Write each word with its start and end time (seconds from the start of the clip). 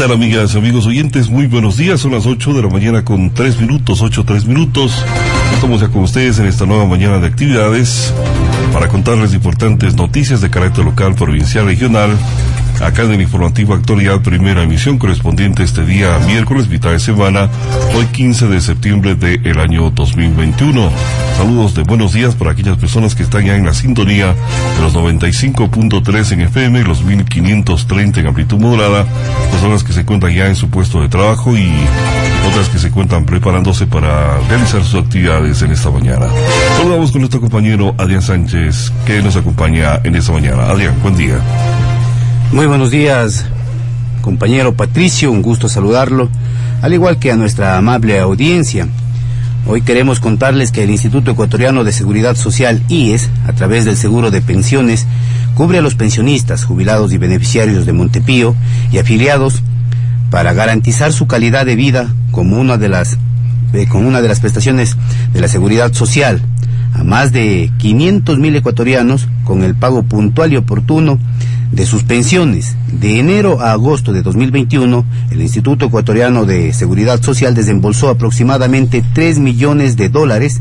tal 0.00 0.12
amigas, 0.12 0.56
amigos 0.56 0.86
oyentes? 0.86 1.28
Muy 1.28 1.46
buenos 1.46 1.76
días, 1.76 2.00
son 2.00 2.12
las 2.12 2.24
8 2.24 2.54
de 2.54 2.62
la 2.62 2.68
mañana 2.68 3.04
con 3.04 3.34
3 3.34 3.60
minutos, 3.60 4.00
8, 4.00 4.24
3 4.24 4.46
minutos. 4.46 5.04
Estamos 5.52 5.82
ya 5.82 5.88
con 5.88 6.04
ustedes 6.04 6.38
en 6.38 6.46
esta 6.46 6.64
nueva 6.64 6.86
mañana 6.86 7.18
de 7.18 7.26
actividades 7.26 8.10
para 8.72 8.88
contarles 8.88 9.34
importantes 9.34 9.96
noticias 9.96 10.40
de 10.40 10.48
carácter 10.48 10.86
local, 10.86 11.14
provincial, 11.14 11.66
regional 11.66 12.16
acá 12.80 13.02
en 13.02 13.12
el 13.12 13.22
informativo 13.22 13.74
Actualidad, 13.74 14.20
primera 14.20 14.62
emisión 14.62 14.98
correspondiente 14.98 15.62
este 15.62 15.84
día 15.84 16.18
miércoles, 16.26 16.68
mitad 16.68 16.90
de 16.90 16.98
semana, 16.98 17.48
hoy 17.94 18.06
15 18.06 18.48
de 18.48 18.60
septiembre 18.60 19.14
del 19.14 19.58
año 19.58 19.90
2021. 19.90 20.90
Saludos 21.36 21.74
de 21.74 21.82
buenos 21.82 22.12
días 22.12 22.34
para 22.34 22.52
aquellas 22.52 22.78
personas 22.78 23.14
que 23.14 23.22
están 23.22 23.44
ya 23.44 23.56
en 23.56 23.66
la 23.66 23.74
sintonía 23.74 24.34
de 24.76 24.82
los 24.82 24.94
95.3 24.94 26.32
en 26.32 26.40
FM 26.42 26.82
los 26.84 27.02
1530 27.04 28.20
en 28.20 28.26
amplitud 28.26 28.58
modulada, 28.58 29.06
personas 29.50 29.84
que 29.84 29.92
se 29.92 30.00
encuentran 30.00 30.34
ya 30.34 30.46
en 30.46 30.56
su 30.56 30.68
puesto 30.68 31.00
de 31.02 31.08
trabajo 31.08 31.56
y 31.56 31.70
otras 32.48 32.68
que 32.68 32.78
se 32.78 32.88
encuentran 32.88 33.24
preparándose 33.24 33.86
para 33.86 34.38
realizar 34.48 34.82
sus 34.84 35.02
actividades 35.02 35.62
en 35.62 35.72
esta 35.72 35.90
mañana. 35.90 36.26
Saludamos 36.76 37.12
con 37.12 37.20
nuestro 37.20 37.40
compañero 37.40 37.94
Adrián 37.98 38.22
Sánchez, 38.22 38.92
que 39.06 39.22
nos 39.22 39.36
acompaña 39.36 40.00
en 40.04 40.16
esta 40.16 40.32
mañana. 40.32 40.64
Adrián, 40.64 40.94
buen 41.02 41.16
día. 41.16 41.38
Muy 42.52 42.66
buenos 42.66 42.90
días, 42.90 43.44
compañero 44.22 44.74
Patricio, 44.74 45.30
un 45.30 45.40
gusto 45.40 45.68
saludarlo, 45.68 46.28
al 46.82 46.92
igual 46.92 47.20
que 47.20 47.30
a 47.30 47.36
nuestra 47.36 47.76
amable 47.76 48.18
audiencia. 48.18 48.88
Hoy 49.68 49.82
queremos 49.82 50.18
contarles 50.18 50.72
que 50.72 50.82
el 50.82 50.90
Instituto 50.90 51.30
Ecuatoriano 51.30 51.84
de 51.84 51.92
Seguridad 51.92 52.34
Social, 52.34 52.82
IES, 52.88 53.30
a 53.46 53.52
través 53.52 53.84
del 53.84 53.96
seguro 53.96 54.32
de 54.32 54.42
pensiones, 54.42 55.06
cubre 55.54 55.78
a 55.78 55.80
los 55.80 55.94
pensionistas, 55.94 56.64
jubilados 56.64 57.12
y 57.12 57.18
beneficiarios 57.18 57.86
de 57.86 57.92
Montepío 57.92 58.56
y 58.90 58.98
afiliados 58.98 59.62
para 60.32 60.52
garantizar 60.52 61.12
su 61.12 61.28
calidad 61.28 61.66
de 61.66 61.76
vida 61.76 62.12
como 62.32 62.60
una 62.60 62.78
de 62.78 62.88
las, 62.88 63.16
eh, 63.74 63.86
como 63.88 64.08
una 64.08 64.22
de 64.22 64.28
las 64.28 64.40
prestaciones 64.40 64.96
de 65.32 65.40
la 65.40 65.46
seguridad 65.46 65.92
social 65.92 66.42
a 67.00 67.04
más 67.04 67.32
de 67.32 67.72
500 67.78 68.38
mil 68.38 68.54
ecuatorianos 68.54 69.26
con 69.44 69.62
el 69.62 69.74
pago 69.74 70.02
puntual 70.02 70.52
y 70.52 70.56
oportuno 70.56 71.18
de 71.72 71.86
sus 71.86 72.02
pensiones. 72.02 72.76
De 72.92 73.18
enero 73.18 73.62
a 73.62 73.72
agosto 73.72 74.12
de 74.12 74.20
2021, 74.20 75.06
el 75.30 75.40
Instituto 75.40 75.86
Ecuatoriano 75.86 76.44
de 76.44 76.74
Seguridad 76.74 77.22
Social 77.22 77.54
desembolsó 77.54 78.10
aproximadamente 78.10 79.02
3 79.14 79.38
millones 79.38 79.96
de 79.96 80.10
dólares 80.10 80.60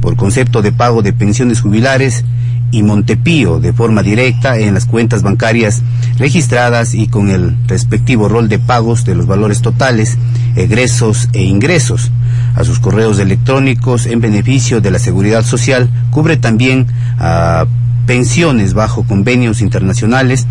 por 0.00 0.14
concepto 0.14 0.62
de 0.62 0.70
pago 0.70 1.02
de 1.02 1.12
pensiones 1.12 1.60
jubilares 1.60 2.24
y 2.70 2.82
Montepío 2.82 3.60
de 3.60 3.72
forma 3.72 4.02
directa 4.02 4.58
en 4.58 4.74
las 4.74 4.86
cuentas 4.86 5.22
bancarias 5.22 5.82
registradas 6.18 6.94
y 6.94 7.08
con 7.08 7.30
el 7.30 7.56
respectivo 7.66 8.28
rol 8.28 8.48
de 8.48 8.58
pagos 8.58 9.04
de 9.04 9.14
los 9.14 9.26
valores 9.26 9.62
totales, 9.62 10.18
egresos 10.56 11.28
e 11.32 11.42
ingresos 11.42 12.10
a 12.54 12.64
sus 12.64 12.78
correos 12.78 13.18
electrónicos 13.18 14.06
en 14.06 14.20
beneficio 14.20 14.80
de 14.80 14.90
la 14.90 14.98
seguridad 14.98 15.44
social, 15.44 15.90
cubre 16.10 16.36
también 16.36 16.86
a 17.18 17.66
pensiones 18.06 18.72
bajo 18.72 19.04
convenios 19.04 19.60
internacionales 19.60 20.46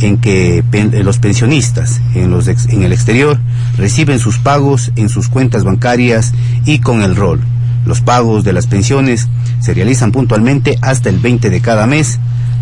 en 0.00 0.18
que 0.18 0.64
los 1.02 1.18
pensionistas 1.18 2.00
en, 2.14 2.30
los 2.30 2.48
en 2.48 2.82
el 2.82 2.92
exterior 2.92 3.38
reciben 3.76 4.18
sus 4.18 4.38
pagos 4.38 4.92
en 4.96 5.08
sus 5.08 5.28
cuentas 5.28 5.64
bancarias 5.64 6.32
y 6.64 6.78
con 6.78 7.02
el 7.02 7.16
rol. 7.16 7.40
Los 7.84 8.00
pagos 8.00 8.44
de 8.44 8.52
las 8.52 8.66
pensiones 8.66 9.28
se 9.60 9.74
realizan 9.74 10.12
puntualmente 10.12 10.78
hasta 10.82 11.08
el 11.08 11.18
20 11.18 11.50
de 11.50 11.60
cada 11.60 11.86
mes 11.86 12.18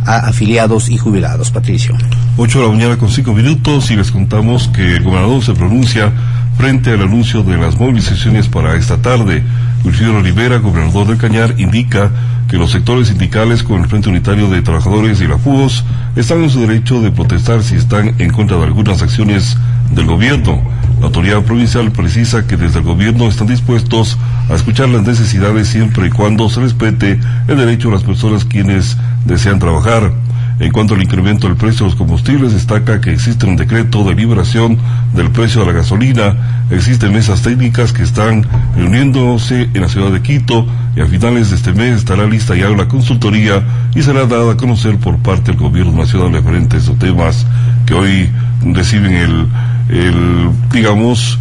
a 0.06 0.28
afiliados 0.28 0.88
y 0.88 0.96
jubilados. 0.96 1.50
Patricio. 1.50 1.96
8 2.36 2.58
de 2.58 2.66
la 2.66 2.72
mañana 2.72 2.98
con 2.98 3.10
5 3.10 3.32
minutos 3.32 3.90
y 3.90 3.96
les 3.96 4.10
contamos 4.10 4.68
que 4.68 4.96
el 4.96 5.02
gobernador 5.02 5.42
se 5.42 5.54
pronuncia 5.54 6.12
frente 6.56 6.90
al 6.90 7.02
anuncio 7.02 7.42
de 7.42 7.56
las 7.56 7.78
movilizaciones 7.78 8.48
para 8.48 8.76
esta 8.76 8.96
tarde. 8.98 9.42
Wilfrido 9.84 10.20
Rivera, 10.20 10.58
gobernador 10.58 11.06
del 11.06 11.18
Cañar, 11.18 11.54
indica 11.58 12.10
que 12.48 12.56
los 12.56 12.70
sectores 12.70 13.08
sindicales 13.08 13.62
con 13.62 13.82
el 13.82 13.88
Frente 13.88 14.08
Unitario 14.08 14.48
de 14.48 14.62
Trabajadores 14.62 15.20
y 15.20 15.28
la 15.28 15.38
FUOS 15.38 15.84
están 16.16 16.42
en 16.42 16.50
su 16.50 16.60
derecho 16.60 17.00
de 17.00 17.12
protestar 17.12 17.62
si 17.62 17.76
están 17.76 18.14
en 18.18 18.30
contra 18.30 18.56
de 18.56 18.64
algunas 18.64 19.02
acciones 19.02 19.56
del 19.92 20.06
gobierno. 20.06 20.62
La 21.00 21.06
autoridad 21.06 21.42
provincial 21.42 21.92
precisa 21.92 22.46
que 22.46 22.56
desde 22.56 22.80
el 22.80 22.84
gobierno 22.84 23.28
están 23.28 23.46
dispuestos 23.46 24.18
a 24.50 24.54
escuchar 24.54 24.88
las 24.88 25.06
necesidades 25.06 25.68
siempre 25.68 26.08
y 26.08 26.10
cuando 26.10 26.48
se 26.48 26.60
respete 26.60 27.20
el 27.46 27.56
derecho 27.56 27.88
a 27.88 27.92
las 27.92 28.02
personas 28.02 28.44
quienes 28.44 28.96
desean 29.24 29.60
trabajar. 29.60 30.12
En 30.60 30.72
cuanto 30.72 30.94
al 30.94 31.02
incremento 31.02 31.46
del 31.46 31.56
precio 31.56 31.84
de 31.84 31.90
los 31.90 31.98
combustibles, 31.98 32.52
destaca 32.52 33.00
que 33.00 33.12
existe 33.12 33.46
un 33.46 33.56
decreto 33.56 34.02
de 34.02 34.16
liberación 34.16 34.76
del 35.14 35.30
precio 35.30 35.60
de 35.60 35.68
la 35.68 35.72
gasolina, 35.72 36.64
existen 36.68 37.12
mesas 37.12 37.42
técnicas 37.42 37.92
que 37.92 38.02
están 38.02 38.44
reuniéndose 38.74 39.68
en 39.72 39.80
la 39.80 39.88
ciudad 39.88 40.10
de 40.10 40.20
Quito 40.20 40.66
y 40.96 41.00
a 41.00 41.06
finales 41.06 41.50
de 41.50 41.56
este 41.56 41.72
mes 41.72 41.98
estará 41.98 42.26
lista 42.26 42.56
ya 42.56 42.70
una 42.70 42.88
consultoría 42.88 43.62
y 43.94 44.02
será 44.02 44.26
dada 44.26 44.54
a 44.54 44.56
conocer 44.56 44.98
por 44.98 45.18
parte 45.18 45.52
del 45.52 45.60
gobierno 45.60 45.92
nacional 45.92 46.32
referentes 46.32 46.74
a 46.74 46.78
estos 46.78 46.98
temas 46.98 47.46
que 47.86 47.94
hoy 47.94 48.28
reciben 48.62 49.12
el, 49.12 49.48
el 49.88 50.50
digamos, 50.72 51.38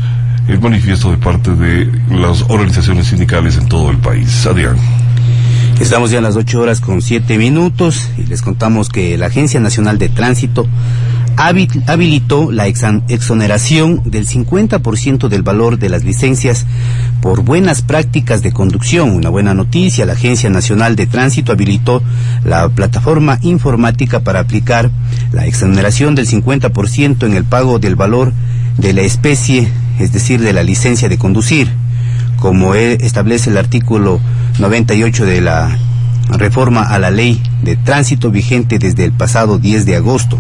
el 0.48 0.60
manifiesto 0.60 1.12
de 1.12 1.18
parte 1.18 1.52
de 1.54 1.92
las 2.10 2.44
organizaciones 2.48 3.08
sindicales 3.08 3.58
en 3.58 3.68
todo 3.68 3.92
el 3.92 3.98
país. 3.98 4.46
Adrián. 4.46 4.78
Estamos 5.80 6.10
ya 6.10 6.20
a 6.20 6.22
las 6.22 6.36
8 6.36 6.60
horas 6.60 6.82
con 6.82 7.02
7 7.02 7.38
minutos 7.38 8.10
y 8.18 8.24
les 8.26 8.42
contamos 8.42 8.90
que 8.90 9.18
la 9.18 9.28
Agencia 9.28 9.60
Nacional 9.60 10.00
de 10.00 10.10
Tránsito 10.10 10.68
habilitó 11.38 12.52
la 12.52 12.68
exoneración 12.68 14.02
del 14.06 14.28
50% 14.28 15.28
del 15.28 15.44
valor 15.44 15.78
de 15.78 15.90
las 15.90 16.04
licencias 16.04 16.66
por 17.22 17.44
buenas 17.44 17.84
prácticas 17.84 18.42
de 18.42 18.52
conducción. 18.52 19.12
Una 19.12 19.30
buena 19.30 19.54
noticia, 19.54 20.06
la 20.06 20.14
Agencia 20.14 20.50
Nacional 20.50 20.96
de 20.96 21.06
Tránsito 21.06 21.52
habilitó 21.52 22.02
la 22.44 22.68
plataforma 22.70 23.38
informática 23.44 24.22
para 24.22 24.40
aplicar 24.40 24.90
la 25.32 25.46
exoneración 25.46 26.16
del 26.16 26.28
50% 26.28 27.26
en 27.26 27.34
el 27.34 27.44
pago 27.44 27.78
del 27.78 27.96
valor 27.96 28.34
de 28.78 28.94
la 28.94 29.02
especie, 29.02 29.68
es 30.00 30.12
decir, 30.12 30.42
de 30.42 30.54
la 30.54 30.64
licencia 30.64 31.08
de 31.08 31.18
conducir 31.18 31.72
como 32.40 32.76
e, 32.76 32.94
establece 33.02 33.50
el 33.50 33.58
artículo 33.58 34.20
98 34.60 35.26
de 35.26 35.42
la 35.42 35.78
reforma 36.30 36.84
a 36.84 37.00
la 37.00 37.12
ley 37.12 37.42
de 37.64 37.76
tránsito 37.76 38.32
vigente 38.32 38.80
desde 38.80 39.06
el 39.06 39.12
pasado 39.12 39.60
10 39.60 39.86
de 39.86 39.96
agosto. 39.96 40.40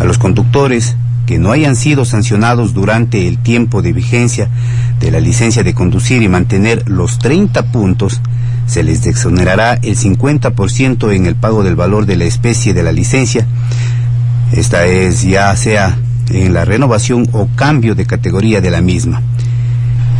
A 0.00 0.04
los 0.04 0.16
conductores 0.18 0.96
que 1.26 1.38
no 1.38 1.52
hayan 1.52 1.76
sido 1.76 2.04
sancionados 2.04 2.72
durante 2.72 3.28
el 3.28 3.38
tiempo 3.38 3.82
de 3.82 3.92
vigencia 3.92 4.48
de 4.98 5.10
la 5.10 5.20
licencia 5.20 5.62
de 5.62 5.74
conducir 5.74 6.22
y 6.22 6.28
mantener 6.28 6.88
los 6.88 7.18
30 7.18 7.70
puntos, 7.70 8.20
se 8.66 8.82
les 8.82 9.06
exonerará 9.06 9.74
el 9.74 9.96
50% 9.96 11.14
en 11.14 11.26
el 11.26 11.36
pago 11.36 11.62
del 11.62 11.76
valor 11.76 12.06
de 12.06 12.16
la 12.16 12.24
especie 12.24 12.72
de 12.72 12.82
la 12.82 12.92
licencia. 12.92 13.46
Esta 14.52 14.86
es 14.86 15.22
ya 15.22 15.54
sea 15.54 15.98
en 16.30 16.54
la 16.54 16.64
renovación 16.64 17.28
o 17.32 17.48
cambio 17.54 17.94
de 17.94 18.06
categoría 18.06 18.60
de 18.60 18.70
la 18.70 18.80
misma. 18.80 19.22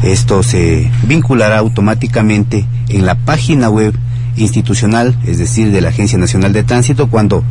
Esto 0.03 0.43
se 0.43 0.91
vinculará 1.05 1.59
automáticamente 1.59 2.67
en 2.89 3.07
la 3.07 3.15
página 3.15 3.71
web 3.71 3.95
institucional, 4.37 5.19
es 5.27 5.39
decir, 5.39 5.73
de 5.73 5.81
la 5.81 5.89
Agencia 5.89 6.19
Nacional 6.19 6.53
de 6.53 6.65
Tránsito, 6.65 7.09
cuando 7.09 7.45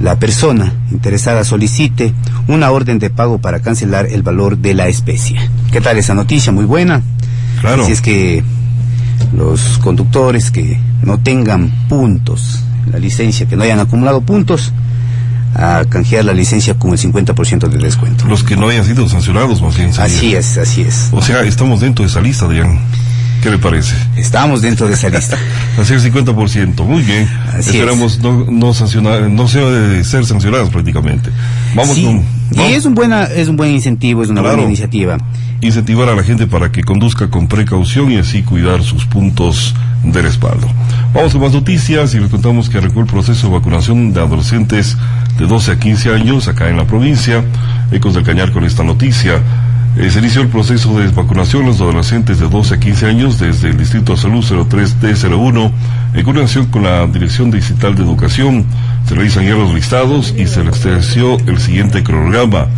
la 0.00 0.18
persona 0.18 0.72
interesada 0.90 1.44
solicite 1.44 2.12
una 2.48 2.70
orden 2.70 2.98
de 2.98 3.10
pago 3.10 3.38
para 3.38 3.60
cancelar 3.60 4.06
el 4.06 4.22
valor 4.22 4.58
de 4.58 4.74
la 4.74 4.88
especie. 4.88 5.38
¿Qué 5.70 5.80
tal 5.80 5.98
esa 5.98 6.14
noticia? 6.14 6.52
Muy 6.52 6.64
buena. 6.64 7.02
Claro. 7.60 7.84
Así 7.84 7.92
es 7.92 8.00
que 8.00 8.42
los 9.36 9.78
conductores 9.78 10.50
que 10.50 10.78
no 11.02 11.18
tengan 11.18 11.70
puntos, 11.88 12.60
la 12.90 12.98
licencia, 12.98 13.46
que 13.46 13.56
no 13.56 13.62
hayan 13.62 13.80
acumulado 13.80 14.20
puntos, 14.22 14.72
a 15.54 15.84
canjear 15.88 16.24
la 16.24 16.32
licencia 16.32 16.74
con 16.74 16.92
el 16.92 16.98
50% 16.98 17.68
de 17.68 17.78
descuento. 17.78 18.26
Los 18.26 18.42
que 18.42 18.56
no 18.56 18.68
hayan 18.68 18.84
sido 18.84 19.08
sancionados, 19.08 19.60
más 19.60 19.76
bien. 19.76 19.90
Así 19.98 20.34
es, 20.34 20.56
así 20.56 20.82
es. 20.82 21.08
O 21.12 21.20
sea, 21.20 21.42
estamos 21.42 21.80
dentro 21.80 22.04
de 22.04 22.10
esa 22.10 22.20
lista, 22.20 22.46
Adrián. 22.46 22.80
¿Qué 23.42 23.50
le 23.50 23.58
parece? 23.58 23.96
Estamos 24.16 24.62
dentro 24.62 24.86
de 24.86 24.94
esa 24.94 25.08
lista. 25.08 25.36
Así 25.78 25.94
el 25.94 26.00
50%. 26.00 26.84
Muy 26.84 27.02
bien. 27.02 27.28
Esperamos 27.58 28.20
no, 28.20 28.46
no, 28.48 28.72
sancionar, 28.72 29.22
no 29.22 29.48
ser 29.48 30.24
sancionados 30.24 30.70
prácticamente. 30.70 31.30
Vamos 31.74 31.98
con. 31.98 32.24
Y 32.52 32.72
es 32.74 32.84
un, 32.84 32.94
buena, 32.94 33.24
es 33.24 33.48
un 33.48 33.56
buen 33.56 33.72
incentivo, 33.72 34.22
es 34.22 34.28
una 34.28 34.42
buena 34.42 34.62
iniciativa. 34.62 35.18
Incentivar 35.60 36.08
a 36.08 36.14
la 36.14 36.22
gente 36.22 36.46
para 36.46 36.70
que 36.70 36.84
conduzca 36.84 37.30
con 37.30 37.48
precaución 37.48 38.12
y 38.12 38.18
así 38.18 38.42
cuidar 38.42 38.84
sus 38.84 39.06
puntos 39.06 39.74
de 40.04 40.22
respaldo. 40.22 40.68
Vamos 41.12 41.32
con 41.32 41.40
más 41.40 41.52
noticias 41.52 42.14
y 42.14 42.20
les 42.20 42.30
contamos 42.30 42.68
que 42.70 42.78
arrancó 42.78 43.00
el 43.00 43.06
proceso 43.06 43.48
de 43.48 43.54
vacunación 43.54 44.12
de 44.12 44.20
adolescentes 44.20 44.96
de 45.36 45.46
12 45.46 45.72
a 45.72 45.78
15 45.80 46.14
años 46.14 46.46
acá 46.46 46.68
en 46.68 46.76
la 46.76 46.86
provincia. 46.86 47.42
Ecos 47.90 48.14
del 48.14 48.22
Cañar 48.22 48.52
con 48.52 48.64
esta 48.64 48.84
noticia. 48.84 49.40
Eh, 49.94 50.10
se 50.10 50.20
inició 50.20 50.40
el 50.40 50.48
proceso 50.48 50.98
de 50.98 51.08
vacunación 51.08 51.64
a 51.64 51.66
los 51.66 51.80
adolescentes 51.80 52.40
de 52.40 52.48
12 52.48 52.74
a 52.74 52.80
15 52.80 53.06
años 53.06 53.38
desde 53.38 53.68
el 53.68 53.76
Distrito 53.76 54.12
de 54.12 54.18
Salud 54.18 54.42
03D01 54.42 55.70
en 56.14 56.24
coordinación 56.24 56.66
con 56.66 56.84
la 56.84 57.06
Dirección 57.06 57.50
Digital 57.50 57.94
de 57.94 58.02
Educación. 58.02 58.64
Se 59.06 59.14
realizan 59.14 59.44
ya 59.44 59.54
los 59.54 59.74
listados 59.74 60.34
y 60.36 60.46
se 60.46 60.62
estableció 60.62 61.36
el 61.46 61.58
siguiente 61.58 62.02
cronograma. 62.02 62.68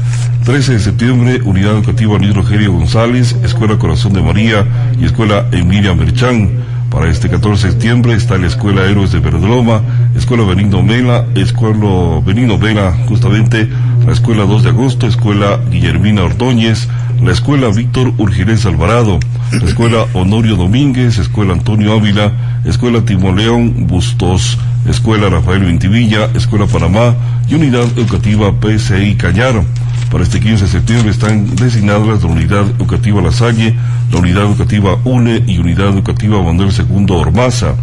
13 0.45 0.73
de 0.73 0.79
septiembre, 0.81 1.41
Unidad 1.45 1.75
Educativa 1.75 2.19
Luis 2.19 2.35
Rogelio 2.35 2.73
González, 2.73 3.37
Escuela 3.45 3.79
Corazón 3.79 4.13
de 4.13 4.21
María 4.21 4.67
y 5.01 5.05
Escuela 5.05 5.47
Emilia 5.53 5.95
Merchán. 5.95 6.51
Para 6.95 7.11
este 7.11 7.29
14 7.29 7.67
de 7.67 7.73
septiembre 7.73 8.15
está 8.15 8.39
la 8.39 8.47
Escuela 8.47 8.85
Héroes 8.85 9.11
de 9.11 9.19
Verdoloma, 9.19 9.83
Escuela 10.15 10.45
Benigno 10.45 10.81
Mela, 10.81 11.27
Escuela 11.35 12.21
Benigno 12.25 12.57
Vela, 12.57 12.93
justamente 13.09 13.69
la 14.07 14.13
Escuela 14.13 14.45
2 14.45 14.63
de 14.63 14.69
Agosto, 14.69 15.09
Escuela 15.09 15.59
Guillermina 15.73 16.23
Ordóñez, 16.23 16.87
la 17.21 17.33
Escuela 17.33 17.69
Víctor 17.71 18.13
Urgirés 18.17 18.65
Alvarado, 18.65 19.19
la 19.51 19.65
Escuela 19.65 20.07
Honorio 20.13 20.55
Domínguez, 20.55 21.19
Escuela 21.19 21.55
Antonio 21.55 21.95
Ávila, 21.95 22.61
Escuela 22.65 23.05
Timoleón 23.05 23.89
Bustos, 23.89 24.57
Escuela 24.89 25.29
Rafael 25.29 25.65
Vintivilla, 25.65 26.31
Escuela 26.35 26.67
Panamá 26.67 27.17
y 27.49 27.57
Unidad 27.57 27.87
Educativa 27.97 28.53
PCI 28.53 29.17
Cañar. 29.17 29.65
Para 30.11 30.23
este 30.23 30.39
15 30.39 30.67
de 30.67 30.71
septiembre 30.71 31.11
están 31.11 31.57
designadas 31.57 32.23
la 32.23 32.29
Unidad 32.29 32.71
Educativa 32.79 33.21
La 33.21 33.33
Salle, 33.33 33.75
la 34.13 34.19
Unidad 34.19 34.45
Educativa 34.45 34.97
UNE 35.05 35.43
y 35.47 35.59
Unidad 35.59 35.89
Educativa 35.89 36.41
Manuel 36.41 36.71
II 36.89 37.07
Ormaza. 37.11 37.75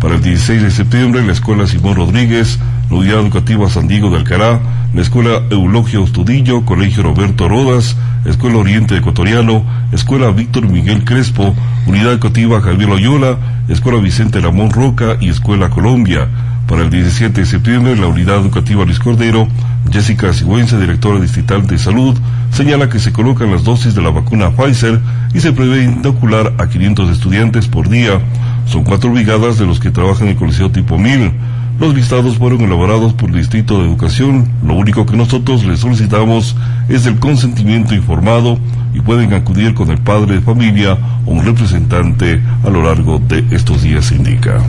Para 0.00 0.14
el 0.14 0.22
16 0.22 0.62
de 0.62 0.70
septiembre, 0.70 1.22
la 1.22 1.32
Escuela 1.32 1.66
Simón 1.66 1.96
Rodríguez, 1.96 2.58
la 2.90 2.96
Unidad 2.96 3.20
Educativa 3.20 3.68
San 3.68 3.86
Diego 3.86 4.10
de 4.10 4.16
Alcará, 4.16 4.60
la 4.94 5.02
Escuela 5.02 5.42
Eulogio 5.50 6.02
Ostudillo, 6.02 6.64
Colegio 6.64 7.02
Roberto 7.02 7.48
Rodas, 7.48 7.96
Escuela 8.24 8.58
Oriente 8.58 8.96
Ecuatoriano, 8.96 9.64
Escuela 9.92 10.30
Víctor 10.30 10.68
Miguel 10.68 11.04
Crespo, 11.04 11.54
Unidad 11.86 12.12
Educativa 12.12 12.60
Javier 12.60 12.88
Loyola, 12.88 13.38
Escuela 13.68 14.00
Vicente 14.00 14.40
Ramón 14.40 14.70
Roca 14.70 15.16
y 15.20 15.28
Escuela 15.28 15.70
Colombia. 15.70 16.28
Para 16.70 16.84
el 16.84 16.90
17 16.90 17.40
de 17.40 17.46
septiembre, 17.46 17.96
la 17.96 18.06
Unidad 18.06 18.36
Educativa 18.36 18.84
Luis 18.84 19.00
Cordero, 19.00 19.48
Jessica 19.90 20.32
Sigüenza, 20.32 20.78
directora 20.78 21.18
distrital 21.18 21.66
de 21.66 21.76
salud, 21.80 22.16
señala 22.52 22.88
que 22.88 23.00
se 23.00 23.12
colocan 23.12 23.50
las 23.50 23.64
dosis 23.64 23.96
de 23.96 24.00
la 24.00 24.10
vacuna 24.10 24.52
Pfizer 24.52 25.00
y 25.34 25.40
se 25.40 25.52
prevé 25.52 25.82
inocular 25.82 26.54
a 26.58 26.68
500 26.68 27.10
estudiantes 27.10 27.66
por 27.66 27.88
día. 27.88 28.20
Son 28.66 28.84
cuatro 28.84 29.10
brigadas 29.10 29.58
de 29.58 29.66
los 29.66 29.80
que 29.80 29.90
trabajan 29.90 30.28
en 30.28 30.34
el 30.34 30.38
Coliseo 30.38 30.70
tipo 30.70 30.96
1000. 30.96 31.32
Los 31.80 31.92
listados 31.92 32.38
fueron 32.38 32.60
elaborados 32.60 33.14
por 33.14 33.30
el 33.30 33.38
Distrito 33.38 33.80
de 33.80 33.88
Educación. 33.88 34.48
Lo 34.64 34.74
único 34.74 35.06
que 35.06 35.16
nosotros 35.16 35.64
les 35.64 35.80
solicitamos 35.80 36.54
es 36.88 37.04
el 37.04 37.18
consentimiento 37.18 37.96
informado 37.96 38.60
y 38.94 39.00
pueden 39.00 39.32
acudir 39.32 39.74
con 39.74 39.90
el 39.90 39.98
padre 39.98 40.36
de 40.36 40.40
familia 40.40 40.96
o 41.26 41.32
un 41.32 41.44
representante 41.44 42.40
a 42.64 42.70
lo 42.70 42.84
largo 42.84 43.18
de 43.18 43.44
estos 43.50 43.82
días, 43.82 44.12
indica. 44.12 44.60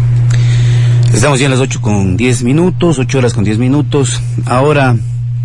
Estamos 1.14 1.40
ya 1.40 1.46
en 1.46 1.52
las 1.52 1.60
8 1.60 1.82
con 1.82 2.16
10 2.16 2.44
minutos, 2.44 2.98
8 2.98 3.18
horas 3.18 3.34
con 3.34 3.44
10 3.44 3.58
minutos. 3.58 4.22
Ahora 4.46 4.96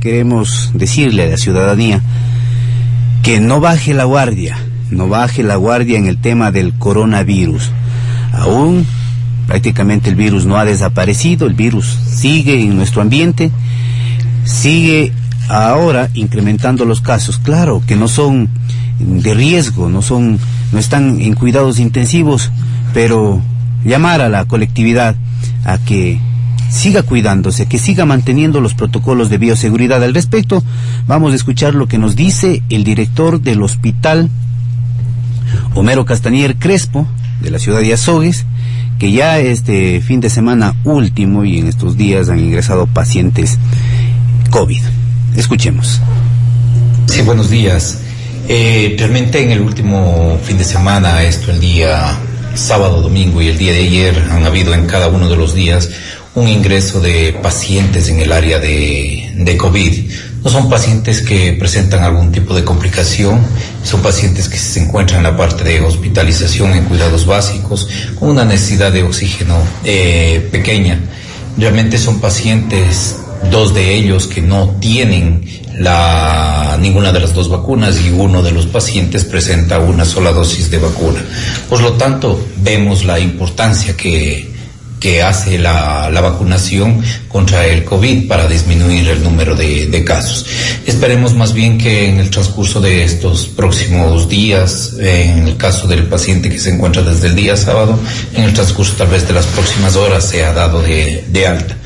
queremos 0.01 0.71
decirle 0.75 1.25
a 1.25 1.31
la 1.31 1.37
ciudadanía 1.37 2.01
que 3.23 3.41
no 3.41 3.61
baje 3.61 3.93
la 3.93 4.05
guardia, 4.05 4.57
no 4.91 5.09
baje 5.09 5.43
la 5.43 5.57
guardia 5.57 5.99
en 5.99 6.07
el 6.07 6.19
tema 6.19 6.53
del 6.53 6.73
coronavirus. 6.75 7.73
Aún 8.33 8.87
prácticamente 9.49 10.09
el 10.09 10.15
virus 10.15 10.47
no 10.47 10.57
ha 10.57 10.65
desaparecido, 10.65 11.47
el 11.47 11.55
virus 11.55 11.99
sigue 12.09 12.61
en 12.61 12.77
nuestro 12.77 13.03
ambiente, 13.03 13.51
sigue 14.45 15.13
ahora 15.49 16.11
incrementando 16.15 16.85
los 16.85 17.01
casos. 17.01 17.39
Claro 17.39 17.83
que 17.87 17.97
no 17.97 18.07
son 18.07 18.49
de 19.01 19.35
riesgo, 19.35 19.89
no 19.89 20.01
son, 20.01 20.39
no 20.73 20.79
están 20.79 21.21
en 21.21 21.35
cuidados 21.35 21.81
intensivos, 21.81 22.51
pero 22.95 23.43
llamar 23.85 24.21
a 24.21 24.29
la 24.29 24.45
colectividad 24.45 25.17
a 25.65 25.79
que 25.79 26.21
siga 26.71 27.03
cuidándose, 27.03 27.67
que 27.67 27.79
siga 27.79 28.05
manteniendo 28.05 28.61
los 28.61 28.75
protocolos 28.75 29.31
de 29.31 29.39
bioseguridad. 29.39 30.03
Al 30.03 30.15
respecto, 30.15 30.63
vamos 31.07 31.33
a 31.33 31.37
escuchar 31.37 31.75
lo 31.75 31.87
que 31.87 31.99
nos 31.99 32.17
dice 32.17 32.63
el 32.71 32.85
director 32.85 33.41
del 33.41 33.63
hospital, 33.63 34.31
Homero 35.75 36.05
Castañer 36.05 36.57
Crespo, 36.57 37.07
de 37.41 37.51
la 37.51 37.59
ciudad 37.59 37.81
de 37.81 37.93
Azogues, 37.93 38.47
que 38.99 39.13
ya 39.13 39.39
este 39.39 40.01
fin 40.01 40.21
de 40.21 40.31
semana 40.31 40.75
último 40.85 41.45
y 41.45 41.59
en 41.59 41.69
estos 41.69 41.97
días 41.97 42.29
han 42.29 42.41
ingresado 42.41 42.87
pacientes 42.87 43.59
COVID. 44.51 44.83
Escuchemos. 45.37 46.01
Sí, 47.07 47.23
buenos 47.23 47.51
días. 47.51 48.01
Eh, 48.49 48.97
realmente 48.99 49.43
en 49.43 49.51
el 49.51 49.61
último 49.61 50.39
fin 50.43 50.57
de 50.57 50.65
semana, 50.65 51.23
esto 51.23 51.51
el 51.51 51.61
día 51.61 52.17
sábado, 52.57 53.03
domingo 53.03 53.43
y 53.43 53.49
el 53.49 53.59
día 53.59 53.73
de 53.73 53.81
ayer 53.81 54.25
han 54.31 54.45
habido 54.47 54.75
en 54.75 54.87
cada 54.87 55.09
uno 55.09 55.29
de 55.29 55.37
los 55.37 55.55
días 55.55 55.91
un 56.35 56.49
ingreso 56.49 57.01
de 57.01 57.33
pacientes 57.43 58.09
en 58.09 58.21
el 58.21 58.33
área 58.33 58.59
de, 58.59 59.33
de 59.35 59.57
COVID. 59.57 60.11
No 60.45 60.51
son 60.51 60.69
pacientes 60.69 61.23
que 61.23 61.55
presentan 61.55 62.05
algún 62.05 62.31
tipo 62.31 62.55
de 62.55 62.63
complicación, 62.63 63.41
son 63.83 64.01
pacientes 64.03 64.49
que 64.49 64.59
se 64.59 64.81
encuentran 64.81 65.19
en 65.19 65.25
la 65.25 65.37
parte 65.37 65.65
de 65.65 65.81
hospitalización 65.81 66.73
en 66.73 66.85
cuidados 66.85 67.27
básicos, 67.27 67.89
con 68.19 68.31
una 68.31 68.45
necesidad 68.45 68.93
de 68.93 69.03
oxígeno 69.03 69.57
eh, 69.85 70.47
pequeña. 70.53 71.01
Realmente 71.57 71.99
son 71.99 72.21
pacientes, 72.21 73.17
dos 73.51 73.75
de 73.75 73.95
ellos 73.95 74.27
que 74.27 74.43
no 74.43 74.77
tienen 74.79 75.66
la, 75.79 76.79
ninguna 76.81 77.13
de 77.13 77.21
las 77.21 77.35
dos 77.35 77.49
vacunas 77.49 78.01
y 78.01 78.11
uno 78.11 78.43
de 78.43 78.53
los 78.53 78.67
pacientes 78.67 79.25
presenta 79.25 79.79
una 79.79 80.05
sola 80.05 80.33
dosis 80.33 80.71
de 80.71 80.79
vacuna. 80.79 81.23
Por 81.69 81.81
lo 81.81 81.93
tanto, 81.95 82.45
vemos 82.57 83.05
la 83.05 83.19
importancia 83.19 83.97
que, 83.97 84.55
que 85.01 85.23
hace 85.23 85.59
la, 85.59 86.09
la, 86.11 86.21
vacunación 86.21 87.03
contra 87.29 87.67
el 87.67 87.85
COVID 87.85 88.27
para 88.27 88.49
disminuir 88.49 89.09
el 89.09 89.23
número 89.23 89.55
de, 89.55 89.87
de, 89.87 90.05
casos. 90.05 90.47
Esperemos 90.87 91.35
más 91.35 91.53
bien 91.53 91.77
que 91.77 92.09
en 92.09 92.19
el 92.19 92.31
transcurso 92.31 92.81
de 92.81 93.05
estos 93.05 93.47
próximos 93.47 94.29
días, 94.29 94.95
en 94.99 95.47
el 95.47 95.57
caso 95.57 95.87
del 95.87 96.05
paciente 96.05 96.49
que 96.49 96.59
se 96.59 96.71
encuentra 96.71 97.03
desde 97.03 97.29
el 97.29 97.37
día 97.37 97.57
sábado, 97.57 97.99
en 98.35 98.45
el 98.45 98.53
transcurso 98.55 98.95
tal 98.97 99.09
vez 99.09 99.27
de 99.29 99.35
las 99.35 99.47
próximas 99.47 99.97
horas 99.97 100.27
sea 100.29 100.53
dado 100.53 100.83
de, 100.83 101.25
de 101.29 101.47
alta. 101.47 101.77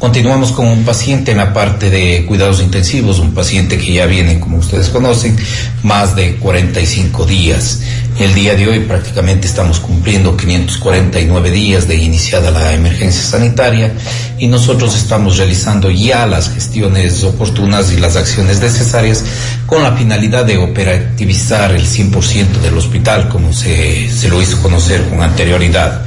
Continuamos 0.00 0.52
con 0.52 0.66
un 0.66 0.82
paciente 0.82 1.32
en 1.32 1.36
la 1.36 1.52
parte 1.52 1.90
de 1.90 2.24
cuidados 2.24 2.62
intensivos, 2.62 3.18
un 3.18 3.34
paciente 3.34 3.76
que 3.76 3.92
ya 3.92 4.06
viene, 4.06 4.40
como 4.40 4.56
ustedes 4.56 4.88
conocen, 4.88 5.36
más 5.82 6.16
de 6.16 6.36
45 6.36 7.26
días. 7.26 7.82
El 8.18 8.32
día 8.32 8.54
de 8.54 8.66
hoy 8.66 8.78
prácticamente 8.80 9.46
estamos 9.46 9.78
cumpliendo 9.78 10.38
549 10.38 11.50
días 11.50 11.86
de 11.86 11.96
iniciada 11.96 12.50
la 12.50 12.72
emergencia 12.72 13.22
sanitaria 13.22 13.92
y 14.38 14.46
nosotros 14.46 14.96
estamos 14.96 15.36
realizando 15.36 15.90
ya 15.90 16.26
las 16.26 16.48
gestiones 16.48 17.22
oportunas 17.22 17.92
y 17.92 17.98
las 17.98 18.16
acciones 18.16 18.58
necesarias 18.58 19.22
con 19.66 19.82
la 19.82 19.92
finalidad 19.92 20.46
de 20.46 20.56
operativizar 20.56 21.72
el 21.72 21.84
100% 21.84 22.62
del 22.62 22.78
hospital 22.78 23.28
como 23.28 23.52
se, 23.52 24.10
se 24.10 24.30
lo 24.30 24.40
hizo 24.40 24.62
conocer 24.62 25.06
con 25.10 25.22
anterioridad 25.22 26.02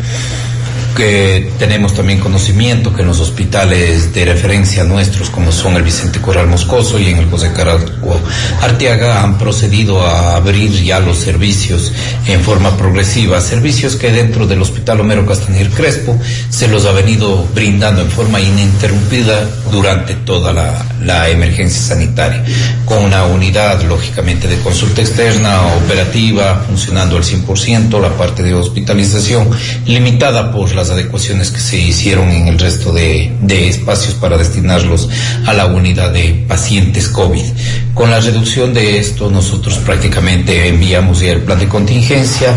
que 0.95 1.51
tenemos 1.59 1.93
también 1.93 2.19
conocimiento 2.19 2.93
que 2.93 3.01
en 3.01 3.07
los 3.07 3.19
hospitales 3.19 4.13
de 4.13 4.25
referencia 4.25 4.83
nuestros, 4.83 5.29
como 5.29 5.51
son 5.51 5.75
el 5.75 5.83
Vicente 5.83 6.19
Corral 6.21 6.47
Moscoso 6.47 6.99
y 6.99 7.07
en 7.07 7.17
el 7.17 7.29
José 7.29 7.51
Carrasco 7.53 8.19
Arteaga, 8.61 9.23
han 9.23 9.37
procedido 9.37 10.01
a 10.01 10.35
abrir 10.35 10.71
ya 10.83 10.99
los 10.99 11.17
servicios 11.17 11.91
en 12.27 12.41
forma 12.41 12.77
progresiva, 12.77 13.41
servicios 13.41 13.95
que 13.95 14.11
dentro 14.11 14.45
del 14.47 14.61
Hospital 14.61 15.01
Homero 15.01 15.25
Castañer 15.25 15.69
Crespo 15.69 16.19
se 16.49 16.67
los 16.67 16.85
ha 16.85 16.91
venido 16.91 17.47
brindando 17.53 18.01
en 18.01 18.09
forma 18.09 18.39
ininterrumpida 18.39 19.49
durante 19.71 20.13
toda 20.15 20.53
la, 20.53 20.85
la 21.01 21.29
emergencia 21.29 21.81
sanitaria, 21.81 22.43
con 22.85 23.03
una 23.03 23.25
unidad, 23.25 23.81
lógicamente, 23.83 24.47
de 24.47 24.57
consulta 24.59 25.01
externa, 25.01 25.61
operativa, 25.83 26.63
funcionando 26.67 27.17
al 27.17 27.23
100%, 27.23 27.99
la 27.99 28.15
parte 28.17 28.43
de 28.43 28.53
hospitalización 28.53 29.49
limitada 29.85 30.51
por 30.51 30.73
la 30.73 30.82
las 30.83 30.91
adecuaciones 30.91 31.49
que 31.49 31.61
se 31.61 31.77
hicieron 31.77 32.29
en 32.29 32.49
el 32.49 32.59
resto 32.59 32.91
de, 32.91 33.31
de 33.39 33.69
espacios 33.69 34.15
para 34.15 34.37
destinarlos 34.37 35.07
a 35.45 35.53
la 35.53 35.65
unidad 35.65 36.11
de 36.11 36.43
pacientes 36.45 37.07
COVID. 37.07 37.45
Con 37.93 38.11
la 38.11 38.19
reducción 38.19 38.73
de 38.73 38.97
esto, 38.97 39.31
nosotros 39.31 39.77
prácticamente 39.77 40.67
enviamos 40.67 41.21
ya 41.21 41.31
el 41.31 41.41
plan 41.41 41.57
de 41.57 41.69
contingencia, 41.69 42.53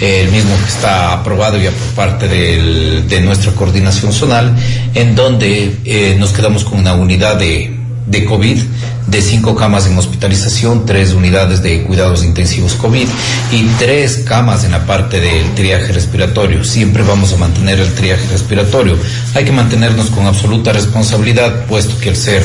el 0.00 0.28
mismo 0.32 0.56
que 0.64 0.70
está 0.70 1.12
aprobado 1.12 1.56
ya 1.56 1.70
por 1.70 1.88
parte 1.94 2.26
del, 2.26 3.06
de 3.08 3.20
nuestra 3.20 3.52
coordinación 3.52 4.12
zonal, 4.12 4.56
en 4.94 5.14
donde 5.14 5.76
eh, 5.84 6.16
nos 6.18 6.32
quedamos 6.32 6.64
con 6.64 6.80
una 6.80 6.94
unidad 6.94 7.36
de, 7.36 7.77
de 8.08 8.24
COVID 8.24 8.58
de 9.06 9.22
cinco 9.22 9.56
camas 9.56 9.86
en 9.86 9.96
hospitalización, 9.96 10.84
tres 10.84 11.14
unidades 11.14 11.62
de 11.62 11.82
cuidados 11.84 12.24
intensivos 12.24 12.74
COVID 12.74 13.08
y 13.52 13.64
tres 13.78 14.22
camas 14.26 14.64
en 14.64 14.72
la 14.72 14.84
parte 14.86 15.20
del 15.20 15.54
triaje 15.54 15.92
respiratorio. 15.92 16.62
Siempre 16.62 17.02
vamos 17.02 17.32
a 17.32 17.36
mantener 17.36 17.80
el 17.80 17.94
triaje 17.94 18.26
respiratorio. 18.30 18.96
Hay 19.34 19.44
que 19.44 19.52
mantenernos 19.52 20.10
con 20.10 20.26
absoluta 20.26 20.72
responsabilidad, 20.72 21.64
puesto 21.66 21.98
que 21.98 22.10
el 22.10 22.16
ser 22.16 22.42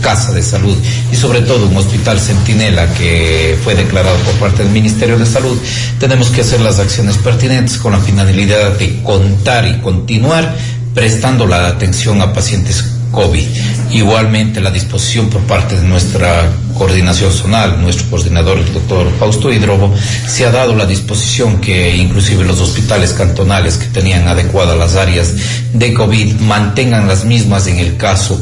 casa 0.00 0.32
de 0.32 0.42
salud 0.42 0.76
y 1.10 1.16
sobre 1.16 1.40
todo 1.40 1.66
un 1.66 1.76
hospital 1.76 2.20
centinela 2.20 2.92
que 2.94 3.58
fue 3.64 3.74
declarado 3.74 4.16
por 4.18 4.34
parte 4.34 4.62
del 4.62 4.72
Ministerio 4.72 5.18
de 5.18 5.26
Salud, 5.26 5.56
tenemos 5.98 6.30
que 6.30 6.42
hacer 6.42 6.60
las 6.60 6.78
acciones 6.78 7.16
pertinentes 7.16 7.78
con 7.78 7.92
la 7.92 7.98
finalidad 7.98 8.76
de 8.78 9.02
contar 9.02 9.66
y 9.66 9.80
continuar 9.80 10.54
prestando 10.94 11.46
la 11.46 11.66
atención 11.68 12.20
a 12.20 12.32
pacientes 12.32 12.95
COVID. 13.16 13.46
Igualmente 13.92 14.60
la 14.60 14.70
disposición 14.70 15.30
por 15.30 15.40
parte 15.42 15.74
de 15.74 15.88
nuestra 15.88 16.52
coordinación 16.76 17.32
zonal, 17.32 17.80
nuestro 17.80 18.10
coordinador, 18.10 18.58
el 18.58 18.70
doctor 18.74 19.10
Fausto 19.18 19.50
Hidrobo, 19.50 19.94
se 20.28 20.44
ha 20.44 20.50
dado 20.50 20.76
la 20.76 20.84
disposición 20.84 21.58
que 21.58 21.96
inclusive 21.96 22.44
los 22.44 22.60
hospitales 22.60 23.14
cantonales 23.14 23.78
que 23.78 23.86
tenían 23.86 24.28
adecuadas 24.28 24.76
las 24.76 24.96
áreas 24.96 25.34
de 25.72 25.94
COVID 25.94 26.40
mantengan 26.40 27.08
las 27.08 27.24
mismas 27.24 27.66
en 27.68 27.78
el 27.78 27.96
caso 27.96 28.38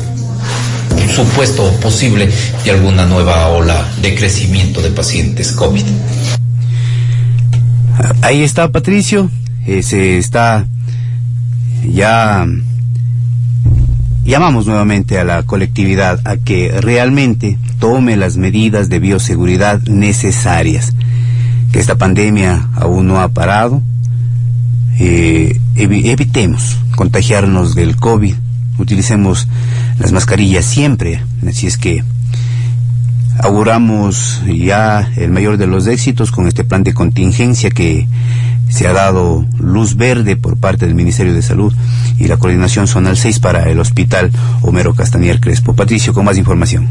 supuesto 1.14 1.71
posible 1.81 2.28
de 2.64 2.71
alguna 2.73 3.07
nueva 3.07 3.47
ola 3.49 3.88
de 4.02 4.16
crecimiento 4.16 4.83
de 4.83 4.90
pacientes 4.90 5.52
COVID. 5.52 5.85
Ahí 8.23 8.43
está 8.43 8.73
Patricio, 8.73 9.31
eh, 9.69 9.85
se 9.85 10.19
está 10.19 10.66
ya 11.87 12.45
llamamos 14.25 14.66
nuevamente 14.66 15.19
a 15.19 15.25
la 15.25 15.43
colectividad 15.43 16.21
a 16.26 16.37
que 16.37 16.73
realmente 16.81 17.59
tome 17.78 18.16
las 18.16 18.37
medidas 18.37 18.88
de 18.88 18.99
bioseguridad 18.99 19.83
necesarias, 19.83 20.95
que 21.73 21.81
esta 21.81 21.97
pandemia 21.97 22.69
aún 22.75 23.07
no 23.07 23.21
ha 23.21 23.28
parado, 23.28 23.83
eh, 24.99 25.61
evitemos 25.76 26.78
contagiarnos 26.97 27.75
del 27.75 27.97
COVID, 27.97 28.35
utilicemos 28.78 29.49
las 29.99 30.12
mascarillas 30.12 30.64
siempre, 30.64 31.23
así 31.47 31.66
es 31.66 31.76
que 31.76 32.02
auguramos 33.40 34.42
ya 34.46 35.10
el 35.16 35.30
mayor 35.30 35.56
de 35.56 35.66
los 35.66 35.86
éxitos 35.86 36.30
con 36.30 36.46
este 36.46 36.64
plan 36.64 36.84
de 36.84 36.94
contingencia 36.94 37.70
que 37.70 38.06
se 38.68 38.86
ha 38.88 38.92
dado 38.92 39.44
luz 39.58 39.96
verde 39.96 40.36
por 40.36 40.56
parte 40.56 40.86
del 40.86 40.94
Ministerio 40.94 41.34
de 41.34 41.42
Salud 41.42 41.72
y 42.18 42.26
la 42.26 42.36
coordinación 42.36 42.86
zonal 42.86 43.16
6 43.16 43.38
para 43.40 43.70
el 43.70 43.78
Hospital 43.78 44.30
Homero 44.62 44.94
Castañer 44.94 45.40
Crespo. 45.40 45.74
Patricio, 45.74 46.12
con 46.12 46.24
más 46.24 46.38
información. 46.38 46.88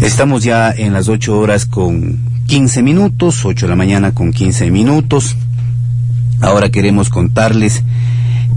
Estamos 0.00 0.44
ya 0.44 0.70
en 0.70 0.92
las 0.92 1.08
8 1.08 1.38
horas 1.38 1.66
con 1.66 2.18
15 2.46 2.82
minutos, 2.82 3.44
8 3.44 3.66
de 3.66 3.70
la 3.70 3.76
mañana 3.76 4.12
con 4.12 4.32
15 4.32 4.70
minutos. 4.70 5.36
Ahora 6.40 6.70
queremos 6.70 7.08
contarles 7.08 7.82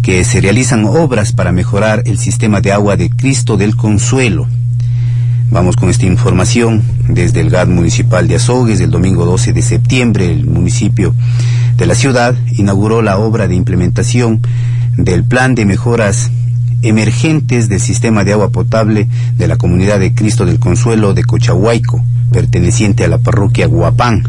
que 0.01 0.23
se 0.23 0.41
realizan 0.41 0.85
obras 0.85 1.31
para 1.31 1.51
mejorar 1.51 2.03
el 2.05 2.17
sistema 2.17 2.59
de 2.61 2.71
agua 2.71 2.97
de 2.97 3.09
Cristo 3.09 3.57
del 3.57 3.75
Consuelo. 3.75 4.47
Vamos 5.51 5.75
con 5.75 5.89
esta 5.89 6.05
información 6.05 6.81
desde 7.07 7.41
el 7.41 7.49
GAD 7.49 7.67
municipal 7.67 8.27
de 8.27 8.35
Azogues. 8.35 8.79
El 8.79 8.89
domingo 8.89 9.25
12 9.25 9.53
de 9.53 9.61
septiembre, 9.61 10.31
el 10.31 10.45
municipio 10.45 11.13
de 11.77 11.85
la 11.85 11.93
ciudad 11.93 12.35
inauguró 12.57 13.01
la 13.01 13.17
obra 13.17 13.47
de 13.47 13.55
implementación 13.55 14.41
del 14.97 15.23
plan 15.23 15.53
de 15.55 15.65
mejoras 15.65 16.31
emergentes 16.81 17.69
del 17.69 17.79
sistema 17.79 18.23
de 18.23 18.33
agua 18.33 18.49
potable 18.49 19.07
de 19.37 19.47
la 19.47 19.57
comunidad 19.57 19.99
de 19.99 20.15
Cristo 20.15 20.45
del 20.45 20.59
Consuelo 20.59 21.13
de 21.13 21.23
Cochahuayco, 21.23 22.03
perteneciente 22.31 23.03
a 23.03 23.07
la 23.07 23.19
parroquia 23.19 23.67
Guapán. 23.67 24.23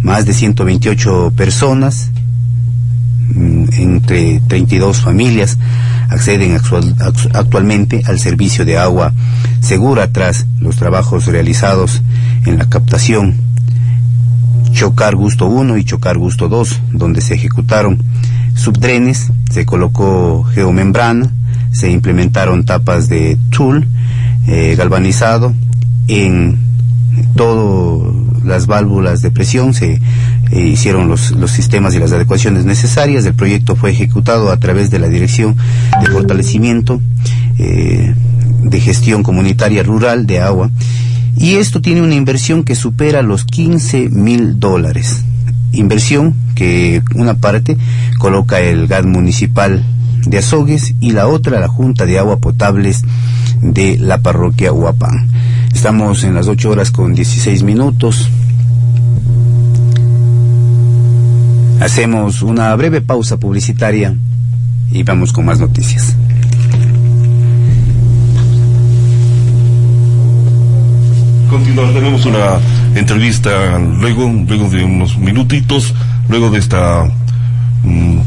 Más 0.00 0.26
de 0.26 0.34
128 0.34 1.32
personas 1.36 2.10
entre 3.34 4.40
32 4.48 5.00
familias 5.00 5.58
acceden 6.08 6.58
actualmente 7.32 8.02
al 8.06 8.18
servicio 8.18 8.64
de 8.64 8.78
agua 8.78 9.12
segura 9.60 10.12
tras 10.12 10.46
los 10.58 10.76
trabajos 10.76 11.26
realizados 11.26 12.02
en 12.46 12.58
la 12.58 12.68
captación. 12.68 13.36
Chocar 14.72 15.16
Gusto 15.16 15.46
1 15.46 15.76
y 15.78 15.84
Chocar 15.84 16.18
Gusto 16.18 16.48
2, 16.48 16.80
donde 16.92 17.20
se 17.20 17.34
ejecutaron 17.34 18.02
subdrenes, 18.54 19.30
se 19.50 19.64
colocó 19.64 20.44
geomembrana, 20.44 21.30
se 21.72 21.90
implementaron 21.90 22.64
tapas 22.64 23.08
de 23.08 23.38
tool 23.50 23.86
eh, 24.46 24.74
galvanizado. 24.76 25.54
En 26.08 26.58
todas 27.36 28.14
las 28.44 28.66
válvulas 28.66 29.22
de 29.22 29.30
presión, 29.30 29.74
se 29.74 30.00
eh, 30.52 30.66
hicieron 30.66 31.08
los, 31.08 31.30
los 31.30 31.50
sistemas 31.50 31.94
y 31.94 31.98
las 31.98 32.12
adecuaciones 32.12 32.66
necesarias. 32.66 33.24
El 33.24 33.34
proyecto 33.34 33.74
fue 33.74 33.90
ejecutado 33.90 34.50
a 34.50 34.58
través 34.58 34.90
de 34.90 34.98
la 34.98 35.08
Dirección 35.08 35.56
de 36.00 36.06
Fortalecimiento 36.08 37.00
eh, 37.58 38.14
de 38.62 38.80
Gestión 38.80 39.22
Comunitaria 39.22 39.82
Rural 39.82 40.26
de 40.26 40.40
Agua. 40.40 40.70
Y 41.38 41.54
esto 41.54 41.80
tiene 41.80 42.02
una 42.02 42.14
inversión 42.14 42.64
que 42.64 42.74
supera 42.74 43.22
los 43.22 43.44
15 43.44 44.10
mil 44.10 44.60
dólares. 44.60 45.24
Inversión 45.72 46.34
que 46.54 47.02
una 47.14 47.34
parte 47.34 47.78
coloca 48.18 48.60
el 48.60 48.86
GAD 48.86 49.06
municipal 49.06 49.82
de 50.26 50.38
Azogues 50.38 50.94
y 51.00 51.12
la 51.12 51.28
otra 51.28 51.60
la 51.60 51.68
Junta 51.68 52.04
de 52.04 52.18
Agua 52.18 52.36
Potables 52.36 53.02
de 53.62 53.96
la 53.98 54.20
parroquia 54.20 54.70
Huapán. 54.70 55.30
Estamos 55.74 56.24
en 56.24 56.34
las 56.34 56.46
8 56.46 56.70
horas 56.70 56.90
con 56.90 57.14
16 57.14 57.62
minutos. 57.62 58.28
Hacemos 61.82 62.42
una 62.42 62.72
breve 62.76 63.00
pausa 63.00 63.40
publicitaria 63.40 64.14
y 64.92 65.02
vamos 65.02 65.32
con 65.32 65.46
más 65.46 65.58
noticias. 65.58 66.14
Continuamos, 71.50 71.92
tenemos 71.92 72.24
una 72.26 72.60
entrevista 72.94 73.80
luego, 73.80 74.30
luego 74.46 74.70
de 74.70 74.84
unos 74.84 75.18
minutitos, 75.18 75.92
luego 76.28 76.50
de 76.50 76.60
esta 76.60 77.02
mm, 77.82 78.18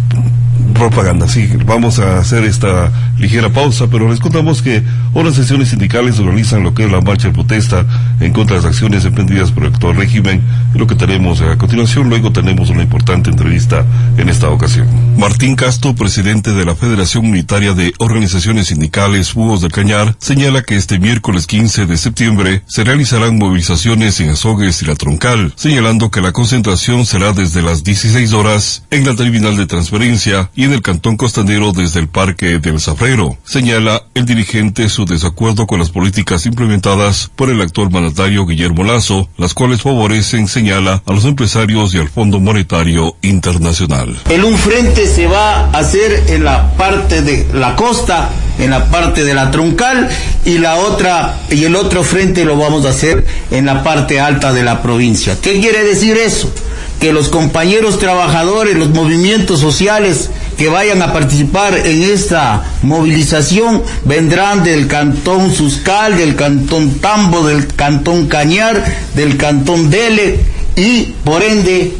propaganda. 0.75 1.27
Sí, 1.27 1.49
vamos 1.65 1.97
a 1.97 2.19
hacer 2.19 2.43
esta 2.43 2.91
ligera 3.17 3.49
pausa, 3.49 3.87
pero 3.87 4.09
les 4.09 4.19
contamos 4.19 4.61
que 4.61 4.83
otras 5.13 5.35
sesiones 5.35 5.69
sindicales 5.69 6.19
organizan 6.19 6.61
lo 6.61 6.73
que 6.73 6.85
es 6.85 6.91
la 6.91 7.01
marcha 7.01 7.29
de 7.29 7.33
protesta 7.33 7.85
en 8.19 8.31
contra 8.33 8.57
de 8.57 8.61
las 8.61 8.71
acciones 8.71 9.05
emprendidas 9.05 9.51
por 9.51 9.63
el 9.63 9.73
actual 9.73 9.95
régimen. 9.95 10.43
Lo 10.75 10.85
que 10.85 10.95
tenemos 10.95 11.41
a 11.41 11.57
continuación, 11.57 12.09
luego 12.09 12.31
tenemos 12.31 12.69
una 12.69 12.83
importante 12.83 13.29
entrevista 13.29 13.85
en 14.17 14.29
esta 14.29 14.49
ocasión. 14.49 14.87
Martín 15.17 15.55
Castro, 15.55 15.95
presidente 15.95 16.51
de 16.51 16.65
la 16.65 16.75
Federación 16.75 17.25
Unitaria 17.25 17.73
de 17.73 17.93
Organizaciones 17.97 18.67
Sindicales 18.67 19.33
Búhos 19.33 19.61
del 19.61 19.71
Cañar, 19.71 20.15
señala 20.19 20.61
que 20.61 20.75
este 20.75 20.99
miércoles 20.99 21.47
15 21.47 21.85
de 21.85 21.97
septiembre 21.97 22.61
se 22.67 22.83
realizarán 22.83 23.37
movilizaciones 23.37 24.19
en 24.19 24.29
Azogues 24.29 24.81
y 24.81 24.85
la 24.85 24.95
Troncal, 24.95 25.53
señalando 25.55 26.11
que 26.11 26.21
la 26.21 26.33
concentración 26.33 27.05
será 27.05 27.31
desde 27.31 27.61
las 27.61 27.83
16 27.83 28.33
horas 28.33 28.83
en 28.91 29.05
la 29.05 29.15
terminal 29.15 29.55
de 29.55 29.65
transferencia 29.65 30.49
y 30.55 30.64
en 30.65 30.73
el 30.73 30.81
Cantón 30.81 31.15
Costanero 31.15 31.71
desde 31.71 31.99
el 31.99 32.07
Parque 32.07 32.59
del 32.59 32.79
Zafrero. 32.79 33.37
Señala 33.45 34.03
el 34.15 34.25
dirigente 34.25 34.89
su 34.89 35.05
desacuerdo 35.05 35.67
con 35.67 35.79
las 35.79 35.91
políticas 35.91 36.45
implementadas 36.47 37.29
por 37.35 37.51
el 37.51 37.61
actual 37.61 37.91
mandatario 37.91 38.47
Guillermo 38.47 38.83
Lazo, 38.83 39.29
las 39.37 39.53
cuales 39.53 39.83
favorecen, 39.83 40.47
señala, 40.47 41.03
a 41.05 41.13
los 41.13 41.25
empresarios 41.25 41.93
y 41.93 41.99
al 41.99 42.09
Fondo 42.09 42.39
Monetario 42.39 43.15
Internacional. 43.21 44.17
El 44.29 44.43
un 44.43 44.57
frente 44.57 45.07
se 45.07 45.27
va 45.27 45.65
a 45.65 45.77
hacer 45.77 46.23
en 46.29 46.43
la 46.43 46.71
parte 46.71 47.21
de 47.21 47.47
la 47.53 47.75
costa, 47.75 48.29
en 48.57 48.71
la 48.71 48.85
parte 48.89 49.23
de 49.23 49.35
la 49.35 49.51
troncal 49.51 50.09
y 50.45 50.57
la 50.57 50.75
otra 50.77 51.41
y 51.51 51.63
el 51.63 51.75
otro 51.75 52.03
frente 52.03 52.43
lo 52.43 52.57
vamos 52.57 52.85
a 52.85 52.89
hacer 52.89 53.25
en 53.51 53.67
la 53.67 53.83
parte 53.83 54.19
alta 54.19 54.51
de 54.51 54.63
la 54.63 54.81
provincia. 54.81 55.37
¿Qué 55.39 55.59
quiere 55.59 55.83
decir 55.83 56.17
eso? 56.17 56.51
Que 56.99 57.11
los 57.13 57.27
compañeros 57.27 57.99
trabajadores, 57.99 58.77
los 58.77 58.89
movimientos 58.89 59.59
sociales 59.59 60.31
que 60.57 60.69
vayan 60.69 61.01
a 61.01 61.11
participar 61.11 61.77
en 61.77 62.03
esta 62.03 62.63
movilización 62.81 63.83
vendrán 64.05 64.63
del 64.63 64.87
cantón 64.87 65.53
Suscal, 65.53 66.17
del 66.17 66.35
cantón 66.35 66.99
Tambo, 66.99 67.45
del 67.45 67.67
cantón 67.67 68.27
Cañar, 68.27 68.83
del 69.15 69.37
cantón 69.37 69.89
Dele 69.89 70.39
y 70.75 71.13
por 71.23 71.43
ende 71.43 71.93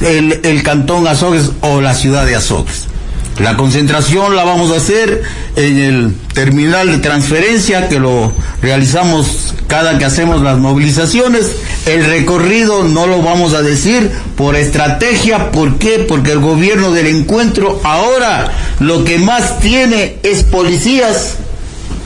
el, 0.00 0.40
el 0.44 0.62
cantón 0.62 1.06
Azogues 1.06 1.50
o 1.60 1.80
la 1.80 1.94
ciudad 1.94 2.26
de 2.26 2.36
Azogues. 2.36 2.93
La 3.38 3.56
concentración 3.56 4.36
la 4.36 4.44
vamos 4.44 4.70
a 4.70 4.76
hacer 4.76 5.22
en 5.56 5.78
el 5.78 6.14
terminal 6.34 6.90
de 6.92 6.98
transferencia 6.98 7.88
que 7.88 7.98
lo 7.98 8.32
realizamos 8.62 9.54
cada 9.66 9.98
que 9.98 10.04
hacemos 10.04 10.40
las 10.40 10.58
movilizaciones. 10.58 11.46
El 11.84 12.04
recorrido 12.04 12.84
no 12.84 13.08
lo 13.08 13.22
vamos 13.22 13.52
a 13.54 13.62
decir 13.62 14.08
por 14.36 14.54
estrategia. 14.54 15.50
¿Por 15.50 15.78
qué? 15.78 15.98
Porque 15.98 16.30
el 16.30 16.38
gobierno 16.38 16.92
del 16.92 17.08
encuentro 17.08 17.80
ahora 17.82 18.52
lo 18.78 19.02
que 19.02 19.18
más 19.18 19.58
tiene 19.58 20.18
es 20.22 20.44
policías, 20.44 21.34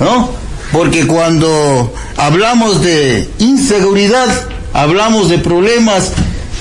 ¿no? 0.00 0.30
Porque 0.72 1.06
cuando 1.06 1.92
hablamos 2.16 2.82
de 2.82 3.28
inseguridad, 3.38 4.28
hablamos 4.72 5.28
de 5.28 5.38
problemas 5.38 6.12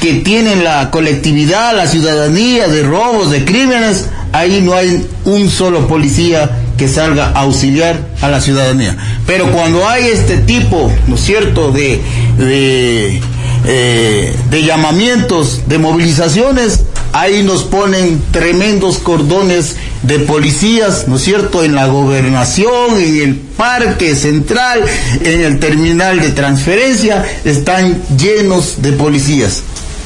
que 0.02 0.16
tienen 0.16 0.64
la 0.64 0.92
colectividad, 0.92 1.76
la 1.76 1.88
ciudadanía, 1.88 2.68
de 2.68 2.84
robos, 2.84 3.32
de 3.32 3.46
crímenes, 3.46 4.08
ahí 4.32 4.62
no 4.62 4.74
hay 4.74 5.06
un 5.26 5.50
solo 5.50 5.88
policía 5.88 6.50
que 6.78 6.88
salga 6.88 7.30
a 7.30 7.42
auxiliar 7.42 8.00
a 8.22 8.30
la 8.30 8.40
ciudadanía. 8.40 8.96
Pero 9.26 9.52
cuando 9.52 9.88
hay 9.88 10.08
este 10.08 10.38
tipo, 10.38 10.92
¿no 11.08 11.16
es 11.16 11.22
cierto?, 11.22 11.72
de, 11.72 12.00
de, 12.38 13.22
eh, 13.66 14.36
de 14.50 14.64
llamamientos, 14.64 15.62
de 15.68 15.80
movilizaciones, 15.80 16.84
ahí 17.14 17.42
nos 17.44 17.64
ponen 17.64 18.22
tremendos 18.32 19.00
cordones 19.00 19.76
de 20.04 20.20
policías, 20.20 21.08
¿no 21.08 21.16
es 21.16 21.24
cierto?, 21.24 21.64
en 21.64 21.74
la 21.74 21.88
gobernación, 21.88 23.00
en 23.00 23.22
el 23.22 23.36
parque 23.36 24.16
central, 24.16 24.82
en 25.22 25.42
el 25.42 25.60
terminal 25.60 26.20
de 26.22 26.30
transferencia, 26.30 27.26
están 27.44 28.02
llenos 28.18 28.84
de 28.84 28.92
policías 28.92 29.64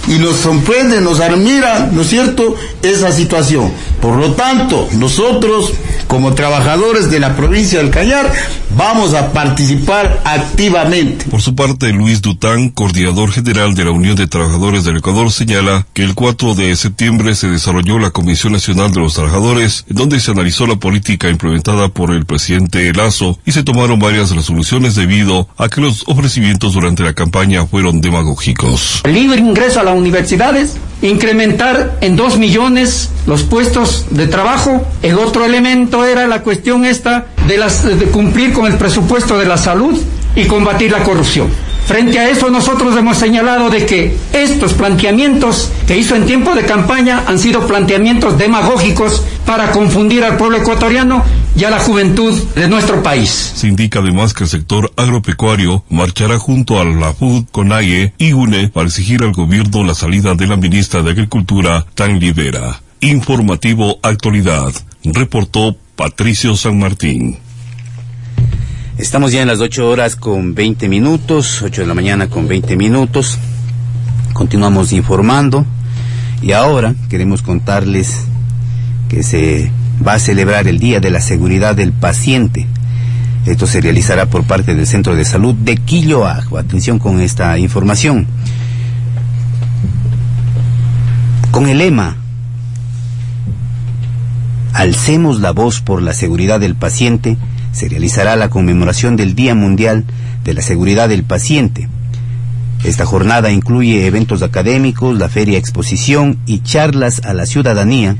y 0.07 0.17
nos 0.17 0.37
sorprende, 0.37 1.01
nos 1.01 1.19
admira, 1.19 1.89
¿no 1.91 2.01
es 2.01 2.09
cierto?, 2.09 2.55
esa 2.81 3.11
situación. 3.11 3.71
Por 4.01 4.17
lo 4.17 4.33
tanto, 4.33 4.87
nosotros, 4.93 5.73
como 6.07 6.33
trabajadores 6.33 7.11
de 7.11 7.19
la 7.19 7.35
provincia 7.35 7.79
del 7.79 7.91
Cañar, 7.91 8.31
vamos 8.75 9.13
a 9.13 9.31
participar 9.31 10.21
activamente. 10.25 11.25
Por 11.25 11.41
su 11.41 11.55
parte, 11.55 11.91
Luis 11.91 12.21
Dután, 12.21 12.69
coordinador 12.69 13.31
general 13.31 13.75
de 13.75 13.85
la 13.85 13.91
Unión 13.91 14.15
de 14.15 14.27
Trabajadores 14.27 14.83
del 14.83 14.97
Ecuador, 14.97 15.31
señala 15.31 15.85
que 15.93 16.03
el 16.03 16.15
4 16.15 16.55
de 16.55 16.75
septiembre 16.75 17.35
se 17.35 17.47
desarrolló 17.47 17.99
la 17.99 18.09
Comisión 18.09 18.53
Nacional 18.53 18.91
de 18.91 19.01
los 19.01 19.13
Trabajadores, 19.13 19.85
en 19.89 19.95
donde 19.97 20.19
se 20.19 20.31
analizó 20.31 20.65
la 20.65 20.77
política 20.77 21.29
implementada 21.29 21.89
por 21.89 22.11
el 22.11 22.25
presidente 22.25 22.91
Lazo 22.93 23.37
y 23.45 23.51
se 23.51 23.63
tomaron 23.63 23.99
varias 23.99 24.31
resoluciones 24.31 24.95
debido 24.95 25.47
a 25.57 25.69
que 25.69 25.81
los 25.81 26.03
ofrecimientos 26.07 26.73
durante 26.73 27.03
la 27.03 27.13
campaña 27.13 27.65
fueron 27.65 28.01
demagógicos. 28.01 29.01
Libre 29.05 29.39
ingreso 29.39 29.79
a 29.79 29.83
las 29.91 29.99
universidades, 29.99 30.77
incrementar 31.01 31.97
en 32.01 32.15
dos 32.15 32.37
millones 32.37 33.09
los 33.27 33.43
puestos 33.43 34.07
de 34.11 34.27
trabajo. 34.27 34.85
El 35.01 35.17
otro 35.17 35.45
elemento 35.45 36.05
era 36.05 36.27
la 36.27 36.41
cuestión 36.41 36.85
esta 36.85 37.27
de, 37.47 37.57
las, 37.57 37.83
de 37.83 38.05
cumplir 38.07 38.53
con 38.53 38.65
el 38.65 38.77
presupuesto 38.77 39.37
de 39.37 39.45
la 39.45 39.57
salud 39.57 39.99
y 40.35 40.45
combatir 40.45 40.91
la 40.91 41.03
corrupción. 41.03 41.47
Frente 41.85 42.19
a 42.19 42.29
eso 42.29 42.49
nosotros 42.49 42.95
hemos 42.95 43.17
señalado 43.17 43.69
de 43.69 43.85
que 43.85 44.15
estos 44.33 44.73
planteamientos 44.73 45.71
que 45.87 45.97
hizo 45.97 46.15
en 46.15 46.25
tiempo 46.25 46.53
de 46.55 46.63
campaña 46.63 47.23
han 47.27 47.37
sido 47.37 47.67
planteamientos 47.67 48.37
demagógicos 48.37 49.23
para 49.45 49.71
confundir 49.71 50.23
al 50.23 50.37
pueblo 50.37 50.57
ecuatoriano 50.57 51.23
y 51.55 51.65
a 51.65 51.69
la 51.69 51.79
juventud 51.79 52.33
de 52.55 52.67
nuestro 52.67 53.03
país. 53.03 53.29
Se 53.55 53.67
indica 53.67 53.99
además 53.99 54.33
que 54.33 54.45
el 54.45 54.49
sector 54.49 54.91
agropecuario 54.95 55.83
marchará 55.89 56.37
junto 56.37 56.79
a 56.79 56.85
la 56.85 57.13
FUD, 57.13 57.45
CONAIE 57.51 58.13
y 58.17 58.33
UNE 58.33 58.69
para 58.69 58.87
exigir 58.87 59.23
al 59.23 59.33
gobierno 59.33 59.83
la 59.83 59.95
salida 59.95 60.33
de 60.35 60.47
la 60.47 60.55
ministra 60.55 61.01
de 61.01 61.11
Agricultura, 61.11 61.85
Tan 61.95 62.19
Libera. 62.19 62.81
Informativo 63.01 63.99
Actualidad, 64.01 64.71
reportó 65.03 65.75
Patricio 65.95 66.55
San 66.55 66.79
Martín. 66.79 67.37
Estamos 68.97 69.31
ya 69.31 69.41
en 69.41 69.47
las 69.47 69.59
8 69.59 69.89
horas 69.89 70.15
con 70.15 70.53
20 70.53 70.89
minutos, 70.89 71.61
8 71.61 71.81
de 71.81 71.87
la 71.87 71.93
mañana 71.93 72.27
con 72.27 72.47
20 72.47 72.75
minutos. 72.75 73.39
Continuamos 74.33 74.91
informando 74.91 75.65
y 76.41 76.51
ahora 76.51 76.93
queremos 77.09 77.41
contarles 77.41 78.25
que 79.09 79.23
se 79.23 79.71
va 80.05 80.13
a 80.13 80.19
celebrar 80.19 80.67
el 80.67 80.79
Día 80.79 80.99
de 80.99 81.09
la 81.09 81.21
Seguridad 81.21 81.75
del 81.75 81.93
Paciente. 81.93 82.67
Esto 83.45 83.65
se 83.65 83.81
realizará 83.81 84.27
por 84.27 84.43
parte 84.43 84.75
del 84.75 84.85
Centro 84.85 85.15
de 85.15 85.25
Salud 85.25 85.55
de 85.55 85.77
Quilloajo. 85.77 86.57
Atención 86.57 86.99
con 86.99 87.21
esta 87.21 87.57
información. 87.57 88.27
Con 91.51 91.67
el 91.67 91.79
lema 91.79 92.17
Alcemos 94.73 95.41
la 95.41 95.51
voz 95.51 95.81
por 95.81 96.01
la 96.01 96.13
seguridad 96.13 96.59
del 96.59 96.75
paciente, 96.75 97.37
se 97.71 97.89
realizará 97.89 98.35
la 98.35 98.49
conmemoración 98.49 99.15
del 99.15 99.35
Día 99.35 99.55
Mundial 99.55 100.05
de 100.43 100.53
la 100.53 100.61
Seguridad 100.61 101.09
del 101.09 101.23
Paciente. 101.23 101.87
Esta 102.83 103.05
jornada 103.05 103.51
incluye 103.51 104.07
eventos 104.07 104.41
académicos, 104.41 105.17
la 105.17 105.29
feria 105.29 105.57
exposición 105.57 106.39
y 106.47 106.59
charlas 106.59 107.21
a 107.23 107.33
la 107.33 107.45
ciudadanía. 107.45 108.17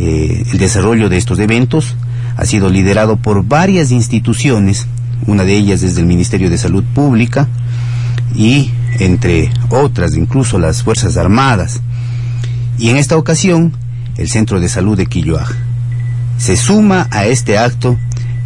Eh, 0.00 0.44
el 0.50 0.58
desarrollo 0.58 1.08
de 1.08 1.18
estos 1.18 1.38
eventos 1.38 1.94
ha 2.36 2.44
sido 2.46 2.68
liderado 2.68 3.16
por 3.16 3.44
varias 3.44 3.92
instituciones, 3.92 4.86
una 5.26 5.44
de 5.44 5.56
ellas 5.56 5.82
desde 5.82 6.00
el 6.00 6.06
Ministerio 6.06 6.50
de 6.50 6.58
Salud 6.58 6.82
Pública 6.94 7.48
y 8.34 8.72
entre 8.98 9.50
otras 9.68 10.16
incluso 10.16 10.58
las 10.58 10.82
Fuerzas 10.82 11.16
Armadas. 11.16 11.80
Y 12.78 12.88
en 12.88 12.96
esta 12.96 13.16
ocasión, 13.16 13.72
el 14.16 14.28
Centro 14.28 14.58
de 14.60 14.68
Salud 14.68 14.96
de 14.96 15.06
Quilloaj. 15.06 15.50
Se 16.38 16.56
suma 16.56 17.06
a 17.10 17.26
este 17.26 17.58
acto 17.58 17.98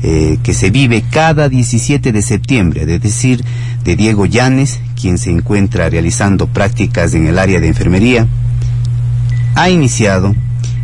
eh, 0.07 0.37
que 0.43 0.53
se 0.53 0.69
vive 0.69 1.03
cada 1.11 1.49
17 1.49 2.13
de 2.13 2.21
septiembre, 2.21 2.83
es 2.83 3.01
decir, 3.01 3.43
de 3.85 3.97
Diego 3.97 4.27
Llanes, 4.27 4.79
quien 5.01 5.17
se 5.17 5.31
encuentra 5.31 5.89
realizando 5.89 6.47
prácticas 6.47 7.15
en 7.15 7.27
el 7.27 7.39
área 7.39 7.59
de 7.59 7.69
enfermería, 7.69 8.27
ha 9.55 9.71
iniciado 9.71 10.35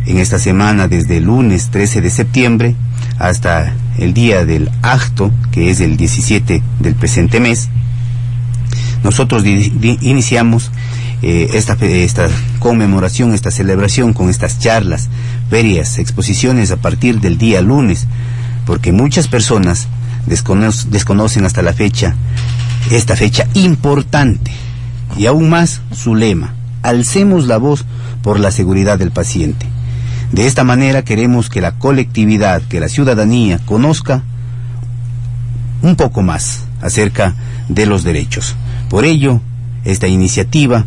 en 0.07 0.17
esta 0.17 0.39
semana 0.39 0.87
desde 0.87 1.17
el 1.17 1.25
lunes 1.25 1.69
13 1.69 2.01
de 2.01 2.09
septiembre 2.09 2.75
hasta 3.19 3.75
el 3.99 4.15
día 4.15 4.43
del 4.43 4.71
acto, 4.81 5.31
que 5.51 5.69
es 5.69 5.81
el 5.81 5.97
17 5.97 6.63
del 6.79 6.95
presente 6.95 7.39
mes, 7.39 7.69
nosotros 9.03 9.45
iniciamos 9.45 10.71
eh, 11.21 11.49
esta, 11.53 11.73
esta 11.73 12.27
conmemoración, 12.57 13.35
esta 13.35 13.51
celebración 13.51 14.13
con 14.13 14.31
estas 14.31 14.57
charlas, 14.57 15.09
ferias, 15.51 15.99
exposiciones 15.99 16.71
a 16.71 16.77
partir 16.77 17.19
del 17.19 17.37
día 17.37 17.61
lunes 17.61 18.07
porque 18.65 18.91
muchas 18.91 19.27
personas 19.27 19.87
desconocen 20.25 21.45
hasta 21.45 21.61
la 21.61 21.73
fecha 21.73 22.15
esta 22.89 23.15
fecha 23.15 23.47
importante 23.53 24.51
y 25.17 25.25
aún 25.25 25.49
más 25.49 25.81
su 25.93 26.15
lema, 26.15 26.53
alcemos 26.81 27.47
la 27.47 27.57
voz 27.57 27.85
por 28.21 28.39
la 28.39 28.51
seguridad 28.51 28.97
del 28.97 29.11
paciente. 29.11 29.65
De 30.31 30.47
esta 30.47 30.63
manera 30.63 31.03
queremos 31.03 31.49
que 31.49 31.61
la 31.61 31.73
colectividad, 31.73 32.61
que 32.61 32.79
la 32.79 32.89
ciudadanía 32.89 33.59
conozca 33.65 34.23
un 35.81 35.95
poco 35.95 36.21
más 36.21 36.65
acerca 36.81 37.35
de 37.67 37.85
los 37.85 38.03
derechos. 38.03 38.55
Por 38.89 39.05
ello, 39.05 39.41
esta 39.83 40.07
iniciativa 40.07 40.85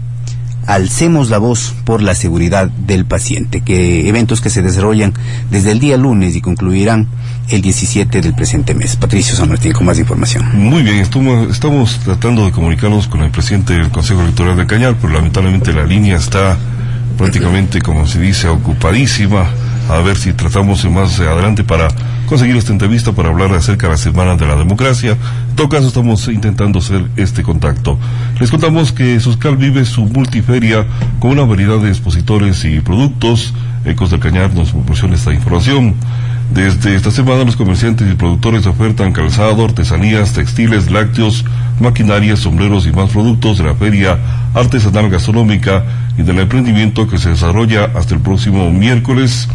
Alcemos 0.66 1.30
la 1.30 1.38
voz 1.38 1.74
por 1.84 2.02
la 2.02 2.14
seguridad 2.14 2.68
del 2.68 3.04
paciente, 3.04 3.60
que 3.60 4.08
eventos 4.08 4.40
que 4.40 4.50
se 4.50 4.62
desarrollan 4.62 5.12
desde 5.50 5.72
el 5.72 5.80
día 5.80 5.96
lunes 5.96 6.36
y 6.36 6.40
concluirán 6.40 7.08
el 7.50 7.60
17 7.60 8.20
del 8.20 8.34
presente 8.34 8.74
mes. 8.74 8.96
Patricio 8.96 9.36
San 9.36 9.48
Martín, 9.48 9.72
con 9.72 9.86
más 9.86 9.98
información. 9.98 10.44
Muy 10.54 10.82
bien, 10.82 10.96
estamos, 10.96 11.50
estamos 11.50 11.98
tratando 12.00 12.46
de 12.46 12.52
comunicarnos 12.52 13.08
con 13.08 13.22
el 13.22 13.30
presidente 13.30 13.74
del 13.74 13.90
Consejo 13.90 14.22
Electoral 14.22 14.56
de 14.56 14.66
Cañar, 14.66 14.96
pero 15.00 15.12
lamentablemente 15.12 15.72
la 15.72 15.84
línea 15.84 16.16
está 16.16 16.56
prácticamente, 17.18 17.80
como 17.80 18.06
se 18.06 18.20
dice, 18.20 18.48
ocupadísima. 18.48 19.46
A 19.90 19.98
ver 19.98 20.16
si 20.16 20.32
tratamos 20.32 20.84
más 20.90 21.20
adelante 21.20 21.62
para 21.62 21.88
conseguir 22.34 22.56
esta 22.56 22.72
entrevista 22.72 23.12
para 23.12 23.28
hablar 23.28 23.52
acerca 23.52 23.86
de 23.86 23.92
la 23.92 23.96
Semana 23.96 24.34
de 24.34 24.44
la 24.44 24.56
Democracia. 24.56 25.16
En 25.50 25.54
todo 25.54 25.68
caso, 25.68 25.86
estamos 25.86 26.26
intentando 26.26 26.80
hacer 26.80 27.04
este 27.14 27.44
contacto. 27.44 27.96
Les 28.40 28.50
contamos 28.50 28.90
que 28.90 29.20
Suscal 29.20 29.56
vive 29.56 29.84
su 29.84 30.04
multiferia 30.06 30.84
con 31.20 31.30
una 31.30 31.44
variedad 31.44 31.78
de 31.78 31.90
expositores 31.90 32.64
y 32.64 32.80
productos. 32.80 33.54
Ecos 33.84 34.10
del 34.10 34.18
Cañar 34.18 34.52
nos 34.52 34.72
proporciona 34.72 35.14
esta 35.14 35.32
información. 35.32 35.94
Desde 36.52 36.96
esta 36.96 37.12
semana 37.12 37.44
los 37.44 37.54
comerciantes 37.54 38.10
y 38.10 38.16
productores 38.16 38.66
ofertan 38.66 39.12
calzado, 39.12 39.64
artesanías, 39.64 40.32
textiles, 40.32 40.90
lácteos, 40.90 41.44
maquinarias, 41.78 42.40
sombreros 42.40 42.84
y 42.88 42.90
más 42.90 43.10
productos 43.10 43.58
de 43.58 43.64
la 43.64 43.76
feria 43.76 44.18
artesanal 44.54 45.08
gastronómica 45.08 45.84
y 46.18 46.24
del 46.24 46.40
emprendimiento 46.40 47.06
que 47.06 47.18
se 47.18 47.28
desarrolla 47.28 47.92
hasta 47.94 48.16
el 48.16 48.20
próximo 48.22 48.72
miércoles 48.72 49.48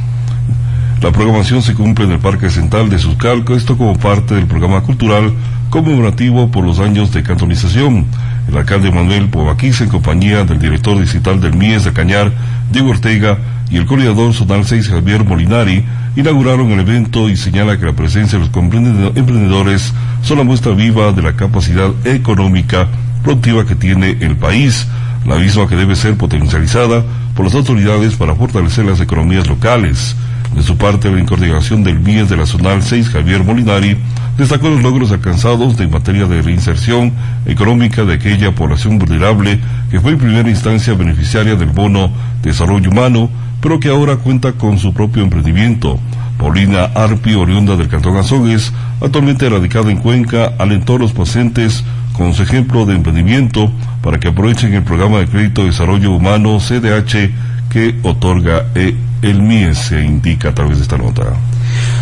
La 1.02 1.14
programación 1.14 1.62
se 1.62 1.76
cumple 1.76 2.04
en 2.04 2.12
el 2.12 2.20
Parque 2.20 2.50
Central 2.50 2.90
de 2.90 3.00
Suscalco, 3.00 3.56
esto 3.56 3.78
como 3.78 3.98
parte 3.98 4.36
del 4.36 4.48
programa 4.48 4.82
cultural 4.82 5.32
conmemorativo 5.70 6.52
por 6.52 6.66
los 6.66 6.80
años 6.80 7.14
de 7.14 7.24
cantonización. 7.24 8.06
El 8.50 8.58
alcalde 8.58 8.92
Manuel 8.92 9.30
Povaquís, 9.30 9.80
en 9.80 9.88
compañía 9.88 10.44
del 10.44 10.60
director 10.60 11.00
digital 11.00 11.40
del 11.40 11.56
MIES 11.56 11.86
de 11.86 11.94
Cañar, 11.94 12.34
Diego 12.70 12.90
Ortega, 12.90 13.38
y 13.72 13.78
el 13.78 13.86
coordinador 13.86 14.34
zonal 14.34 14.66
6, 14.66 14.90
Javier 14.90 15.24
Molinari, 15.24 15.86
inauguraron 16.18 16.70
el 16.72 16.82
evento 16.82 17.30
y 17.30 17.38
señala 17.38 17.78
que 17.78 17.86
la 17.86 17.94
presencia 17.94 18.38
de 18.38 18.46
los 18.46 19.16
emprendedores 19.16 19.94
son 20.22 20.38
la 20.40 20.44
muestra 20.44 20.74
viva 20.74 21.14
de 21.14 21.22
la 21.22 21.34
capacidad 21.34 21.92
económica 22.06 22.90
productiva 23.24 23.66
que 23.66 23.76
tiene 23.76 24.18
el 24.20 24.36
país, 24.36 24.86
la 25.26 25.36
misma 25.36 25.68
que 25.68 25.76
debe 25.76 25.96
ser 25.96 26.16
potencializada 26.16 27.04
por 27.36 27.46
las 27.46 27.56
autoridades 27.56 28.16
para 28.16 28.36
fortalecer 28.36 28.86
las 28.86 29.00
economías 29.00 29.48
locales. 29.48 30.16
De 30.56 30.64
su 30.64 30.78
parte, 30.78 31.12
la 31.12 31.24
coordinación 31.26 31.84
del 31.84 32.00
MIES 32.00 32.30
de 32.30 32.38
la 32.38 32.46
Zonal 32.46 32.82
6, 32.82 33.10
Javier 33.10 33.44
Molinari, 33.44 33.96
destacó 34.38 34.70
los 34.70 34.82
logros 34.82 35.12
alcanzados 35.12 35.80
en 35.80 35.92
materia 35.92 36.26
de 36.26 36.42
reinserción 36.42 37.14
económica 37.46 38.04
de 38.04 38.16
aquella 38.16 38.56
población 38.56 38.98
vulnerable 38.98 39.60
que 39.92 40.00
fue 40.00 40.14
en 40.14 40.18
primera 40.18 40.50
instancia 40.50 40.94
beneficiaria 40.94 41.56
del 41.56 41.70
bono 41.70 42.10
de 42.42 42.50
desarrollo 42.50 42.90
humano, 42.90 43.30
pero 43.62 43.80
que 43.80 43.90
ahora 43.90 44.18
cuenta 44.18 44.54
con 44.54 44.80
su 44.80 44.94
propio 44.94 45.24
emprendimiento. 45.24 46.00
Paulina 46.38 46.86
Arpi, 46.96 47.34
oriunda 47.34 47.76
del 47.76 47.90
Cantón 47.90 48.16
Azogues, 48.16 48.72
actualmente 49.02 49.50
radicada 49.50 49.92
en 49.92 49.98
Cuenca, 49.98 50.54
alentó 50.58 50.96
a 50.96 51.00
los 51.00 51.12
pacientes 51.12 51.84
con 52.20 52.34
su 52.34 52.44
ejemplo 52.44 52.86
de 52.86 52.96
emprendimiento 52.96 53.72
para 54.04 54.20
que 54.20 54.28
aprovechen 54.28 54.74
el 54.74 54.84
programa 54.84 55.20
de 55.20 55.28
crédito 55.28 55.62
de 55.62 55.68
desarrollo 55.68 56.12
humano 56.12 56.60
CDH 56.60 57.32
que 57.70 57.96
otorga 58.04 58.66
el 58.76 59.42
MIES, 59.42 59.78
se 59.78 60.04
indica 60.04 60.50
a 60.50 60.54
través 60.54 60.80
de 60.80 60.84
esta 60.84 60.98
nota. 60.98 61.24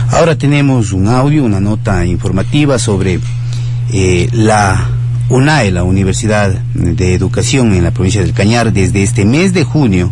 Ahora 0.09 0.35
tenemos 0.35 0.91
un 0.91 1.07
audio, 1.07 1.43
una 1.43 1.59
nota 1.59 2.03
informativa 2.03 2.79
sobre 2.79 3.19
eh, 3.93 4.27
la 4.31 4.89
UNAE, 5.29 5.69
la 5.69 5.83
Universidad 5.83 6.49
de 6.49 7.13
Educación 7.13 7.73
en 7.75 7.83
la 7.83 7.91
provincia 7.91 8.21
del 8.21 8.33
Cañar, 8.33 8.73
desde 8.73 9.03
este 9.03 9.23
mes 9.23 9.53
de 9.53 9.65
junio, 9.65 10.11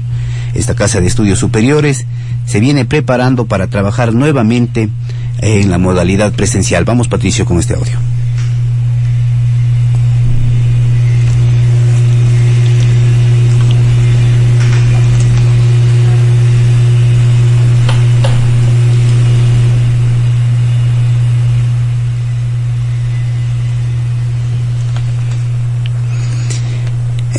esta 0.53 0.75
Casa 0.75 1.01
de 1.01 1.07
Estudios 1.07 1.39
Superiores 1.39 2.05
se 2.45 2.59
viene 2.59 2.85
preparando 2.85 3.47
para 3.47 3.69
trabajar 3.71 4.13
nuevamente 4.13 4.87
en 5.39 5.71
la 5.71 5.79
modalidad 5.79 6.31
presencial. 6.33 6.85
Vamos, 6.85 7.07
Patricio, 7.07 7.43
con 7.45 7.57
este 7.57 7.73
audio. 7.73 8.14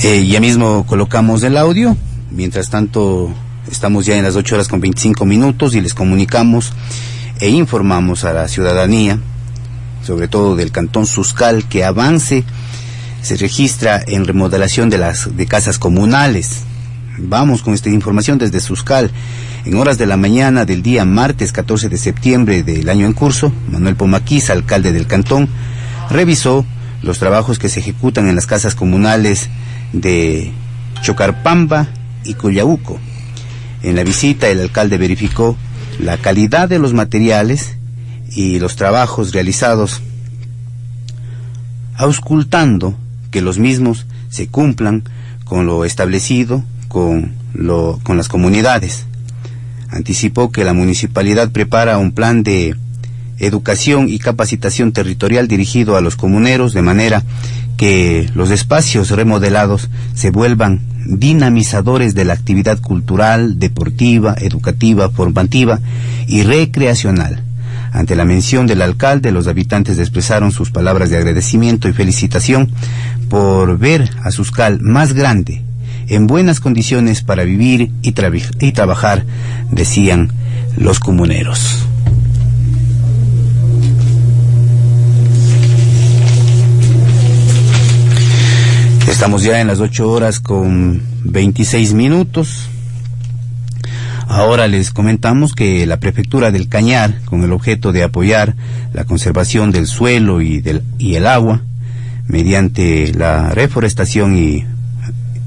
Eh, 0.03 0.27
ya 0.27 0.41
mismo 0.41 0.85
colocamos 0.87 1.43
el 1.43 1.57
audio. 1.57 1.97
Mientras 2.31 2.69
tanto, 2.69 3.33
estamos 3.71 4.05
ya 4.05 4.17
en 4.17 4.25
las 4.25 4.37
8 4.37 4.57
horas 4.57 4.69
con 4.69 4.81
25 4.81 5.25
minutos 5.25 5.75
y 5.75 5.81
les 5.81 5.95
comunicamos 5.95 6.73
e 7.41 7.49
informamos 7.49 8.25
a 8.25 8.35
la 8.35 8.47
ciudadanía, 8.49 9.19
sobre 10.05 10.29
todo 10.29 10.55
del 10.55 10.71
Cantón 10.71 11.07
Suscal, 11.07 11.67
que 11.67 11.85
avance 11.85 12.45
se 13.23 13.37
registra 13.37 14.03
en 14.07 14.27
remodelación 14.27 14.91
de 14.91 14.99
las 14.99 15.35
de 15.35 15.47
casas 15.47 15.79
comunales. 15.79 16.61
Vamos 17.19 17.63
con 17.63 17.73
esta 17.73 17.89
información 17.89 18.37
desde 18.37 18.61
Suscal. 18.61 19.11
En 19.65 19.77
horas 19.77 19.97
de 19.97 20.05
la 20.05 20.19
mañana 20.19 20.67
del 20.67 20.83
día 20.83 21.07
martes 21.07 21.53
14 21.53 21.89
de 21.89 21.97
septiembre 21.97 22.63
del 22.63 22.91
año 22.91 23.07
en 23.07 23.15
curso, 23.15 23.51
Manuel 23.71 23.97
Pomaquiz, 23.97 24.51
alcalde 24.51 24.93
del 24.93 25.07
cantón, 25.07 25.49
revisó 26.11 26.67
los 27.03 27.19
trabajos 27.19 27.59
que 27.59 27.71
se 27.71 27.81
ejecutan 27.81 28.29
en 28.29 28.35
las 28.35 28.47
casas 28.47 28.75
comunales 28.75 29.49
de 30.01 30.53
Chocarpamba 31.03 31.89
y 32.25 32.35
Cuyauco. 32.35 32.99
En 33.83 33.97
la 33.97 34.05
visita 34.05 34.49
el 34.49 34.61
alcalde 34.61 34.99
verificó 34.99 35.57
la 35.99 36.19
calidad 36.19 36.69
de 36.69 36.79
los 36.79 36.93
materiales 36.93 37.77
y 38.31 38.59
los 38.59 38.77
trabajos 38.77 39.33
realizados, 39.33 40.03
auscultando 41.97 42.97
que 43.31 43.41
los 43.41 43.59
mismos 43.59 44.07
se 44.29 44.49
cumplan 44.49 45.05
con 45.45 45.67
lo 45.67 45.85
establecido 45.85 46.65
con, 46.89 47.33
lo, 47.55 48.01
con 48.03 48.17
las 48.17 48.29
comunidades. 48.29 49.07
Anticipó 49.89 50.51
que 50.51 50.65
la 50.65 50.73
municipalidad 50.73 51.51
prepara 51.51 51.99
un 51.99 52.13
plan 52.13 52.43
de 52.43 52.75
educación 53.39 54.09
y 54.09 54.19
capacitación 54.19 54.93
territorial 54.93 55.49
dirigido 55.49 55.97
a 55.97 56.01
los 56.01 56.17
comuneros 56.17 56.73
de 56.73 56.83
manera 56.83 57.23
que 57.77 58.31
los 58.35 58.51
espacios 58.51 59.11
remodelados 59.11 59.91
se 60.15 60.31
vuelvan 60.31 60.81
dinamizadores 61.05 62.15
de 62.15 62.25
la 62.25 62.33
actividad 62.33 62.81
cultural, 62.81 63.59
deportiva, 63.59 64.35
educativa, 64.39 65.11
formativa 65.11 65.81
y 66.27 66.43
recreacional. 66.43 67.43
Ante 67.93 68.17
la 68.17 68.25
mención 68.25 68.67
del 68.67 68.83
alcalde, 68.83 69.33
los 69.33 69.47
habitantes 69.47 69.99
expresaron 69.99 70.53
sus 70.53 70.71
palabras 70.71 71.11
de 71.11 71.17
agradecimiento 71.17 71.89
y 71.89 71.93
felicitación 71.93 72.71
por 73.29 73.79
ver 73.79 74.11
a 74.23 74.31
Suscal 74.31 74.81
más 74.81 75.13
grande, 75.13 75.63
en 76.09 76.27
buenas 76.27 76.61
condiciones 76.61 77.23
para 77.23 77.45
vivir 77.45 77.93
y, 78.03 78.15
y 78.61 78.73
trabajar, 78.73 79.25
decían 79.71 80.31
los 80.77 81.01
comuneros. 81.01 81.87
Estamos 89.09 89.45
ya 89.45 89.61
en 89.61 89.69
las 89.69 89.79
8 89.79 90.11
horas 90.11 90.41
con 90.41 91.01
26 91.23 91.95
minutos. 91.95 92.69
Ahora 94.27 94.67
les 94.67 94.91
comentamos 94.91 95.55
que 95.55 95.87
la 95.87 96.01
prefectura 96.01 96.51
del 96.51 96.69
Cañar, 96.69 97.21
con 97.25 97.45
el 97.45 97.53
objeto 97.53 97.93
de 97.93 98.03
apoyar 98.03 98.57
la 98.93 99.05
conservación 99.05 99.71
del 99.71 99.87
suelo 99.87 100.41
y, 100.41 100.61
del, 100.61 100.83
y 100.99 101.15
el 101.15 101.29
agua, 101.29 101.63
mediante 102.27 103.13
la 103.15 103.51
reforestación 103.51 104.37
y, 104.37 104.65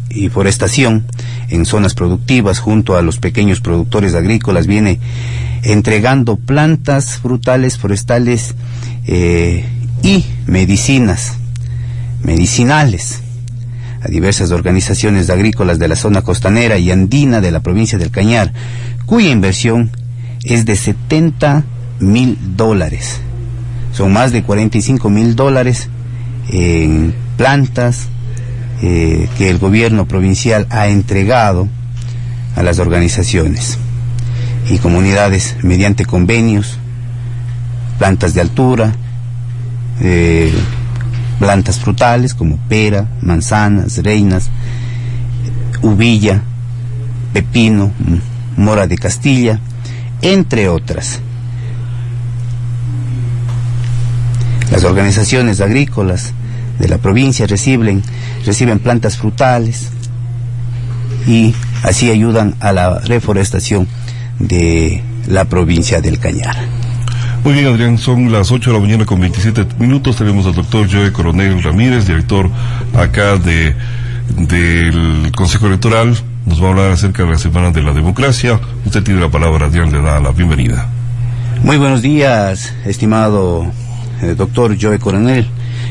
y 0.10 0.30
forestación 0.30 1.06
en 1.50 1.65
zonas 1.65 1.95
productivas 1.95 2.60
junto 2.60 2.95
a 2.95 3.02
los 3.02 3.19
pequeños 3.19 3.60
productores 3.60 4.15
agrícolas, 4.15 4.67
viene 4.67 5.00
entregando 5.63 6.38
plantas 6.38 7.17
frutales, 7.17 7.78
forestales 7.78 8.56
eh, 9.06 9.65
y 10.02 10.24
medicinas, 10.48 11.34
medicinales 12.24 13.24
a 14.02 14.08
diversas 14.08 14.52
organizaciones 14.52 15.30
agrícolas 15.30 15.80
de 15.80 15.88
la 15.88 15.96
zona 15.96 16.22
costanera 16.22 16.78
y 16.78 16.92
andina 16.92 17.42
de 17.42 17.52
la 17.52 17.60
provincia 17.60 17.98
del 17.98 18.12
Cañar, 18.12 18.54
cuya 19.06 19.30
inversión 19.30 19.92
es 20.44 20.66
de 20.66 20.76
70 20.76 21.64
mil 22.00 22.38
dólares. 22.56 23.20
Son 23.94 24.14
más 24.14 24.32
de 24.32 24.44
45 24.44 25.10
mil 25.10 25.36
dólares 25.36 25.90
en 26.50 27.14
plantas 27.38 28.08
eh, 28.82 29.28
que 29.38 29.50
el 29.50 29.58
gobierno 29.58 30.08
provincial 30.08 30.68
ha 30.70 30.88
entregado 30.88 31.68
a 32.56 32.64
las 32.64 32.80
organizaciones 32.80 33.78
y 34.70 34.78
comunidades 34.78 35.58
mediante 35.64 36.06
convenios, 36.06 36.78
plantas 37.98 38.34
de 38.34 38.42
altura, 38.42 38.94
eh, 40.02 40.54
plantas 41.39 41.80
frutales 41.80 42.34
como 42.34 42.58
pera, 42.67 43.08
manzanas, 43.21 43.97
reinas, 44.04 44.49
uvilla, 45.82 46.41
pepino, 47.34 47.91
mora 48.58 48.86
de 48.86 48.97
Castilla, 48.97 49.60
entre 50.21 50.67
otras. 50.67 51.21
Las 54.71 54.84
organizaciones 54.84 55.62
agrícolas 55.62 56.34
de 56.78 56.88
la 56.88 56.97
provincia 56.97 57.47
reciben, 57.47 58.04
reciben 58.45 58.80
plantas 58.80 59.17
frutales 59.17 59.88
y 61.25 61.56
así 61.84 62.12
ayudan 62.12 62.56
a 62.60 62.71
la 62.71 62.99
reforestación 62.99 63.88
de 64.39 65.04
la 65.28 65.45
provincia 65.45 66.02
del 66.02 66.19
Cañar. 66.19 66.79
Muy 67.43 67.54
bien, 67.54 67.67
Adrián, 67.67 67.97
son 67.97 68.32
las 68.32 68.52
8 68.52 68.69
de 68.69 68.78
la 68.78 68.82
mañana 68.82 69.06
con 69.06 69.19
27 69.19 69.65
minutos. 69.80 70.17
Tenemos 70.17 70.45
al 70.45 70.56
doctor 70.56 70.88
Joe 70.91 71.12
Coronel 71.12 71.63
Ramírez, 71.63 72.06
director 72.06 72.49
acá 72.93 73.38
de 73.38 73.75
del 74.36 75.32
Consejo 75.36 75.67
Electoral. 75.67 76.15
Nos 76.45 76.62
va 76.62 76.67
a 76.67 76.69
hablar 76.71 76.91
acerca 76.91 77.23
de 77.23 77.32
la 77.32 77.38
Semana 77.38 77.71
de 77.71 77.82
la 77.82 77.93
Democracia. 77.93 78.60
Usted 78.86 79.04
tiene 79.04 79.21
la 79.21 79.30
palabra, 79.30 79.67
Adrián, 79.67 79.91
le 79.91 80.02
da 80.02 80.19
la 80.19 80.32
bienvenida. 80.32 80.89
Muy 81.63 81.78
buenos 81.78 82.02
días, 82.02 82.73
estimado 82.86 83.65
eh, 84.21 84.36
doctor 84.38 84.78
Joe 84.80 84.99
Coronel. 84.99 85.47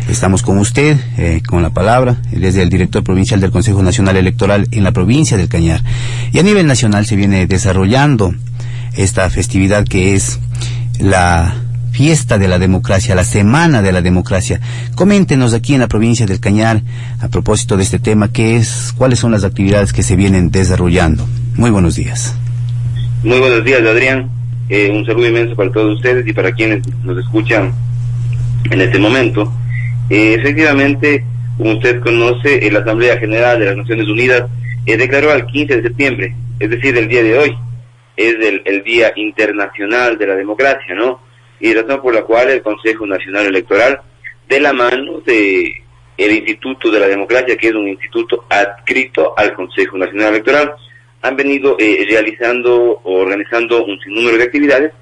Estamos 0.08 0.42
con 0.42 0.58
usted, 0.58 0.98
eh, 1.16 1.42
con 1.46 1.62
la 1.62 1.70
palabra. 1.70 2.16
Es 2.30 2.56
el 2.56 2.68
director 2.68 3.02
provincial 3.02 3.40
del 3.40 3.50
Consejo 3.50 3.82
Nacional 3.82 4.16
Electoral 4.16 4.68
en 4.70 4.84
la 4.84 4.92
provincia 4.92 5.36
del 5.36 5.48
Cañar. 5.48 5.82
Y 6.32 6.38
a 6.38 6.42
nivel 6.42 6.66
nacional 6.66 7.06
se 7.06 7.16
viene 7.16 7.46
desarrollando 7.46 8.34
esta 8.94 9.28
festividad 9.30 9.84
que 9.84 10.14
es 10.14 10.40
la 10.98 11.54
fiesta 11.92 12.38
de 12.38 12.46
la 12.46 12.58
democracia, 12.58 13.14
la 13.14 13.24
semana 13.24 13.82
de 13.82 13.92
la 13.92 14.02
democracia. 14.02 14.60
Coméntenos 14.94 15.52
aquí 15.54 15.74
en 15.74 15.80
la 15.80 15.88
provincia 15.88 16.26
del 16.26 16.38
Cañar 16.40 16.82
a 17.20 17.28
propósito 17.28 17.76
de 17.76 17.82
este 17.82 17.98
tema, 17.98 18.32
qué 18.32 18.56
es, 18.56 18.94
cuáles 18.96 19.18
son 19.18 19.32
las 19.32 19.44
actividades 19.44 19.92
que 19.92 20.02
se 20.02 20.14
vienen 20.14 20.50
desarrollando. 20.50 21.26
Muy 21.56 21.70
buenos 21.70 21.96
días. 21.96 22.36
Muy 23.24 23.40
buenos 23.40 23.64
días, 23.64 23.80
Adrián. 23.80 24.30
Eh, 24.68 24.92
un 24.94 25.04
saludo 25.06 25.26
inmenso 25.26 25.56
para 25.56 25.72
todos 25.72 25.96
ustedes 25.96 26.26
y 26.26 26.32
para 26.32 26.52
quienes 26.52 26.86
nos 27.02 27.18
escuchan 27.18 27.72
en 28.70 28.80
este 28.80 28.98
momento. 28.98 29.52
Eh, 30.08 30.36
efectivamente, 30.38 31.24
como 31.56 31.72
usted 31.72 32.00
conoce, 32.00 32.64
eh, 32.64 32.70
la 32.70 32.80
Asamblea 32.80 33.18
General 33.18 33.58
de 33.58 33.66
las 33.66 33.76
Naciones 33.76 34.06
Unidas 34.06 34.44
declaró 34.86 35.32
al 35.32 35.44
15 35.44 35.76
de 35.76 35.82
septiembre, 35.82 36.34
es 36.60 36.70
decir, 36.70 36.96
el 36.96 37.08
día 37.08 37.22
de 37.22 37.36
hoy, 37.36 37.54
es 38.18 38.34
el, 38.34 38.62
el 38.64 38.82
Día 38.82 39.12
Internacional 39.16 40.18
de 40.18 40.26
la 40.26 40.34
Democracia, 40.34 40.94
¿no? 40.94 41.20
y 41.60 41.72
razón 41.72 42.00
por 42.02 42.14
la 42.14 42.22
cual 42.22 42.50
el 42.50 42.62
Consejo 42.62 43.06
Nacional 43.06 43.46
Electoral, 43.46 44.00
de 44.48 44.60
la 44.60 44.72
mano 44.72 45.20
de 45.20 45.84
el 46.16 46.32
Instituto 46.32 46.90
de 46.90 46.98
la 46.98 47.06
Democracia, 47.06 47.56
que 47.56 47.68
es 47.68 47.74
un 47.74 47.86
instituto 47.86 48.44
adscrito 48.48 49.34
al 49.36 49.54
Consejo 49.54 49.96
Nacional 49.96 50.30
Electoral, 50.30 50.72
han 51.22 51.36
venido 51.36 51.76
eh, 51.78 52.04
realizando 52.08 53.00
o 53.04 53.20
organizando 53.20 53.84
un 53.84 54.00
sinnúmero 54.00 54.36
de 54.36 54.44
actividades 54.44 54.92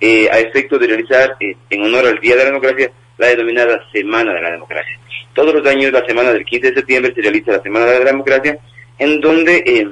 eh, 0.00 0.28
a 0.32 0.40
efecto 0.40 0.78
de 0.78 0.88
realizar, 0.88 1.36
eh, 1.38 1.54
en 1.70 1.82
honor 1.82 2.06
al 2.06 2.18
Día 2.18 2.34
de 2.34 2.44
la 2.44 2.50
Democracia, 2.50 2.90
la 3.18 3.28
denominada 3.28 3.80
Semana 3.92 4.34
de 4.34 4.42
la 4.42 4.50
Democracia. 4.50 4.98
Todos 5.32 5.54
los 5.54 5.66
años, 5.66 5.92
la 5.92 6.04
semana 6.06 6.32
del 6.32 6.44
15 6.44 6.70
de 6.70 6.74
septiembre, 6.74 7.12
se 7.14 7.22
realiza 7.22 7.52
la 7.52 7.62
Semana 7.62 7.86
de 7.86 7.98
la 8.00 8.04
Democracia, 8.06 8.58
en 8.98 9.20
donde 9.20 9.86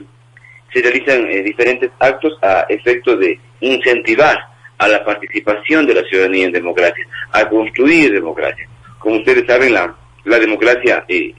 se 0.73 0.81
realizan 0.81 1.29
diferentes 1.45 1.91
actos 1.99 2.39
a 2.43 2.67
efecto 2.69 3.17
de 3.17 3.39
incentivar 3.61 4.39
a 4.79 4.89
la 4.89 5.05
participación 5.05 5.87
de 5.87 5.95
la 5.95 6.03
ciudadanía 6.05 6.47
en 6.47 6.53
democracia, 6.53 7.07
a 7.31 7.49
construir 7.49 8.13
democracia. 8.13 8.69
Como 8.99 9.17
ustedes 9.17 9.47
saben, 9.47 9.75
la, 9.75 9.95
la 10.25 10.39
democracia 10.39 11.05
eh, 11.09 11.33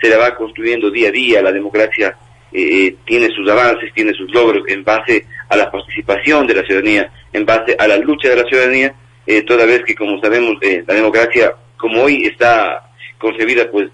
se 0.00 0.08
la 0.08 0.18
va 0.18 0.34
construyendo 0.34 0.90
día 0.90 1.08
a 1.08 1.12
día, 1.12 1.42
la 1.42 1.52
democracia 1.52 2.16
eh, 2.52 2.86
eh, 2.86 2.96
tiene 3.06 3.28
sus 3.28 3.48
avances, 3.48 3.92
tiene 3.94 4.12
sus 4.12 4.30
logros 4.32 4.64
en 4.68 4.84
base 4.84 5.24
a 5.48 5.56
la 5.56 5.70
participación 5.70 6.46
de 6.46 6.54
la 6.54 6.62
ciudadanía, 6.62 7.10
en 7.32 7.46
base 7.46 7.74
a 7.78 7.88
la 7.88 7.96
lucha 7.96 8.28
de 8.28 8.36
la 8.36 8.44
ciudadanía, 8.44 8.94
toda 9.46 9.64
vez 9.64 9.84
que, 9.84 9.94
como 9.94 10.20
sabemos, 10.20 10.56
la 10.60 10.94
democracia, 10.94 11.54
como 11.76 12.02
hoy 12.02 12.24
está 12.24 12.90
concebida, 13.16 13.70
pues 13.70 13.88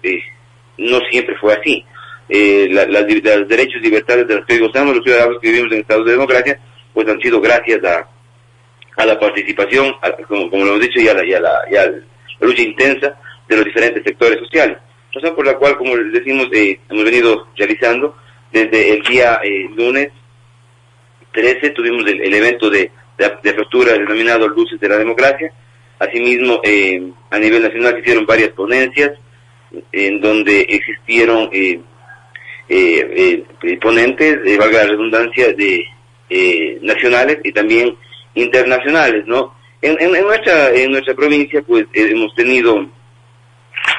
no 0.77 0.99
siempre 1.11 1.35
fue 1.35 1.53
así. 1.53 1.85
Los 2.29 3.47
derechos 3.47 3.75
y 3.75 3.85
libertades 3.85 4.27
de 4.27 4.35
los 4.35 4.45
que 4.45 4.59
gozamos 4.59 4.95
los 4.95 5.03
ciudadanos 5.03 5.39
que 5.41 5.49
vivimos 5.49 5.71
en 5.71 5.79
estados 5.79 6.05
de 6.05 6.11
democracia, 6.11 6.59
pues 6.93 7.07
han 7.07 7.19
sido 7.21 7.39
gracias 7.39 7.83
a, 7.83 8.07
a 8.97 9.05
la 9.05 9.19
participación, 9.19 9.93
como, 10.27 10.47
lo 10.51 10.75
hemos 10.75 10.81
dicho, 10.81 10.99
y 10.99 11.07
a, 11.07 11.13
la, 11.13 11.25
y, 11.25 11.33
a 11.33 11.39
la, 11.39 11.91
lucha 12.39 12.61
intensa 12.61 13.15
de 13.47 13.55
los 13.55 13.65
diferentes 13.65 14.03
sectores 14.03 14.39
sociales. 14.39 14.77
Razón 15.13 15.35
por 15.35 15.45
la 15.45 15.55
cual, 15.57 15.77
como 15.77 15.95
les 15.95 16.11
decimos, 16.13 16.47
eh, 16.51 16.79
hemos 16.89 17.03
venido 17.03 17.47
realizando 17.55 18.15
desde 18.51 18.93
el 18.93 19.03
día 19.03 19.39
eh, 19.43 19.67
lunes 19.75 20.09
13 21.31 21.69
tuvimos 21.71 22.05
el, 22.07 22.33
evento 22.33 22.69
de, 22.69 22.91
de, 23.17 23.25
apertura 23.25 23.93
denominado 23.93 24.47
Luces 24.47 24.79
de 24.79 24.89
la 24.89 24.97
Democracia. 24.97 25.51
Asimismo, 25.99 26.61
eh, 26.63 27.11
a 27.29 27.37
nivel 27.37 27.61
nacional 27.61 27.93
se 27.93 27.99
hicieron 27.99 28.25
varias 28.25 28.49
ponencias 28.49 29.11
en 29.91 30.19
donde 30.19 30.61
existieron 30.61 31.49
ponentes, 33.81 34.57
valga 34.57 34.83
la 34.83 34.89
redundancia, 34.89 35.53
de 35.53 35.85
nacionales 36.81 37.39
y 37.43 37.51
también 37.51 37.95
internacionales, 38.35 39.23
¿no? 39.25 39.55
En, 39.81 39.97
en, 39.99 40.23
nuestra 40.23 40.71
en 40.71 40.91
nuestra 40.91 41.13
provincia, 41.13 41.61
pues 41.61 41.85
eh, 41.93 42.09
hemos 42.11 42.33
tenido 42.35 42.87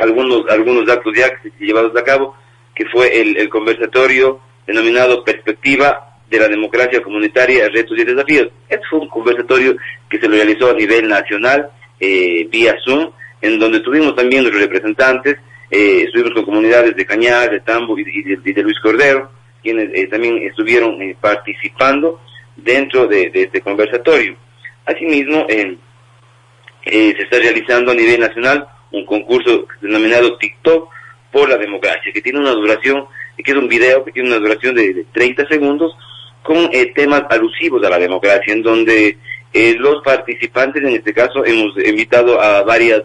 algunos 0.01 0.49
algunos 0.51 0.89
actos 0.89 1.15
ya 1.17 1.31
llevados 1.59 1.97
a 1.97 2.05
cabo, 2.05 2.35
que 2.75 2.85
fue 2.87 3.21
el, 3.21 3.37
el 3.37 3.49
conversatorio 3.49 4.41
denominado 4.67 5.25
Perspectiva 5.25 6.17
de 6.29 6.39
la 6.39 6.49
Democracia 6.49 7.03
Comunitaria, 7.03 7.69
Retos 7.69 7.99
y 7.99 8.05
Desafíos. 8.05 8.49
Este 8.69 8.85
fue 8.91 9.01
un 9.01 9.09
conversatorio 9.09 9.77
que 10.11 10.19
se 10.19 10.29
lo 10.29 10.35
realizó 10.35 10.71
a 10.71 10.75
nivel 10.75 11.09
nacional, 11.09 11.71
eh, 12.01 12.47
vía 12.51 12.77
Zoom, 12.85 13.11
en 13.41 13.59
donde 13.59 13.81
tuvimos 13.81 14.15
también 14.15 14.45
los 14.45 14.55
representantes, 14.55 15.37
eh, 15.71 16.05
estuvimos 16.07 16.33
con 16.33 16.45
comunidades 16.45 16.97
de 16.97 17.07
Cañar, 17.07 17.51
de 17.51 17.61
Tambo 17.61 17.99
y 17.99 18.05
de, 18.05 18.63
Luis 18.63 18.79
Cordero, 18.81 19.31
quienes 19.63 19.91
eh, 19.95 20.07
también 20.07 20.39
estuvieron 20.39 20.99
participando 21.21 22.21
dentro 22.57 23.07
de, 23.07 23.31
este 23.35 23.61
conversatorio. 23.61 24.37
Asimismo, 24.87 25.47
eh, 25.49 27.15
se 27.17 27.23
está 27.23 27.39
realizando 27.39 27.93
a 27.93 27.95
nivel 27.95 28.21
nacional 28.21 28.67
un 28.93 29.05
concurso 29.05 29.67
denominado 29.83 30.39
TikTok 30.39 30.89
por 31.31 31.49
la 31.49 31.59
democracia, 31.59 32.13
que 32.13 32.23
tiene 32.23 32.39
una 32.39 32.53
duración, 32.53 33.05
que 33.37 33.51
es 33.51 33.57
un 33.57 33.69
video 33.69 34.05
que 34.05 34.13
tiene 34.13 34.31
una 34.31 34.39
duración 34.39 34.75
de, 34.75 35.05
30 35.13 35.47
segundos 35.49 35.95
con 36.43 36.71
eh, 36.73 36.93
temas 36.95 37.25
alusivos 37.29 37.85
a 37.85 37.91
la 37.91 37.99
democracia, 37.99 38.55
en 38.55 38.63
donde 38.63 39.19
eh, 39.53 39.77
los 39.79 40.03
participantes, 40.03 40.83
en 40.83 40.95
este 40.95 41.13
caso, 41.13 41.45
hemos 41.45 41.77
invitado 41.77 42.41
a 42.41 42.63
varios 42.63 43.03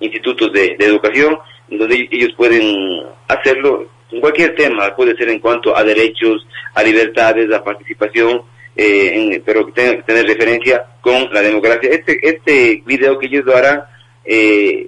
institutos 0.00 0.52
de, 0.52 0.76
de 0.78 0.86
educación, 0.86 1.38
donde 1.68 2.08
ellos 2.10 2.32
pueden 2.36 3.02
hacerlo 3.28 3.88
en 4.10 4.20
cualquier 4.20 4.54
tema, 4.54 4.94
puede 4.96 5.16
ser 5.16 5.28
en 5.28 5.38
cuanto 5.38 5.76
a 5.76 5.84
derechos, 5.84 6.46
a 6.74 6.82
libertades, 6.82 7.52
a 7.52 7.62
participación, 7.62 8.42
eh, 8.74 9.40
pero 9.44 9.66
que 9.66 9.72
tenga 9.72 9.96
que 9.96 10.02
tener 10.02 10.26
referencia 10.26 10.84
con 11.00 11.32
la 11.32 11.42
democracia. 11.42 11.90
Este, 11.90 12.18
este 12.22 12.82
video 12.84 13.18
que 13.18 13.26
ellos 13.26 13.44
lo 13.44 13.56
harán, 13.56 13.82
eh, 14.24 14.86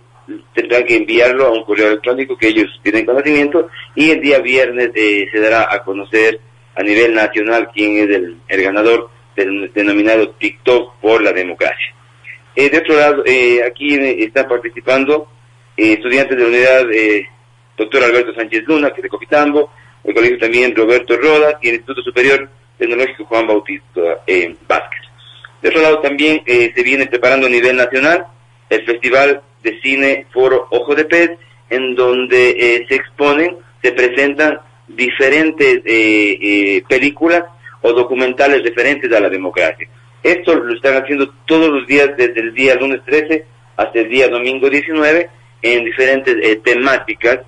tendrán 0.55 0.85
que 0.85 0.97
enviarlo 0.97 1.47
a 1.47 1.53
un 1.53 1.65
correo 1.65 1.89
electrónico 1.89 2.37
que 2.37 2.49
ellos 2.49 2.69
tienen 2.83 3.07
conocimiento 3.07 3.69
y 3.95 4.11
el 4.11 4.21
día 4.21 4.39
viernes 4.39 4.91
eh, 4.95 5.27
se 5.31 5.41
dará 5.41 5.69
a 5.71 5.83
conocer 5.85 6.41
a 6.75 6.83
nivel 6.83 7.15
nacional 7.15 7.69
quién 7.73 7.99
es 7.99 8.17
el, 8.17 8.39
el 8.49 8.63
ganador 8.63 9.11
del 9.37 9.73
denominado 9.73 10.31
TikTok 10.31 10.97
por 11.01 11.23
la 11.23 11.33
democracia. 11.33 11.95
Eh, 12.55 12.69
de 12.71 12.79
otro 12.79 12.97
lado, 12.97 13.23
eh, 13.27 13.63
aquí 13.65 13.95
están 13.95 14.49
participando 14.49 15.29
estudiantes 15.77 16.37
de 16.37 16.43
la 16.43 16.49
unidad 16.49 16.87
doctor 17.77 18.05
Alberto 18.05 18.35
Sánchez 18.35 18.65
Luna, 18.67 18.91
que 18.91 18.97
es 18.97 19.03
de 19.03 19.09
Copitambo, 19.09 19.71
el 20.05 20.15
colegio 20.15 20.39
también 20.39 20.75
Roberto 20.75 21.17
Roda 21.17 21.59
y 21.63 21.69
el 21.69 21.75
Instituto 21.77 22.03
Superior 22.03 22.49
Tecnológico 22.79 23.25
Juan 23.27 23.47
Bautista 23.47 24.01
eh, 24.27 24.55
Vázquez. 24.67 25.01
De 25.61 25.69
otro 25.69 25.81
lado 25.81 26.01
también 26.01 26.43
eh, 26.47 26.73
se 26.75 26.83
viene 26.83 27.07
preparando 27.07 27.47
a 27.47 27.51
nivel 27.51 27.77
nacional 27.77 28.27
el 28.69 28.85
Festival 28.85 29.43
de 29.63 29.81
Cine 29.81 30.27
Foro 30.33 30.67
Ojo 30.71 30.95
de 30.95 31.05
Pez, 31.05 31.31
en 31.71 31.95
donde 31.95 32.51
eh, 32.51 32.87
se 32.89 32.97
exponen, 32.97 33.57
se 33.81 33.93
presentan 33.93 34.59
diferentes 34.89 35.81
eh, 35.85 36.83
películas 36.89 37.45
o 37.81 37.93
documentales 37.93 38.63
referentes 38.63 39.13
a 39.13 39.21
la 39.21 39.29
democracia. 39.29 39.89
Esto 40.23 40.55
lo 40.55 40.75
están 40.75 41.03
haciendo 41.03 41.33
todos 41.47 41.69
los 41.69 41.87
días 41.87 42.11
desde 42.17 42.41
el 42.41 42.55
día 42.55 42.77
lunes 42.77 43.01
13 43.05 43.45
hasta 43.77 43.99
el 43.99 44.09
día 44.09 44.29
domingo 44.29 44.71
19 44.71 45.31
en 45.63 45.85
diferentes 45.85 46.63
temáticas 46.63 47.41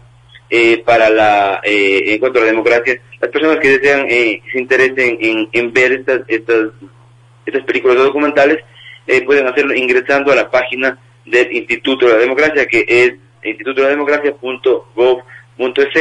eh, 0.51 0.83
para 0.85 1.09
la 1.11 1.61
eh, 1.63 2.13
en 2.13 2.19
cuanto 2.19 2.39
a 2.39 2.43
la 2.43 2.49
democracia. 2.49 3.01
Las 3.21 3.31
personas 3.31 3.59
que 3.59 3.79
desean 3.79 4.07
eh, 4.09 4.43
se 4.53 4.59
interesen 4.59 5.19
en, 5.53 5.73
ver 5.73 5.93
estas 5.93 6.23
estas 6.29 6.71
estas 7.47 7.63
películas 7.65 7.97
documentales 7.97 8.59
eh, 9.07 9.23
pueden 9.23 9.47
hacerlo 9.47 9.75
ingresando 9.75 10.33
a 10.33 10.37
la 10.37 10.51
página 10.51 10.99
del 11.25 11.53
Instituto 11.53 12.07
de 12.07 12.13
la 12.13 12.19
Democracia 12.19 12.67
que 12.67 12.85
es 12.89 13.15
instituto 13.43 13.83
de 13.83 13.89
la 13.89 13.95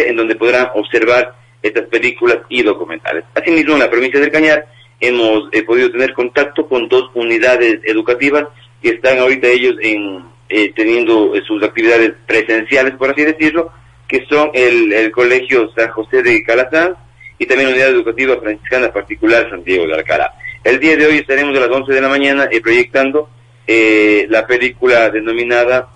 en 0.07 0.15
donde 0.15 0.35
podrán 0.35 0.69
observar 0.75 1.35
estas 1.61 1.85
películas 1.87 2.39
y 2.49 2.63
documentales. 2.63 3.25
Asimismo 3.33 3.73
en 3.73 3.79
la 3.79 3.89
provincia 3.89 4.19
del 4.19 4.31
Cañar 4.31 4.65
hemos 5.07 5.49
podido 5.65 5.91
tener 5.91 6.13
contacto 6.13 6.67
con 6.67 6.87
dos 6.87 7.09
unidades 7.13 7.79
educativas 7.83 8.45
que 8.81 8.89
están 8.89 9.19
ahorita 9.19 9.47
ellos 9.47 9.75
en 9.81 10.31
teniendo 10.75 11.33
sus 11.47 11.63
actividades 11.63 12.13
presenciales 12.27 12.93
por 12.95 13.09
así 13.09 13.23
decirlo 13.23 13.71
que 14.07 14.25
son 14.29 14.51
el, 14.53 15.11
Colegio 15.11 15.71
San 15.75 15.89
José 15.89 16.21
de 16.21 16.43
Calazán 16.43 16.95
y 17.39 17.47
también 17.47 17.69
la 17.69 17.75
Unidad 17.75 17.89
Educativa 17.89 18.37
Franciscana 18.37 18.93
Particular 18.93 19.49
Santiago 19.49 19.87
de 19.87 19.95
Alcalá. 19.95 20.31
El 20.63 20.79
día 20.79 20.95
de 20.95 21.07
hoy 21.07 21.17
estaremos 21.17 21.57
a 21.57 21.61
las 21.61 21.69
11 21.69 21.91
de 21.91 22.01
la 22.01 22.09
mañana 22.09 22.47
eh, 22.51 22.61
proyectando 22.61 23.27
eh, 23.65 24.27
la 24.29 24.45
película 24.45 25.09
denominada 25.09 25.89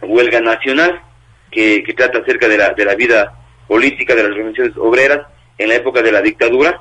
Huelga 0.00 0.40
Nacional, 0.40 1.02
que, 1.50 1.84
trata 1.94 2.18
acerca 2.18 2.48
de 2.48 2.56
la, 2.56 2.70
de 2.72 2.84
la 2.86 2.94
vida 2.94 3.34
política 3.68 4.14
de 4.14 4.22
las 4.22 4.32
organizaciones 4.32 4.76
obreras 4.78 5.26
en 5.58 5.68
la 5.68 5.74
época 5.74 6.00
de 6.00 6.12
la 6.12 6.22
dictadura 6.22 6.80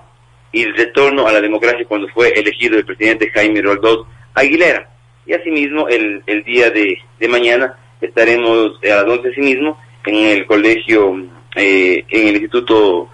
y 0.56 0.64
el 0.64 0.74
retorno 0.74 1.28
a 1.28 1.34
la 1.34 1.42
democracia 1.42 1.86
cuando 1.86 2.08
fue 2.08 2.30
elegido 2.30 2.78
el 2.78 2.86
presidente 2.86 3.30
Jaime 3.30 3.62
Roldós 3.62 4.08
Aguilera. 4.34 4.90
Y 5.26 5.34
asimismo, 5.34 5.90
el, 5.90 6.24
el 6.26 6.44
día 6.46 6.70
de, 6.70 6.98
de 7.20 7.28
mañana 7.28 7.78
estaremos 8.00 8.80
a 8.82 9.04
las 9.04 9.04
11 9.04 9.42
mismo 9.42 9.78
en 10.06 10.16
el 10.16 10.46
colegio, 10.46 11.28
eh, 11.58 12.06
en 12.08 12.28
el 12.28 12.36
instituto 12.36 13.10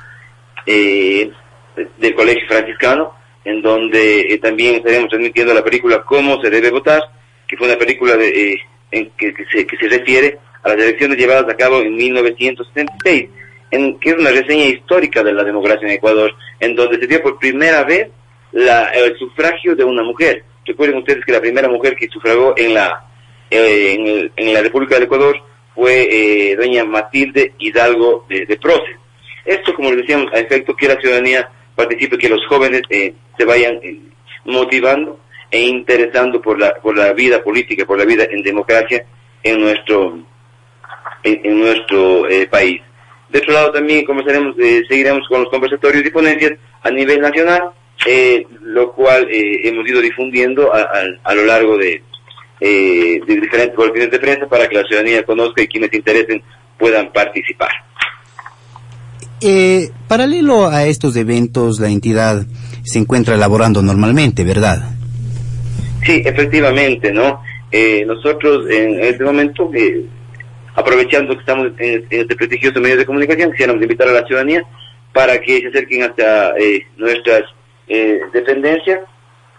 eh, 0.67 1.32
del 1.97 2.13
colegio 2.13 2.47
franciscano, 2.47 3.15
en 3.43 3.63
donde 3.63 4.21
eh, 4.21 4.38
también 4.38 4.75
estaremos 4.75 5.10
transmitiendo 5.10 5.51
la 5.51 5.63
película 5.63 6.04
Cómo 6.04 6.39
se 6.43 6.49
debe 6.51 6.69
votar, 6.69 7.01
que 7.47 7.58
fue 7.58 7.67
una 7.67 7.77
película 7.77 8.17
de, 8.17 8.51
eh, 8.51 8.62
en 8.91 9.10
que, 9.17 9.34
se, 9.51 9.65
que 9.65 9.77
se 9.77 9.89
refiere 9.89 10.38
a 10.62 10.69
las 10.69 10.77
elecciones 10.77 11.17
llevadas 11.17 11.49
a 11.49 11.58
cabo 11.58 11.82
en 11.82 11.95
1976, 11.95 13.30
en, 13.72 14.00
que 14.00 14.10
es 14.12 14.18
una 14.18 14.32
reseña 14.32 14.66
histórica 14.66 15.24
de 15.24 15.34
la 15.34 15.44
democracia 15.44 15.88
en 15.88 15.96
Ecuador, 15.96 16.34
en 16.60 16.76
donde 16.76 17.00
se 17.00 17.08
dio 17.08 17.22
por 17.22 17.40
primera 17.40 17.84
vez 17.84 18.10
la, 18.52 18.90
el 18.90 19.18
sufragio 19.18 19.76
de 19.76 19.84
una 19.84 20.04
mujer. 20.04 20.44
Recuerden 20.66 21.00
ustedes 21.00 21.26
que 21.26 21.32
la 21.32 21.42
primera 21.42 21.68
mujer 21.68 21.96
que 21.96 22.08
sufragó 22.08 22.54
en 22.58 22.74
la, 22.74 23.06
eh, 23.50 24.30
en, 24.36 24.54
la 24.54 24.62
República 24.62 24.96
del 24.96 25.06
Ecuador 25.06 25.36
fue 25.74 26.08
eh, 26.12 26.56
doña 26.56 26.84
Matilde 26.84 27.54
Hidalgo 27.58 28.26
de, 28.30 28.46
de 28.46 28.58
Proce. 28.58 28.98
Esto, 29.46 29.74
como 29.74 29.90
les 29.90 30.02
decíamos, 30.02 30.32
a 30.34 30.40
efecto 30.40 30.76
que 30.76 30.88
la 30.88 31.00
ciudadanía 31.00 31.50
participe, 31.76 32.18
que 32.18 32.30
los 32.30 32.46
jóvenes 32.48 32.82
eh, 32.90 33.14
se 33.38 33.46
vayan 33.46 33.80
eh, 33.82 34.00
motivando 34.46 35.20
e 35.50 35.62
interesando 35.62 36.42
por 36.42 36.60
la, 36.60 36.76
por 36.76 36.98
la 36.98 37.14
vida 37.14 37.44
política, 37.44 37.86
por 37.86 37.98
la 37.98 38.06
vida 38.06 38.26
en 38.30 38.42
democracia 38.44 39.06
en 39.44 39.60
nuestro, 39.60 40.20
en, 41.24 41.60
nuestro 41.60 42.30
eh, 42.30 42.48
país. 42.48 42.82
De 43.32 43.39
otro 43.39 43.54
lado 43.54 43.72
también 43.72 44.06
comenzaremos, 44.06 44.56
seguiremos 44.88 45.28
con 45.28 45.41
los 45.41 45.50
conversatorios 45.50 46.06
y 46.06 46.10
ponencias 46.10 46.54
a 46.84 46.91
nivel 46.91 47.22
nacional, 47.22 47.70
lo 48.62 48.91
cual 48.91 49.28
hemos 49.30 49.88
ido 49.88 50.02
difundiendo 50.02 50.74
a, 50.74 50.89
a, 51.24 51.36
lo 51.36 51.46
largo 51.46 51.78
de, 51.78 52.02
de 52.60 53.22
diferentes 53.26 53.76
boletines 53.76 54.12
de 54.12 54.20
prensa 54.20 54.48
para 54.48 54.67
que 54.67 54.76
la 54.76 54.84
ciudadanía 54.84 55.24
conozca 55.24 55.62
y 55.62 55.67
quienes 55.67 55.94
interesen 55.94 56.41
puedan 56.78 57.12
participar. 57.13 57.70
Eh, 59.44 59.89
paralelo 60.08 60.67
a 60.67 60.86
estos 60.86 61.15
eventos, 61.15 61.80
la 61.80 61.89
entidad 61.89 62.46
se 62.84 63.00
encuentra 63.00 63.34
elaborando 63.34 63.82
normalmente, 63.82 64.44
¿verdad? 64.44 64.84
Sí, 66.06 66.22
efectivamente, 66.24 67.12
¿no? 67.12 67.41
Eh, 67.72 68.04
nosotros 68.06 68.70
en 68.70 69.00
este 69.00 69.24
momento, 69.24 69.72
eh, 69.74 70.06
aprovechando 70.76 71.34
que 71.34 71.40
estamos 71.40 71.72
en, 71.78 72.08
este 72.10 72.36
prestigioso 72.36 72.80
medio 72.80 72.98
de 72.98 73.06
comunicación, 73.06 73.52
quisiéramos 73.52 73.82
invitar 73.82 74.08
a 74.08 74.14
la 74.14 74.26
ciudadanía 74.26 74.64
para 75.14 75.40
que 75.40 75.62
se 75.62 75.68
acerquen 75.68 76.04
hasta 76.04 76.58
eh, 76.58 76.86
nuestras 76.98 77.44
dependencias. 78.32 79.02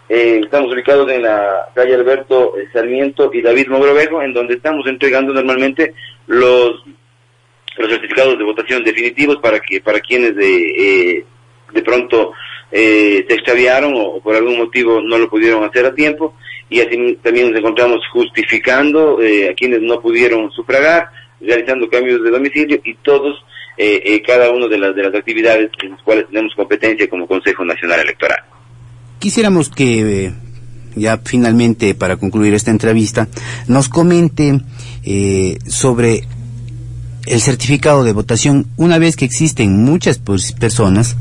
estamos 0.09 0.73
ubicados 0.73 1.11
en 1.11 1.21
la 1.21 1.69
calle 1.75 1.93
Alberto 1.93 2.53
Sarmiento 2.73 3.29
y 3.31 3.43
David 3.43 3.67
Mogrovejo, 3.67 4.23
en 4.23 4.33
donde 4.33 4.55
estamos 4.55 4.87
entregando 4.87 5.33
normalmente 5.33 5.93
los 6.25 6.83
los 7.77 7.89
certificados 7.89 8.37
de 8.37 8.43
votación 8.43 8.83
definitivos 8.83 9.37
para 9.37 9.59
que 9.59 9.81
para 9.81 9.99
quienes 9.99 10.35
de, 10.35 10.71
eh, 10.77 11.25
de 11.71 11.81
pronto 11.81 12.33
eh, 12.71 13.25
se 13.27 13.35
extraviaron 13.35 13.93
o, 13.95 14.19
por 14.19 14.35
algún 14.35 14.57
motivo 14.57 15.01
no 15.01 15.17
lo 15.17 15.29
pudieron 15.29 15.63
hacer 15.63 15.85
a 15.85 15.95
tiempo 15.95 16.35
y 16.73 16.81
así 16.81 17.17
también 17.21 17.51
nos 17.51 17.59
encontramos 17.59 17.99
justificando 18.11 19.21
eh, 19.21 19.49
a 19.49 19.53
quienes 19.53 19.81
no 19.81 20.01
pudieron 20.01 20.51
sufragar, 20.51 21.07
realizando 21.39 21.87
cambios 21.87 22.23
de 22.23 22.31
domicilio 22.31 22.81
y 22.83 22.95
todos 22.95 23.43
cada 24.25 24.51
una 24.51 24.67
de 24.67 24.77
las 24.77 24.95
de 24.95 25.01
las 25.01 25.15
actividades 25.15 25.71
en 25.81 25.91
las 25.91 26.01
cuales 26.03 26.25
tenemos 26.27 26.53
competencia 26.55 27.09
como 27.09 27.27
Consejo 27.27 27.65
Nacional 27.65 28.01
Electoral. 28.01 28.37
Quisiéramos 29.19 29.69
que 29.69 30.31
ya 30.95 31.17
finalmente 31.17 31.95
para 31.95 32.17
concluir 32.17 32.53
esta 32.53 32.69
entrevista 32.69 33.27
nos 33.67 33.89
comente 33.89 34.59
sobre 35.67 36.21
el 37.25 37.41
certificado 37.41 38.03
de 38.03 38.11
votación 38.11 38.67
una 38.77 38.97
vez 38.97 39.15
que 39.15 39.25
existen 39.25 39.83
muchas 39.83 40.17
pues, 40.17 40.51
personas 40.51 41.15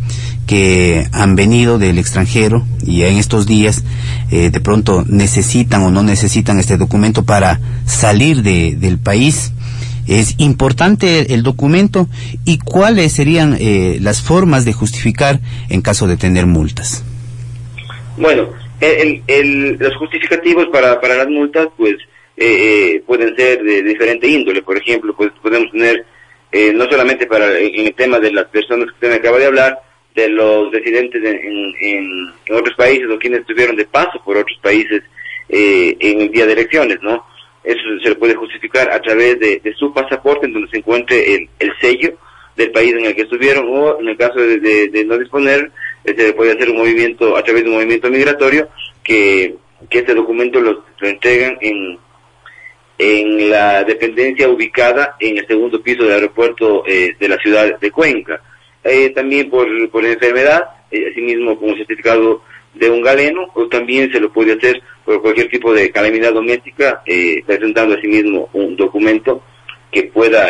que 0.47 1.07
han 1.13 1.37
venido 1.37 1.79
del 1.79 1.99
extranjero 1.99 2.65
y 2.85 3.03
en 3.03 3.17
estos 3.17 3.47
días 3.47 3.85
eh, 4.31 4.51
de 4.51 4.61
pronto 4.61 5.05
necesitan 5.09 5.83
o 5.83 5.91
no 5.91 6.03
necesitan 6.03 6.59
este 6.59 6.77
documento 6.77 7.25
para 7.25 7.61
salir 7.87 8.43
de, 8.43 8.75
del 8.77 8.99
país. 8.99 9.53
Es 10.09 10.35
importante 10.39 11.33
el, 11.33 11.45
documento 11.45 12.09
y 12.45 12.59
cuáles 12.59 13.13
serían 13.13 13.57
eh, 13.61 13.99
las 14.01 14.21
formas 14.21 14.65
de 14.65 14.73
justificar 14.73 15.39
en 15.69 15.81
caso 15.81 16.09
de 16.09 16.17
tener 16.17 16.47
multas. 16.47 17.05
Bueno, 18.17 18.49
el, 18.81 19.77
los 19.79 19.97
justificativos 19.97 20.67
para, 20.73 21.01
para 21.01 21.17
las 21.17 21.29
multas, 21.29 21.69
pues 21.77 21.95
eh, 22.37 22.95
eh, 22.97 23.03
pueden 23.07 23.37
ser 23.37 23.63
de 23.63 23.83
diferente 23.83 24.27
índole. 24.27 24.63
Por 24.63 24.77
ejemplo, 24.77 25.15
pues 25.15 25.31
podemos 25.43 25.71
tener, 25.71 26.05
eh, 26.51 26.73
no 26.73 26.85
solamente 26.91 27.27
para 27.27 27.59
en 27.59 27.87
el 27.87 27.95
tema 27.95 28.19
de 28.19 28.33
las 28.33 28.47
personas 28.47 28.87
que 28.87 28.95
usted 28.95 29.11
me 29.11 29.17
acaba 29.17 29.39
de 29.39 29.47
hablar, 29.47 29.79
de 30.15 30.29
los 30.29 30.71
residentes 30.71 31.23
en, 31.25 31.75
en, 31.81 32.33
otros 32.55 32.75
países 32.77 33.09
o 33.09 33.19
quienes 33.19 33.41
estuvieron 33.41 33.77
de 33.77 33.87
paso 33.87 34.21
por 34.23 34.37
otros 34.37 34.59
países 34.61 35.03
en 35.49 36.21
el 36.21 36.31
día 36.31 36.47
de 36.47 36.53
elecciones, 36.53 36.99
¿no? 37.03 37.25
Eso 37.65 37.81
se 38.03 38.11
le 38.11 38.15
puede 38.17 38.35
justificar 38.35 38.91
a 38.91 39.01
través 39.01 39.39
de, 39.39 39.75
su 39.79 39.93
pasaporte, 39.93 40.47
en 40.47 40.53
donde 40.53 40.71
se 40.71 40.79
encuentre 40.79 41.35
el, 41.35 41.49
el, 41.59 41.73
sello 41.81 42.15
del 42.57 42.73
país 42.73 42.93
en 42.93 43.07
el 43.07 43.15
que 43.15 43.23
estuvieron, 43.23 43.67
o 43.69 44.01
en 44.01 44.09
el 44.09 44.17
caso 44.17 44.39
de, 44.39 45.05
no 45.07 45.19
disponer, 45.19 45.71
se 46.05 46.33
puede 46.33 46.53
hacer 46.53 46.71
un 46.71 46.79
movimiento 46.79 47.37
a 47.37 47.43
través 47.43 47.65
de 47.65 47.71
un 47.71 47.77
movimiento 47.77 48.11
migratorio 48.11 48.69
que, 49.03 49.57
que 49.89 49.99
este 49.99 50.15
documento 50.15 50.61
lo 50.61 50.85
entregan 51.01 51.57
en, 51.61 51.99
en 53.03 53.51
la 53.51 53.83
dependencia 53.83 54.49
ubicada 54.49 55.17
en 55.19 55.39
el 55.39 55.47
segundo 55.49 55.83
piso 55.83 56.05
del 56.05 56.13
aeropuerto 56.13 56.85
eh, 56.87 57.17
de 57.19 57.29
la 57.29 57.37
ciudad 57.39 57.81
de 57.81 57.91
Cuenca. 57.91 58.41
Eh, 58.85 59.11
también 59.11 59.51
por, 59.51 59.67
por 59.91 60.05
enfermedad, 60.05 60.63
eh, 60.89 61.09
asimismo 61.11 61.59
un 61.61 61.77
certificado 61.77 62.43
de 62.75 62.89
un 62.89 63.03
galeno, 63.03 63.49
o 63.55 63.67
también 63.67 64.13
se 64.13 64.21
lo 64.21 64.33
puede 64.33 64.53
hacer 64.53 64.81
por 65.05 65.21
cualquier 65.21 65.49
tipo 65.49 65.75
de 65.75 65.91
calamidad 65.91 66.33
doméstica, 66.33 67.03
presentando 67.45 67.97
asimismo 67.97 68.49
un 68.53 68.77
documento 68.77 69.43
que 69.91 70.05
pueda 70.05 70.47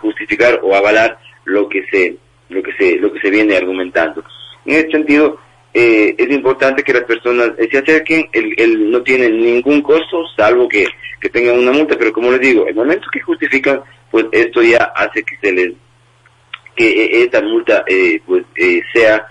justificar 0.00 0.60
o 0.62 0.76
avalar 0.76 1.18
lo 1.44 1.68
que 1.68 1.82
se 1.90 2.16
lo 2.50 2.62
que 2.62 2.72
se 2.74 2.96
lo 2.98 3.12
que 3.12 3.20
se 3.20 3.30
viene 3.30 3.56
argumentando. 3.56 4.22
En 4.64 4.76
este 4.76 4.92
sentido, 4.92 5.40
es 5.74 6.30
importante 6.30 6.84
que 6.84 6.92
las 6.92 7.02
personas 7.02 7.50
se 7.70 7.78
acerquen, 7.78 8.28
el, 8.32 8.90
no 8.90 9.02
tiene 9.02 9.28
ningún 9.28 9.82
costo, 9.82 10.24
salvo 10.36 10.68
que 10.68 10.86
que 11.24 11.30
tengan 11.30 11.58
una 11.58 11.72
multa, 11.72 11.96
pero 11.98 12.12
como 12.12 12.30
les 12.30 12.40
digo, 12.40 12.66
el 12.66 12.74
momento 12.74 13.06
que 13.10 13.18
justifican, 13.20 13.80
pues 14.10 14.26
esto 14.30 14.62
ya 14.62 14.92
hace 14.94 15.22
que 15.22 15.36
se 15.40 15.52
les 15.52 15.72
que 16.76 16.86
eh, 16.86 17.22
esta 17.22 17.40
multa 17.40 17.82
eh, 17.86 18.20
pues 18.26 18.44
eh, 18.56 18.82
sea 18.92 19.26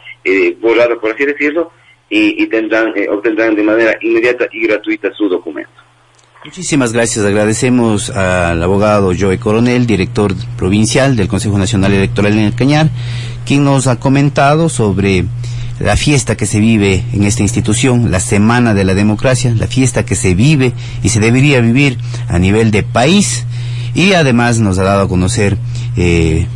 borrada, 0.59 0.99
por 0.99 1.11
así 1.11 1.23
decirlo, 1.23 1.71
y, 2.09 2.47
tendrán 2.47 2.93
obtendrán 3.11 3.55
de 3.55 3.61
manera 3.61 3.95
inmediata 4.01 4.47
y 4.51 4.65
gratuita 4.65 5.13
su 5.13 5.29
documento. 5.29 5.71
Muchísimas 6.45 6.93
gracias. 6.93 7.25
Agradecemos 7.25 8.09
al 8.09 8.61
abogado 8.63 9.11
Joe 9.17 9.37
Coronel, 9.37 9.85
director 9.85 10.33
provincial 10.57 11.15
del 11.15 11.27
Consejo 11.27 11.57
Nacional 11.57 11.93
Electoral 11.93 12.33
en 12.33 12.45
el 12.45 12.55
Cañar, 12.55 12.87
quien 13.45 13.63
nos 13.63 13.87
ha 13.87 13.99
comentado 13.99 14.69
sobre 14.69 15.25
la 15.83 15.97
fiesta 15.97 16.37
que 16.37 16.45
se 16.45 16.59
vive 16.59 17.03
en 17.13 17.23
esta 17.23 17.41
institución, 17.41 18.09
la 18.09 18.21
Semana 18.21 18.73
de 18.73 18.85
la 18.85 18.93
Democracia, 18.93 19.53
la 19.55 19.67
fiesta 19.67 20.05
que 20.05 20.15
se 20.15 20.33
vive 20.33 20.71
y 21.03 21.09
se 21.09 21.19
debería 21.19 21.59
vivir 21.59 21.97
a 22.29 22.39
nivel 22.39 22.71
de 22.71 22.83
país 22.83 23.45
y 23.93 24.13
además 24.13 24.59
nos 24.59 24.79
ha 24.79 24.83
dado 24.83 25.03
a 25.03 25.07
conocer 25.09 25.57
eh, 25.97 26.47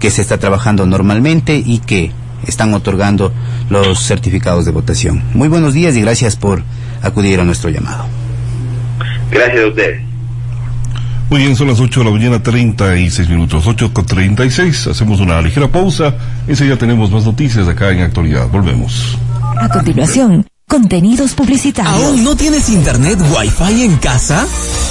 que 0.00 0.10
se 0.10 0.22
está 0.22 0.38
trabajando 0.38 0.86
normalmente 0.86 1.62
y 1.64 1.80
que 1.80 2.12
están 2.46 2.72
otorgando 2.72 3.32
los 3.68 4.00
certificados 4.00 4.64
de 4.64 4.72
votación. 4.72 5.22
Muy 5.34 5.48
buenos 5.48 5.74
días 5.74 5.94
y 5.96 6.00
gracias 6.00 6.36
por 6.36 6.62
acudir 7.02 7.40
a 7.40 7.44
nuestro 7.44 7.68
llamado. 7.68 8.06
Gracias 9.30 9.64
a 9.64 9.66
ustedes. 9.68 10.11
Muy 11.32 11.40
bien, 11.40 11.56
son 11.56 11.68
las 11.68 11.80
8 11.80 12.00
de 12.00 12.04
la 12.04 12.12
mañana, 12.12 12.42
36 12.42 13.26
minutos, 13.30 13.66
8 13.66 13.94
con 13.94 14.04
36. 14.04 14.88
Hacemos 14.88 15.18
una 15.18 15.40
ligera 15.40 15.66
pausa. 15.66 16.14
ya 16.46 16.76
tenemos 16.76 17.10
más 17.10 17.24
noticias 17.24 17.66
acá 17.66 17.90
en 17.90 18.02
actualidad. 18.02 18.48
Volvemos. 18.48 19.16
A 19.56 19.66
continuación, 19.70 20.44
Contenidos 20.72 21.34
publicitarios. 21.34 22.02
¿Aún 22.02 22.24
no 22.24 22.34
tienes 22.34 22.70
internet 22.70 23.18
Wi-Fi 23.34 23.82
en 23.82 23.96
casa? 23.96 24.46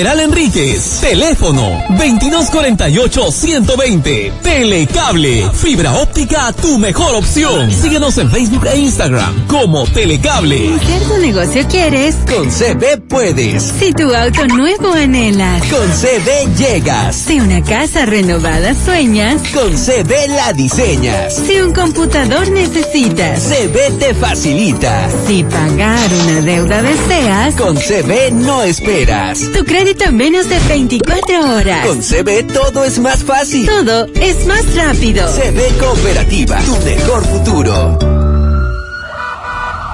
General 0.00 0.20
Enríquez. 0.20 1.00
Teléfono 1.02 1.78
2248-120. 1.90 4.32
Telecable. 4.40 5.50
Fibra 5.52 5.92
óptica, 5.96 6.50
tu 6.54 6.78
mejor 6.78 7.16
opción. 7.16 7.70
Síguenos 7.70 8.16
en 8.16 8.30
Facebook 8.30 8.66
e 8.72 8.78
Instagram 8.78 9.46
como 9.46 9.86
Telecable. 9.88 10.70
Ser 10.86 11.02
tu 11.02 11.18
negocio 11.18 11.68
quieres. 11.68 12.16
Con 12.26 12.48
CB 12.48 13.02
puedes. 13.08 13.62
Si 13.78 13.92
tu 13.92 14.14
auto 14.14 14.46
nuevo 14.46 14.94
anhelas. 14.94 15.62
Con 15.64 15.86
CB 15.90 16.56
llegas. 16.56 17.16
Si 17.16 17.38
una 17.38 17.62
casa 17.62 18.06
renovada 18.06 18.74
sueñas. 18.74 19.42
Con 19.52 19.76
CB 19.76 20.28
la 20.28 20.54
diseñas. 20.54 21.34
Si 21.46 21.60
un 21.60 21.74
computador 21.74 22.50
necesitas. 22.50 23.42
CB 23.42 23.98
te 23.98 24.14
facilita. 24.14 25.10
Si 25.26 25.44
pagar 25.44 26.08
una 26.24 26.40
deuda 26.40 26.80
deseas. 26.80 27.54
Con 27.56 27.76
CB 27.76 28.32
no 28.32 28.62
esperas. 28.62 29.40
Tu 29.52 29.62
crédito 29.62 29.89
en 29.98 30.16
menos 30.16 30.48
de 30.48 30.58
24 30.68 31.54
horas. 31.54 31.86
Con 31.86 32.00
CB 32.00 32.46
todo 32.52 32.84
es 32.84 32.98
más 33.00 33.24
fácil. 33.24 33.66
Todo 33.66 34.06
es 34.14 34.46
más 34.46 34.62
rápido. 34.76 35.26
CB 35.26 35.78
Cooperativa, 35.78 36.60
tu 36.60 36.76
mejor 36.84 37.24
futuro. 37.26 37.98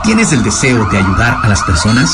¿Tienes 0.05 0.33
el 0.33 0.43
deseo 0.43 0.85
de 0.91 0.99
ayudar 0.99 1.39
a 1.43 1.49
las 1.49 1.63
personas? 1.63 2.11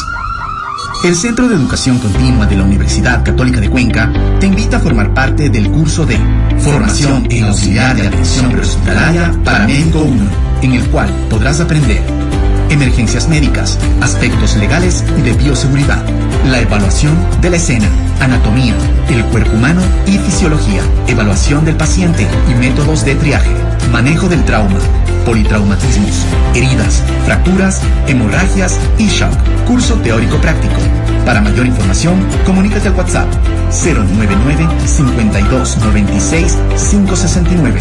El 1.05 1.17
Centro 1.17 1.49
de 1.49 1.57
Educación 1.57 1.99
Continua 1.99 2.47
de 2.47 2.57
la 2.57 2.63
Universidad 2.63 3.25
Católica 3.25 3.61
de 3.61 3.69
Cuenca 3.69 4.13
te 4.39 4.47
invita 4.47 4.77
a 4.77 4.81
formar 4.81 5.13
parte 5.13 5.51
del 5.51 5.69
curso 5.69 6.07
de 6.07 6.19
Formación 6.61 7.27
en 7.31 7.45
Auxiliar 7.45 7.97
de 7.97 8.07
Atención 8.07 8.53
Prehospitalaria 8.53 9.35
para 9.45 9.67
Médico 9.67 9.99
1, 9.99 10.31
en 10.63 10.73
el 10.73 10.89
cual 10.89 11.11
podrás 11.29 11.61
aprender 11.61 12.03
emergencias 12.73 13.29
médicas, 13.29 13.79
aspectos 14.01 14.57
legales 14.57 15.05
y 15.19 15.23
de 15.23 15.33
bioseguridad, 15.33 16.03
la 16.47 16.61
evaluación 16.61 17.15
de 17.41 17.51
la 17.51 17.57
escena, 17.57 17.89
anatomía, 18.21 18.75
el 19.11 19.25
cuerpo 19.27 19.53
humano 19.53 19.83
y 20.07 20.19
fisiología, 20.19 20.83
evaluación 21.07 21.65
del 21.65 21.77
paciente 21.77 22.27
y 22.51 22.55
métodos 22.55 23.05
de 23.05 23.15
triaje, 23.15 23.51
manejo 23.93 24.29
del 24.29 24.45
trauma, 24.45 24.79
politraumatismos, 25.27 26.25
heridas, 26.55 27.03
fracturas, 27.27 27.83
hemorragias 28.09 28.79
y 28.99 29.07
shock. 29.09 29.33
Curso 29.67 29.95
teórico 29.97 30.39
práctico. 30.39 30.81
Para 31.25 31.41
mayor 31.41 31.67
información, 31.67 32.15
comunícate 32.45 32.89
al 32.89 32.95
WhatsApp. 32.95 33.29
099 33.71 34.67
52 34.87 35.79
96 35.79 36.59
569 36.91 37.81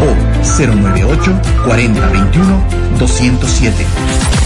o 0.00 0.44
098 0.44 1.40
40 1.64 2.06
21 2.08 2.98
207. 2.98 4.45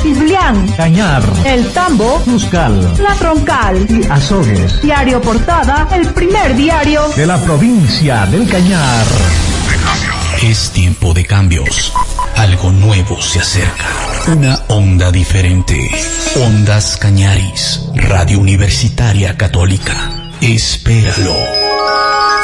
Cislián, 0.01 0.67
Cañar, 0.75 1.23
El 1.45 1.71
Tambo, 1.73 2.19
Cuscal, 2.25 2.93
La 2.99 3.13
Troncal 3.15 3.85
y 3.89 4.05
Azogues. 4.09 4.81
Diario 4.81 5.21
Portada, 5.21 5.87
el 5.93 6.07
primer 6.07 6.55
diario 6.55 7.07
de 7.15 7.25
la 7.27 7.37
provincia 7.37 8.25
del 8.25 8.49
Cañar. 8.49 9.05
Es 10.41 10.71
tiempo 10.71 11.13
de 11.13 11.25
cambios. 11.25 11.93
Algo 12.35 12.71
nuevo 12.71 13.21
se 13.21 13.39
acerca. 13.39 13.85
Una 14.27 14.59
onda 14.69 15.11
diferente. 15.11 15.91
Ondas 16.35 16.97
Cañaris. 16.97 17.81
Radio 17.93 18.39
Universitaria 18.39 19.37
Católica. 19.37 20.31
Espéralo. 20.41 21.35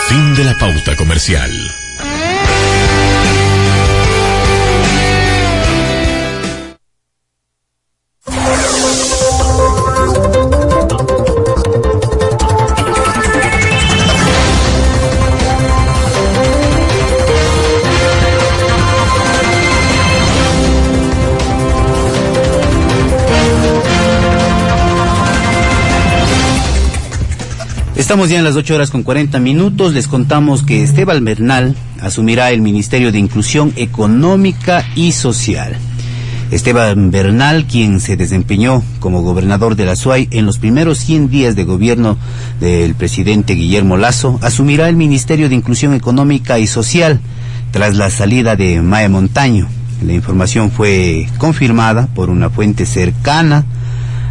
Fin 0.08 0.36
de 0.36 0.44
la 0.44 0.58
pauta 0.60 0.96
comercial. 0.96 1.52
Estamos 28.08 28.30
ya 28.30 28.38
en 28.38 28.46
las 28.46 28.56
8 28.56 28.74
horas 28.74 28.90
con 28.90 29.04
40 29.04 29.38
minutos. 29.40 29.94
Les 29.94 30.08
contamos 30.08 30.64
que 30.64 30.82
Esteban 30.82 31.26
Bernal 31.26 31.76
asumirá 32.00 32.52
el 32.52 32.62
Ministerio 32.62 33.12
de 33.12 33.20
Inclusión 33.20 33.74
Económica 33.76 34.86
y 34.96 35.12
Social. 35.12 35.76
Esteban 36.50 37.12
Bernal, 37.12 37.66
quien 37.66 38.00
se 38.00 38.16
desempeñó 38.16 38.82
como 39.02 39.24
gobernador 39.24 39.76
de 39.76 39.84
la 39.84 39.98
SUAY 39.98 40.30
en 40.32 40.46
los 40.46 40.58
primeros 40.58 41.00
100 41.00 41.30
días 41.30 41.58
de 41.58 41.66
gobierno 41.66 42.18
del 42.62 42.96
presidente 42.96 43.56
Guillermo 43.56 43.98
Lazo, 43.98 44.40
asumirá 44.42 44.88
el 44.88 44.96
Ministerio 44.96 45.50
de 45.50 45.56
Inclusión 45.56 45.94
Económica 45.94 46.60
y 46.60 46.68
Social 46.68 47.20
tras 47.72 47.96
la 47.96 48.10
salida 48.10 48.56
de 48.56 48.82
Mae 48.82 49.10
Montaño. 49.10 49.68
La 50.02 50.14
información 50.14 50.72
fue 50.72 51.28
confirmada 51.40 52.08
por 52.08 52.30
una 52.30 52.50
fuente 52.50 52.86
cercana 52.86 53.66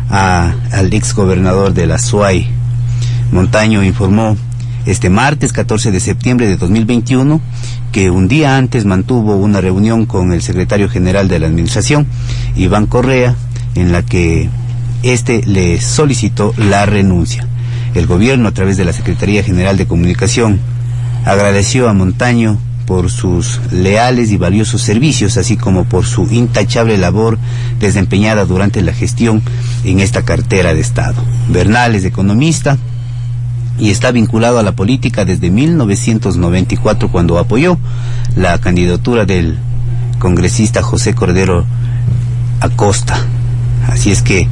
al 0.09 0.95
ex 0.95 1.15
gobernador 1.15 1.75
de 1.75 1.87
la 1.87 1.99
SUAY, 1.99 2.56
Montaño 3.33 3.83
informó 3.83 4.37
este 4.87 5.11
martes 5.11 5.53
14 5.53 5.91
de 5.91 6.01
septiembre 6.01 6.47
de 6.47 6.57
2021 6.57 7.41
que 7.93 8.11
un 8.11 8.29
día 8.29 8.57
antes 8.57 8.85
mantuvo 8.85 9.37
una 9.37 9.61
reunión 9.61 10.07
con 10.07 10.33
el 10.33 10.43
secretario 10.43 10.89
general 10.89 11.29
de 11.29 11.39
la 11.39 11.47
Administración, 11.47 12.07
Iván 12.55 12.87
Correa, 12.87 13.35
en 13.75 13.93
la 13.93 14.03
que 14.03 14.49
este 15.03 15.43
le 15.45 15.81
solicitó 15.81 16.55
la 16.57 16.87
renuncia. 16.87 17.47
El 17.95 18.07
gobierno, 18.07 18.49
a 18.49 18.53
través 18.53 18.77
de 18.77 18.85
la 18.85 18.93
Secretaría 18.93 19.43
General 19.43 19.77
de 19.77 19.87
Comunicación, 19.87 20.61
agradeció 21.25 21.89
a 21.89 21.95
Montaño 21.95 22.59
por 22.87 23.11
sus 23.11 23.61
leales 23.73 24.31
y 24.31 24.37
valiosos 24.37 24.83
servicios, 24.83 25.37
así 25.37 25.57
como 25.57 25.85
por 25.85 26.07
su 26.07 26.29
intachable 26.31 26.99
labor 26.99 27.39
desempeñada 27.81 28.45
durante 28.45 28.81
la 28.83 28.93
gestión 28.93 29.43
en 29.85 30.01
esta 30.01 30.23
cartera 30.23 30.73
de 30.73 30.81
Estado. 30.81 31.23
Bernal 31.49 31.95
es 31.95 32.05
economista, 32.05 32.79
y 33.79 33.91
está 33.91 34.13
vinculado 34.13 34.59
a 34.59 34.63
la 34.63 34.73
política 34.73 35.25
desde 35.25 35.51
1994 35.51 37.11
cuando 37.11 37.39
apoyó 37.39 37.79
la 38.35 38.59
candidatura 38.59 39.25
del 39.25 39.59
congresista 40.19 40.83
José 40.83 41.15
Cordero 41.15 41.65
Acosta. 42.61 43.17
Así 43.89 44.11
es 44.11 44.23
que 44.23 44.49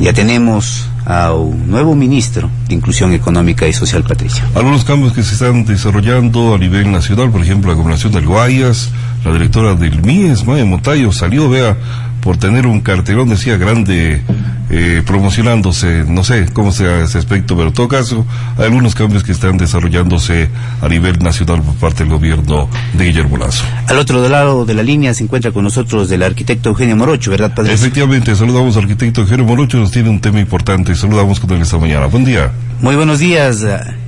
ya 0.00 0.12
tenemos 0.12 0.88
a 1.06 1.34
un 1.34 1.70
nuevo 1.70 1.94
ministro 1.94 2.50
de 2.68 2.74
Inclusión 2.74 3.12
Económica 3.12 3.68
y 3.68 3.72
Social, 3.72 4.04
Patricia. 4.04 4.44
Algunos 4.54 4.84
cambios 4.84 5.12
que 5.12 5.22
se 5.22 5.34
están 5.34 5.64
desarrollando 5.64 6.54
a 6.54 6.58
nivel 6.58 6.90
nacional, 6.90 7.30
por 7.30 7.42
ejemplo, 7.42 7.70
la 7.70 7.76
gobernación 7.76 8.12
del 8.12 8.26
Guayas, 8.26 8.90
la 9.24 9.32
directora 9.32 9.74
del 9.74 10.02
MIES, 10.02 10.46
Maya 10.46 10.64
Montayo, 10.64 11.12
salió, 11.12 11.48
vea, 11.48 11.76
por 12.24 12.38
tener 12.38 12.66
un 12.66 12.80
cartelón, 12.80 13.28
decía, 13.28 13.58
grande, 13.58 14.22
eh, 14.70 15.02
promocionándose, 15.06 16.04
no 16.08 16.24
sé 16.24 16.46
cómo 16.54 16.72
sea 16.72 17.02
ese 17.02 17.18
aspecto, 17.18 17.54
pero 17.54 17.68
en 17.68 17.74
todo 17.74 17.86
caso, 17.86 18.26
hay 18.56 18.64
algunos 18.64 18.94
cambios 18.94 19.22
que 19.22 19.32
están 19.32 19.58
desarrollándose 19.58 20.48
a 20.80 20.88
nivel 20.88 21.18
nacional 21.18 21.60
por 21.60 21.74
parte 21.74 22.04
del 22.04 22.14
gobierno 22.14 22.70
de 22.94 23.04
Guillermo 23.04 23.36
Lazo. 23.36 23.62
Al 23.88 23.98
otro 23.98 24.26
lado 24.26 24.64
de 24.64 24.72
la 24.72 24.82
línea 24.82 25.12
se 25.12 25.22
encuentra 25.22 25.52
con 25.52 25.64
nosotros 25.64 26.10
el 26.10 26.22
arquitecto 26.22 26.70
Eugenio 26.70 26.96
Morocho, 26.96 27.30
¿verdad, 27.30 27.54
padre? 27.54 27.74
Efectivamente, 27.74 28.34
saludamos 28.34 28.74
al 28.78 28.84
arquitecto 28.84 29.20
Eugenio 29.20 29.44
Morocho, 29.44 29.76
nos 29.76 29.90
tiene 29.90 30.08
un 30.08 30.20
tema 30.22 30.40
importante, 30.40 30.94
saludamos 30.94 31.38
con 31.38 31.50
él 31.50 31.60
esta 31.60 31.76
mañana. 31.76 32.06
Buen 32.06 32.24
día. 32.24 32.50
Muy 32.80 32.96
buenos 32.96 33.18
días. 33.18 33.66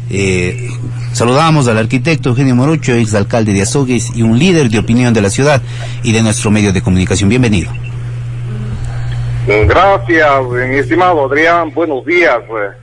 Eh, 0.09 0.71
saludamos 1.13 1.69
al 1.69 1.77
arquitecto 1.77 2.31
Eugenio 2.31 2.57
Morocho, 2.57 2.95
ex 2.95 3.13
alcalde 3.13 3.53
de 3.53 3.61
Azogues 3.61 4.11
y 4.15 4.23
un 4.23 4.39
líder 4.39 4.71
de 4.71 4.79
opinión 4.79 5.13
de 5.13 5.21
la 5.21 5.29
ciudad 5.29 5.61
y 6.03 6.13
de 6.13 6.23
nuestro 6.23 6.51
medio 6.51 6.73
de 6.73 6.81
comunicación. 6.81 7.29
Bienvenido. 7.29 7.71
Gracias, 9.47 10.43
mi 10.45 10.77
estimado 10.77 11.27
Adrián. 11.27 11.73
Buenos 11.73 12.05
días. 12.05 12.41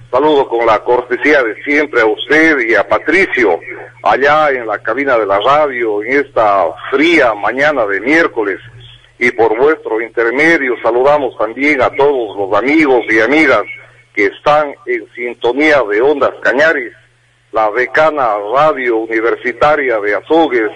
Saludo 0.10 0.48
con 0.48 0.66
la 0.66 0.80
cortesía 0.80 1.44
de 1.44 1.62
siempre 1.62 2.00
a 2.00 2.06
usted 2.06 2.58
y 2.60 2.74
a 2.74 2.88
Patricio, 2.88 3.60
allá 4.02 4.50
en 4.50 4.66
la 4.66 4.80
cabina 4.80 5.18
de 5.18 5.26
la 5.26 5.42
radio, 5.42 6.02
en 6.02 6.26
esta 6.26 6.68
fría 6.90 7.34
mañana 7.34 7.86
de 7.86 8.00
miércoles. 8.00 8.60
Y 9.20 9.32
por 9.32 9.58
vuestro 9.58 10.00
intermedio 10.00 10.76
saludamos 10.82 11.38
también 11.38 11.82
a 11.82 11.90
todos 11.90 12.38
los 12.38 12.58
amigos 12.58 13.04
y 13.10 13.20
amigas 13.20 13.64
que 14.14 14.28
están 14.28 14.74
en 14.86 15.06
sintonía 15.14 15.84
de 15.84 16.02
Ondas 16.02 16.34
Cañaris, 16.42 16.94
la 17.52 17.70
decana 17.72 18.38
radio 18.56 19.00
universitaria 19.00 20.00
de 20.00 20.16
Azogues, 20.16 20.72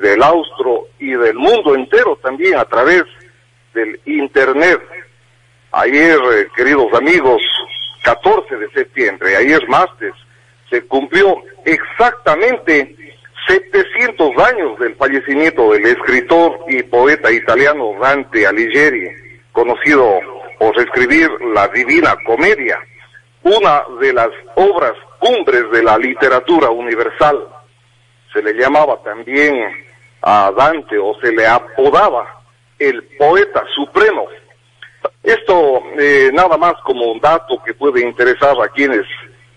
del 0.00 0.22
Austro 0.22 0.86
y 1.00 1.10
del 1.10 1.34
mundo 1.34 1.74
entero 1.74 2.16
también 2.22 2.56
a 2.56 2.64
través 2.66 3.02
del 3.74 3.98
Internet. 4.04 4.80
Ayer, 5.76 6.20
eh, 6.32 6.46
queridos 6.54 6.86
amigos, 6.94 7.42
14 8.04 8.56
de 8.58 8.70
septiembre, 8.70 9.36
ayer 9.36 9.60
martes, 9.68 10.12
se 10.70 10.86
cumplió 10.86 11.42
exactamente 11.64 12.94
700 13.48 14.30
años 14.38 14.78
del 14.78 14.94
fallecimiento 14.94 15.72
del 15.72 15.84
escritor 15.86 16.60
y 16.68 16.80
poeta 16.84 17.32
italiano 17.32 17.90
Dante 18.00 18.46
Alighieri, 18.46 19.08
conocido 19.50 20.20
por 20.60 20.78
escribir 20.78 21.28
la 21.52 21.66
Divina 21.66 22.14
Comedia, 22.24 22.78
una 23.42 23.82
de 24.00 24.12
las 24.12 24.30
obras 24.54 24.92
cumbres 25.18 25.68
de 25.72 25.82
la 25.82 25.98
literatura 25.98 26.70
universal. 26.70 27.48
Se 28.32 28.40
le 28.40 28.52
llamaba 28.52 29.02
también 29.02 29.56
a 30.22 30.52
Dante 30.56 30.96
o 30.98 31.18
se 31.20 31.32
le 31.32 31.48
apodaba 31.48 32.42
el 32.78 33.02
poeta 33.18 33.64
supremo. 33.74 34.28
Esto 35.24 35.82
eh, 35.98 36.30
nada 36.34 36.58
más 36.58 36.74
como 36.84 37.10
un 37.10 37.18
dato 37.18 37.60
que 37.64 37.72
puede 37.72 38.02
interesar 38.02 38.54
a 38.62 38.68
quienes 38.68 39.06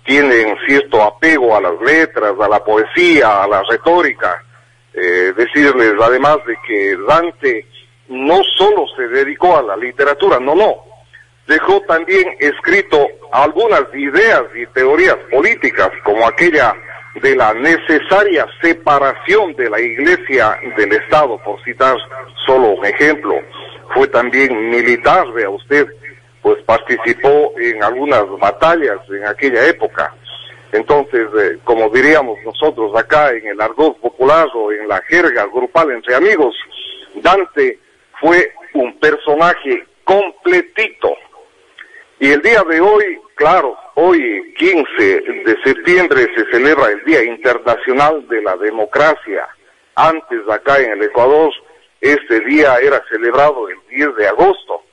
tienen 0.05 0.55
cierto 0.65 1.03
apego 1.03 1.55
a 1.57 1.61
las 1.61 1.79
letras, 1.81 2.33
a 2.39 2.47
la 2.47 2.63
poesía, 2.63 3.43
a 3.43 3.47
la 3.47 3.61
retórica. 3.69 4.41
Eh, 4.93 5.33
decirles 5.35 5.93
además 6.01 6.37
de 6.47 6.57
que 6.65 6.97
Dante 7.07 7.67
no 8.07 8.41
solo 8.55 8.85
se 8.95 9.09
dedicó 9.09 9.57
a 9.57 9.61
la 9.61 9.75
literatura, 9.75 10.39
no, 10.39 10.55
no, 10.55 10.75
dejó 11.45 11.81
también 11.81 12.25
escrito 12.39 13.05
algunas 13.31 13.83
ideas 13.93 14.43
y 14.55 14.65
teorías 14.67 15.17
políticas, 15.29 15.89
como 16.03 16.25
aquella 16.25 16.73
de 17.21 17.35
la 17.35 17.53
necesaria 17.53 18.45
separación 18.61 19.53
de 19.55 19.69
la 19.69 19.79
iglesia 19.79 20.57
del 20.77 20.93
Estado, 20.93 21.37
por 21.43 21.61
citar 21.63 21.97
solo 22.45 22.69
un 22.69 22.85
ejemplo. 22.85 23.35
Fue 23.93 24.07
también 24.07 24.69
militar, 24.69 25.31
vea 25.31 25.49
usted, 25.49 25.87
pues 26.41 26.61
participó 26.63 27.53
en 27.59 27.83
algunas 27.83 28.25
batallas 28.39 28.99
en 29.09 29.25
aquella 29.25 29.65
época. 29.67 30.13
Entonces, 30.71 31.27
eh, 31.39 31.57
como 31.63 31.89
diríamos 31.89 32.37
nosotros 32.43 32.91
acá 32.95 33.31
en 33.31 33.47
el 33.47 33.61
argot 33.61 33.97
popular 33.99 34.47
o 34.53 34.71
en 34.71 34.87
la 34.87 35.01
jerga 35.07 35.45
grupal 35.45 35.91
entre 35.91 36.15
amigos, 36.15 36.55
Dante 37.15 37.79
fue 38.19 38.51
un 38.73 38.97
personaje 38.99 39.85
completito. 40.03 41.15
Y 42.19 42.31
el 42.31 42.41
día 42.41 42.63
de 42.63 42.81
hoy, 42.81 43.19
claro, 43.35 43.77
hoy 43.95 44.53
15 44.57 45.21
de 45.45 45.57
septiembre 45.63 46.27
se 46.35 46.45
celebra 46.51 46.87
el 46.89 47.03
Día 47.05 47.23
Internacional 47.23 48.27
de 48.27 48.41
la 48.41 48.57
Democracia. 48.57 49.47
Antes 49.95 50.41
acá 50.49 50.79
en 50.79 50.91
el 50.93 51.03
Ecuador, 51.03 51.51
este 52.01 52.39
día 52.41 52.77
era 52.81 53.03
celebrado 53.09 53.69
el 53.69 53.77
10 53.89 54.15
de 54.15 54.27
agosto, 54.27 54.83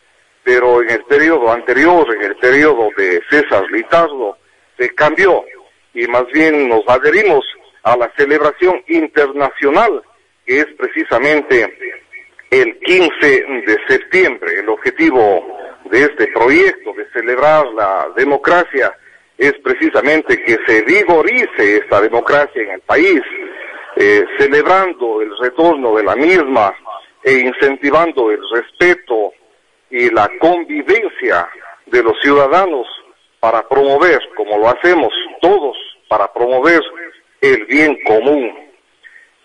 pero 0.43 0.83
en 0.83 0.91
el 0.91 1.05
periodo 1.05 1.51
anterior, 1.51 2.07
en 2.15 2.23
el 2.23 2.37
periodo 2.37 2.91
de 2.97 3.21
César 3.31 3.65
Litardo, 3.71 4.39
se 4.79 4.95
cambió 4.95 5.45
y 5.93 6.07
más 6.09 6.25
bien 6.33 6.69
nos 6.69 6.83
adherimos 6.89 7.45
a 7.83 7.97
la 7.97 8.11
celebración 8.17 8.83
internacional 8.89 10.03
que 10.47 10.61
es 10.61 10.67
precisamente 10.77 12.03
el 12.51 12.79
15 12.81 13.45
de 13.67 13.79
septiembre. 13.89 14.59
El 14.59 14.69
objetivo 14.69 15.45
de 15.91 16.03
este 16.03 16.29
proyecto 16.29 16.93
de 16.95 17.09
celebrar 17.13 17.67
la 17.75 18.09
democracia 18.17 18.93
es 19.39 19.55
precisamente 19.63 20.43
que 20.43 20.59
se 20.67 20.83
vigorice 20.83 21.79
esta 21.79 22.01
democracia 22.01 22.63
en 22.63 22.71
el 22.71 22.81
país, 22.83 23.21
eh, 23.97 24.25
celebrando 24.39 25.23
el 25.23 25.31
retorno 25.39 25.97
de 25.97 26.05
la 26.05 26.15
misma 26.15 26.75
e 27.25 27.33
incentivando 27.33 28.31
el 28.31 28.41
respeto 28.53 29.33
y 29.91 30.11
la 30.11 30.31
convivencia 30.39 31.49
de 31.87 32.03
los 32.03 32.15
ciudadanos 32.21 32.87
para 33.41 33.67
promover, 33.69 34.21
como 34.37 34.59
lo 34.59 34.69
hacemos 34.69 35.13
todos, 35.41 35.77
para 36.09 36.33
promover 36.33 36.81
el 37.41 37.65
bien 37.67 37.99
común. 38.07 38.53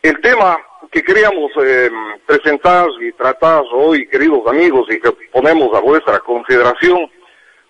El 0.02 0.20
tema 0.22 0.58
que 0.92 1.04
queríamos 1.04 1.52
eh, 1.64 1.90
presentar 2.26 2.88
y 3.02 3.12
tratar 3.14 3.64
hoy, 3.74 4.08
queridos 4.08 4.46
amigos, 4.48 4.88
y 4.90 5.00
que 5.00 5.12
ponemos 5.32 5.76
a 5.76 5.82
vuestra 5.82 6.20
consideración, 6.20 7.10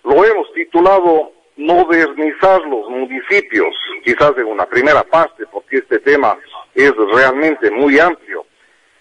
lo 0.04 0.24
hemos 0.24 0.52
titulado 0.52 1.32
Modernizar 1.56 2.62
los 2.62 2.88
municipios, 2.88 3.68
quizás 4.02 4.32
en 4.38 4.46
una 4.46 4.64
primera 4.64 5.02
parte, 5.02 5.44
porque 5.52 5.78
este 5.78 5.98
tema 5.98 6.38
es 6.74 6.90
realmente 7.12 7.70
muy 7.70 7.98
amplio. 7.98 8.46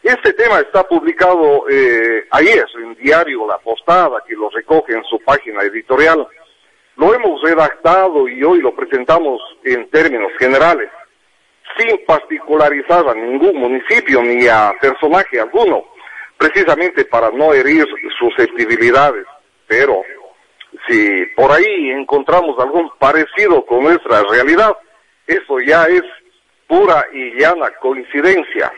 Este 0.01 0.31
tema 0.31 0.59
está 0.59 0.87
publicado 0.87 1.65
eh, 1.69 2.25
ayer 2.31 2.65
en 2.81 2.95
Diario 2.95 3.45
La 3.45 3.57
Postada, 3.57 4.23
que 4.25 4.33
lo 4.33 4.49
recoge 4.49 4.93
en 4.93 5.03
su 5.03 5.19
página 5.19 5.61
editorial. 5.63 6.25
Lo 6.95 7.13
hemos 7.13 7.41
redactado 7.41 8.27
y 8.29 8.41
hoy 8.43 8.61
lo 8.61 8.73
presentamos 8.73 9.41
en 9.65 9.89
términos 9.89 10.31
generales 10.39 10.89
sin 11.77 12.05
particularizar 12.05 13.09
a 13.09 13.13
ningún 13.13 13.57
municipio 13.57 14.21
ni 14.23 14.47
a 14.47 14.73
personaje 14.79 15.39
alguno, 15.39 15.83
precisamente 16.37 17.03
para 17.03 17.29
no 17.31 17.53
herir 17.53 17.85
susceptibilidades. 18.17 19.25
Pero 19.67 20.01
si 20.87 21.25
por 21.35 21.51
ahí 21.51 21.91
encontramos 21.91 22.57
algún 22.57 22.89
parecido 22.97 23.65
con 23.65 23.83
nuestra 23.83 24.23
realidad, 24.23 24.77
eso 25.27 25.59
ya 25.59 25.85
es 25.87 26.03
pura 26.67 27.05
y 27.11 27.37
llana 27.37 27.69
coincidencia. 27.81 28.71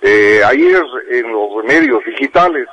Eh, 0.00 0.40
ayer 0.44 0.82
en 1.10 1.32
los 1.32 1.64
medios 1.64 2.04
digitales 2.04 2.68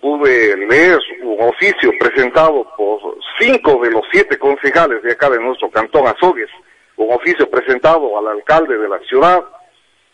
pude 0.00 0.56
leer 0.56 0.98
un 1.22 1.36
oficio 1.40 1.92
presentado 1.98 2.66
por 2.76 3.18
cinco 3.38 3.80
de 3.82 3.90
los 3.90 4.02
siete 4.10 4.38
concejales 4.38 5.02
de 5.02 5.12
acá 5.12 5.28
de 5.28 5.40
nuestro 5.40 5.70
cantón 5.70 6.06
Azogues, 6.06 6.50
un 6.96 7.12
oficio 7.12 7.50
presentado 7.50 8.18
al 8.18 8.28
alcalde 8.28 8.78
de 8.78 8.88
la 8.88 8.98
ciudad 9.00 9.44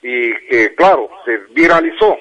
y 0.03 0.35
que, 0.49 0.75
claro, 0.75 1.09
se 1.25 1.37
viralizó 1.53 2.17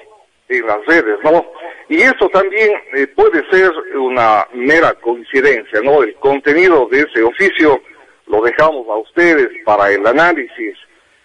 en 0.48 0.66
las 0.66 0.84
redes, 0.86 1.18
¿no? 1.24 1.44
Y 1.88 2.00
eso 2.02 2.28
también 2.28 2.72
eh, 2.94 3.06
puede 3.08 3.44
ser 3.50 3.72
una 3.96 4.46
mera 4.52 4.94
coincidencia, 4.94 5.80
¿no? 5.82 6.02
El 6.02 6.14
contenido 6.16 6.86
de 6.90 7.00
ese 7.00 7.22
oficio 7.22 7.82
lo 8.26 8.40
dejamos 8.42 8.86
a 8.88 8.96
ustedes 8.96 9.48
para 9.64 9.90
el 9.90 10.06
análisis 10.06 10.76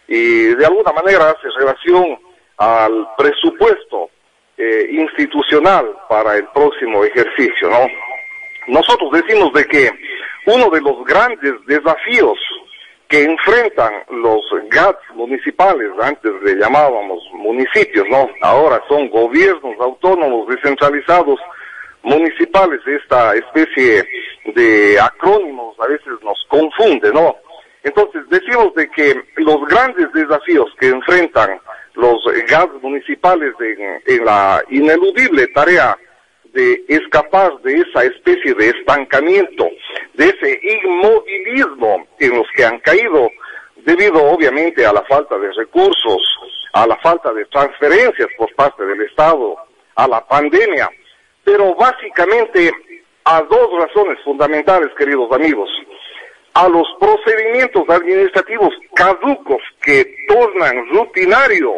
y 0.08 0.56
de 0.56 0.66
alguna 0.66 0.92
manera 0.94 1.30
hace 1.30 1.48
relación 1.58 2.18
al 2.58 3.08
presupuesto 3.18 4.10
eh, 4.58 4.88
institucional 4.92 5.86
para 6.10 6.36
el 6.36 6.48
próximo 6.48 7.04
ejercicio, 7.04 7.70
¿no? 7.70 7.88
Nosotros 8.68 9.12
decimos 9.12 9.54
de 9.54 9.66
que 9.66 9.92
uno 10.46 10.70
de 10.70 10.82
los 10.82 11.06
grandes 11.06 11.54
desafíos 11.66 12.38
que 13.08 13.24
enfrentan 13.24 13.94
los 14.10 14.42
GATS 14.70 15.00
municipales, 15.14 15.90
antes 16.02 16.32
le 16.44 16.56
llamábamos 16.56 17.24
municipios, 17.34 18.06
¿no? 18.10 18.30
Ahora 18.42 18.82
son 18.90 19.10
gobiernos 19.10 19.76
autónomos 19.80 20.48
descentralizados 20.48 21.40
municipales, 22.04 22.82
esta 22.86 23.36
especie 23.36 24.06
de 24.56 25.00
acrónimos 25.00 25.76
a 25.80 25.88
veces 25.88 26.14
nos 26.24 26.38
confunde, 26.50 27.12
¿no? 27.14 27.36
Entonces 27.84 28.24
decimos 28.30 28.74
de 28.76 28.90
que 28.90 29.16
los 29.38 29.66
grandes 29.68 30.12
desafíos 30.14 30.70
que 30.80 30.88
enfrentan 30.88 31.60
los 31.98 32.24
GATS 32.48 32.82
municipales 32.82 33.54
en 34.06 34.26
la 34.26 34.64
ineludible 34.70 35.48
tarea 35.48 35.98
de 36.54 36.84
escapar 36.88 37.60
de 37.62 37.74
esa 37.74 38.04
especie 38.04 38.54
de 38.54 38.70
estancamiento, 38.70 39.68
de 40.14 40.26
ese 40.26 40.60
inmovilismo 40.84 42.08
en 42.20 42.38
los 42.38 42.48
que 42.56 42.66
han 42.66 42.80
caído, 42.80 43.30
debido 43.78 44.24
obviamente 44.24 44.86
a 44.86 44.94
la 44.94 45.04
falta 45.04 45.38
de 45.38 45.52
recursos, 45.54 46.22
a 46.74 46.88
la 46.88 46.96
falta 46.98 47.34
de 47.34 47.46
transferencias 47.46 48.28
por 48.38 48.54
parte 48.56 48.86
del 48.86 49.02
Estado, 49.02 49.56
a 49.96 50.08
la 50.08 50.26
pandemia, 50.26 50.90
pero 51.44 51.76
básicamente 51.76 52.72
a 53.26 53.42
dos 53.42 53.70
razones 53.80 54.18
fundamentales, 54.24 54.90
queridos 54.98 55.32
amigos. 55.32 55.70
A 56.58 56.68
los 56.70 56.88
procedimientos 57.00 57.88
administrativos 57.88 58.74
caducos 58.96 59.62
que 59.80 60.26
tornan 60.28 60.90
rutinario 60.90 61.72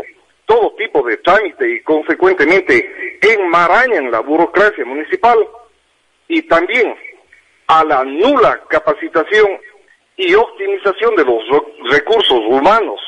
todo 0.45 0.73
tipo 0.77 1.05
de 1.05 1.17
trámite 1.17 1.69
y 1.69 1.82
consecuentemente 1.82 3.19
enmarañan 3.21 4.09
la 4.09 4.21
burocracia 4.21 4.86
municipal 4.86 5.38
y 6.30 6.43
también 6.43 6.95
a 7.67 7.84
la 7.84 8.05
nula 8.05 8.61
capacitación 8.69 9.59
y 10.15 10.34
optimización 10.34 11.13
de 11.17 11.25
los 11.25 11.43
recursos 11.91 12.39
humanos, 12.47 13.01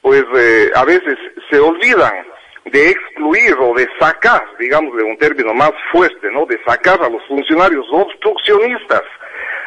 pues 0.00 0.24
eh, 0.34 0.70
a 0.74 0.86
veces 0.86 1.18
se 1.50 1.60
olvidan 1.60 2.24
de 2.64 2.88
excluir 2.88 3.54
o 3.60 3.74
de 3.74 3.86
sacar, 4.00 4.42
digamos 4.58 4.96
de 4.96 5.02
un 5.02 5.18
término 5.18 5.52
más 5.52 5.72
fuerte, 5.90 6.30
¿no? 6.32 6.46
De 6.46 6.58
sacar 6.64 7.02
a 7.02 7.10
los 7.10 7.22
funcionarios 7.26 7.84
obstruccionistas, 7.90 9.02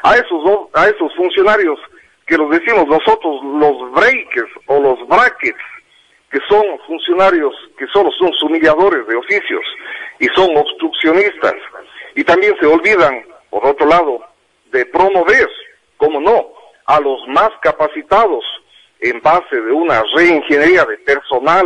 a 0.03 0.15
esos, 0.15 0.43
do- 0.43 0.69
a 0.73 0.87
esos 0.87 1.13
funcionarios 1.15 1.79
que 2.27 2.37
los 2.37 2.49
decimos 2.49 2.87
nosotros 2.87 3.41
los 3.43 3.91
breakers 3.91 4.51
o 4.67 4.79
los 4.79 5.07
brackets, 5.07 5.59
que 6.31 6.39
son 6.49 6.63
funcionarios 6.87 7.53
que 7.77 7.85
solo 7.87 8.09
son 8.17 8.33
sumilladores 8.33 9.05
de 9.07 9.15
oficios 9.15 9.63
y 10.19 10.27
son 10.35 10.55
obstruccionistas. 10.57 11.53
Y 12.15 12.23
también 12.23 12.55
se 12.59 12.65
olvidan, 12.65 13.23
por 13.49 13.65
otro 13.65 13.85
lado, 13.87 14.19
de 14.71 14.85
promover, 14.87 15.49
como 15.97 16.19
no, 16.19 16.47
a 16.87 16.99
los 16.99 17.25
más 17.27 17.49
capacitados 17.61 18.43
en 18.99 19.21
base 19.21 19.55
de 19.61 19.71
una 19.71 20.01
reingeniería 20.15 20.83
de 20.85 20.97
personal, 20.99 21.65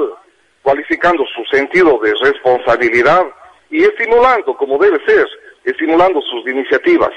cualificando 0.61 1.23
su 1.35 1.43
sentido 1.55 1.97
de 1.99 2.13
responsabilidad 2.21 3.25
y 3.69 3.83
estimulando, 3.83 4.55
como 4.57 4.77
debe 4.77 4.99
ser, 5.05 5.25
estimulando 5.63 6.21
sus 6.21 6.45
iniciativas. 6.51 7.11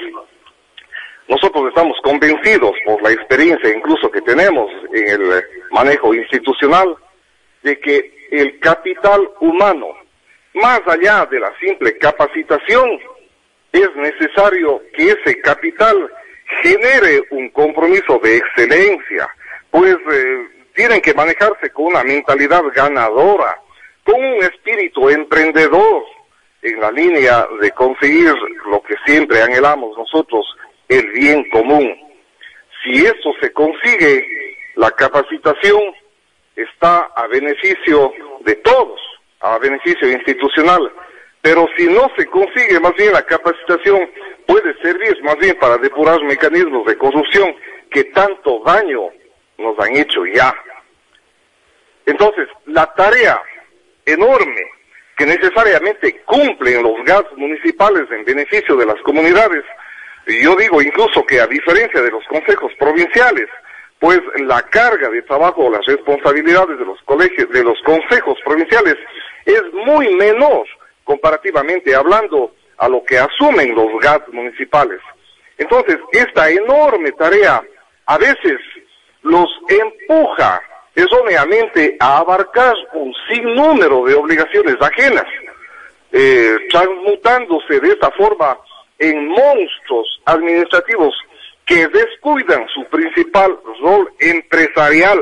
Nosotros 1.27 1.69
estamos 1.69 1.97
convencidos 2.03 2.73
por 2.85 3.01
la 3.01 3.11
experiencia 3.11 3.69
incluso 3.75 4.11
que 4.11 4.21
tenemos 4.21 4.69
en 4.93 5.07
el 5.07 5.43
manejo 5.71 6.13
institucional 6.13 6.95
de 7.61 7.79
que 7.79 8.27
el 8.31 8.59
capital 8.59 9.29
humano, 9.39 9.87
más 10.55 10.81
allá 10.85 11.25
de 11.27 11.39
la 11.39 11.53
simple 11.59 11.97
capacitación, 11.97 12.99
es 13.71 13.95
necesario 13.95 14.81
que 14.95 15.09
ese 15.09 15.39
capital 15.41 16.11
genere 16.61 17.23
un 17.31 17.49
compromiso 17.49 18.19
de 18.21 18.37
excelencia, 18.37 19.27
pues 19.71 19.95
eh, 20.11 20.47
tienen 20.75 21.01
que 21.01 21.13
manejarse 21.13 21.69
con 21.71 21.85
una 21.85 22.03
mentalidad 22.03 22.63
ganadora, 22.75 23.57
con 24.03 24.15
un 24.15 24.43
espíritu 24.43 25.09
emprendedor. 25.09 26.03
En 26.61 26.79
la 26.79 26.91
línea 26.91 27.45
de 27.59 27.71
conseguir 27.71 28.33
lo 28.71 28.81
que 28.83 28.95
siempre 29.05 29.41
anhelamos 29.41 29.97
nosotros, 29.97 30.45
el 30.97 31.11
bien 31.11 31.49
común. 31.49 31.95
Si 32.83 33.05
eso 33.05 33.33
se 33.41 33.51
consigue, 33.51 34.25
la 34.75 34.91
capacitación 34.91 35.81
está 36.55 37.09
a 37.15 37.27
beneficio 37.27 38.13
de 38.41 38.55
todos, 38.55 38.99
a 39.39 39.57
beneficio 39.57 40.09
institucional. 40.09 40.91
Pero 41.41 41.67
si 41.77 41.87
no 41.87 42.09
se 42.15 42.25
consigue, 42.27 42.79
más 42.79 42.95
bien 42.95 43.13
la 43.13 43.23
capacitación 43.23 44.09
puede 44.45 44.73
servir 44.81 45.21
más 45.23 45.37
bien 45.37 45.57
para 45.59 45.77
depurar 45.77 46.21
mecanismos 46.23 46.85
de 46.85 46.97
corrupción 46.97 47.55
que 47.89 48.05
tanto 48.05 48.61
daño 48.65 49.09
nos 49.57 49.77
han 49.79 49.95
hecho 49.95 50.25
ya. 50.25 50.53
Entonces, 52.05 52.47
la 52.65 52.85
tarea 52.93 53.41
enorme 54.05 54.61
que 55.17 55.25
necesariamente 55.25 56.21
cumplen 56.25 56.83
los 56.83 57.03
gastos 57.05 57.37
municipales 57.37 58.09
en 58.11 58.25
beneficio 58.25 58.75
de 58.75 58.85
las 58.85 58.99
comunidades, 59.01 59.63
y 60.27 60.43
yo 60.43 60.55
digo 60.55 60.81
incluso 60.81 61.25
que 61.25 61.41
a 61.41 61.47
diferencia 61.47 62.01
de 62.01 62.11
los 62.11 62.23
consejos 62.25 62.71
provinciales, 62.79 63.49
pues 63.99 64.19
la 64.37 64.61
carga 64.63 65.09
de 65.09 65.21
trabajo 65.21 65.65
o 65.65 65.71
las 65.71 65.85
responsabilidades 65.85 66.77
de 66.77 66.85
los 66.85 67.01
colegios, 67.03 67.49
de 67.49 67.63
los 67.63 67.79
consejos 67.83 68.37
provinciales 68.43 68.95
es 69.45 69.63
muy 69.85 70.13
menor 70.15 70.65
comparativamente 71.03 71.95
hablando 71.95 72.53
a 72.77 72.87
lo 72.89 73.03
que 73.03 73.17
asumen 73.17 73.75
los 73.75 73.87
GAT 74.01 74.27
municipales. 74.29 74.99
Entonces, 75.57 75.97
esta 76.11 76.49
enorme 76.49 77.11
tarea 77.11 77.61
a 78.05 78.17
veces 78.17 78.59
los 79.21 79.47
empuja 79.69 80.61
erróneamente 80.95 81.95
a 81.99 82.17
abarcar 82.17 82.75
un 82.93 83.13
sinnúmero 83.27 84.05
de 84.05 84.15
obligaciones 84.15 84.75
ajenas, 84.81 85.25
eh, 86.11 86.57
transmutándose 86.69 87.79
de 87.79 87.89
esta 87.89 88.11
forma 88.11 88.57
en 88.99 89.27
monstruos 89.27 90.21
administrativos 90.25 91.15
que 91.65 91.87
descuidan 91.87 92.67
su 92.73 92.83
principal 92.85 93.57
rol 93.81 94.11
empresarial. 94.19 95.19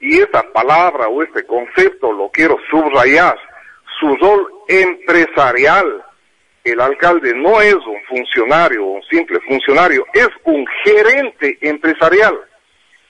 Y 0.00 0.18
esta 0.18 0.42
palabra 0.52 1.08
o 1.08 1.22
este 1.22 1.44
concepto 1.46 2.12
lo 2.12 2.28
quiero 2.30 2.58
subrayar, 2.70 3.38
su 4.00 4.16
rol 4.16 4.46
empresarial. 4.68 6.04
El 6.64 6.80
alcalde 6.80 7.34
no 7.34 7.60
es 7.60 7.74
un 7.74 8.00
funcionario, 8.08 8.84
un 8.84 9.02
simple 9.04 9.40
funcionario, 9.40 10.06
es 10.12 10.28
un 10.44 10.64
gerente 10.84 11.58
empresarial. 11.60 12.38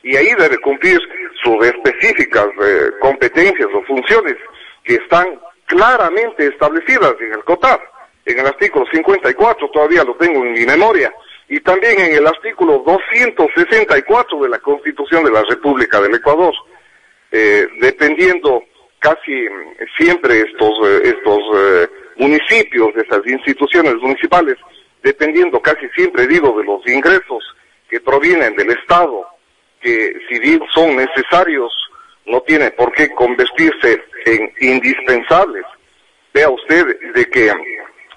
Y 0.02 0.16
ahí 0.16 0.34
debe 0.38 0.58
cumplir 0.58 0.98
sus 1.42 1.64
específicas 1.66 2.46
eh, 2.62 2.90
competencias 3.00 3.68
o 3.74 3.82
funciones 3.82 4.36
que 4.84 4.94
están 4.94 5.38
claramente 5.66 6.46
establecidas 6.46 7.14
en 7.20 7.32
el 7.32 7.44
COTAP, 7.44 7.80
en 8.24 8.38
el 8.38 8.46
artículo 8.46 8.86
54, 8.92 9.70
todavía 9.70 10.04
lo 10.04 10.14
tengo 10.16 10.44
en 10.44 10.52
mi 10.52 10.64
memoria, 10.64 11.12
y 11.48 11.60
también 11.60 12.00
en 12.00 12.14
el 12.14 12.26
artículo 12.26 12.82
264 12.86 14.40
de 14.40 14.48
la 14.48 14.58
Constitución 14.58 15.24
de 15.24 15.32
la 15.32 15.42
República 15.42 16.00
del 16.00 16.14
Ecuador, 16.14 16.54
eh, 17.30 17.66
dependiendo 17.80 18.62
casi 18.98 19.46
siempre 19.98 20.40
estos, 20.40 20.70
eh, 20.84 21.00
estos 21.04 21.38
eh, 21.56 21.88
municipios, 22.16 22.90
estas 22.96 23.26
instituciones 23.26 23.94
municipales, 23.96 24.56
dependiendo 25.02 25.60
casi 25.60 25.88
siempre, 25.96 26.26
digo, 26.26 26.56
de 26.58 26.64
los 26.64 26.86
ingresos 26.86 27.42
que 27.90 28.00
provienen 28.00 28.54
del 28.54 28.70
Estado, 28.70 29.26
que 29.80 30.14
si 30.28 30.38
bien 30.38 30.60
son 30.72 30.96
necesarios, 30.96 31.72
no 32.26 32.40
tiene 32.42 32.70
por 32.70 32.92
qué 32.92 33.10
convertirse 33.10 34.02
en 34.24 34.52
indispensables. 34.60 35.64
Vea 36.32 36.48
usted 36.48 36.86
de 37.14 37.24
que 37.26 37.52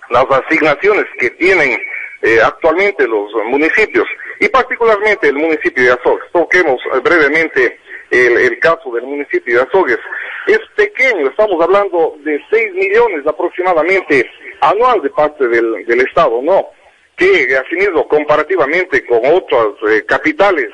las 0.10 0.26
asignaciones 0.30 1.06
que 1.20 1.30
tienen 1.32 1.78
eh, 2.22 2.39
actualmente 2.43 3.08
los 3.08 3.32
municipios, 3.45 4.08
y 4.39 4.47
particularmente 4.49 5.30
el 5.30 5.36
municipio 5.36 5.84
de 5.84 5.91
Azogues, 5.91 6.26
toquemos 6.32 6.82
eh, 6.93 6.99
brevemente 7.03 7.80
el, 8.12 8.38
el 8.38 8.60
caso 8.60 8.91
del 8.93 9.03
municipio 9.03 9.58
de 9.58 9.64
Azogues, 9.64 9.99
es 10.47 10.60
pequeño, 10.76 11.28
estamos 11.28 11.62
hablando 11.62 12.16
de 12.24 12.39
6 12.49 12.74
millones 12.74 13.26
aproximadamente 13.26 14.30
anual 14.62 15.01
de 15.01 15.10
parte 15.10 15.47
del, 15.47 15.86
del 15.86 16.01
Estado, 16.01 16.41
¿no? 16.41 16.68
Que 17.16 17.47
asimismo 17.58 18.08
comparativamente 18.08 19.06
con 19.06 19.20
otras 19.26 19.68
eh, 19.89 20.03
capitales 20.06 20.70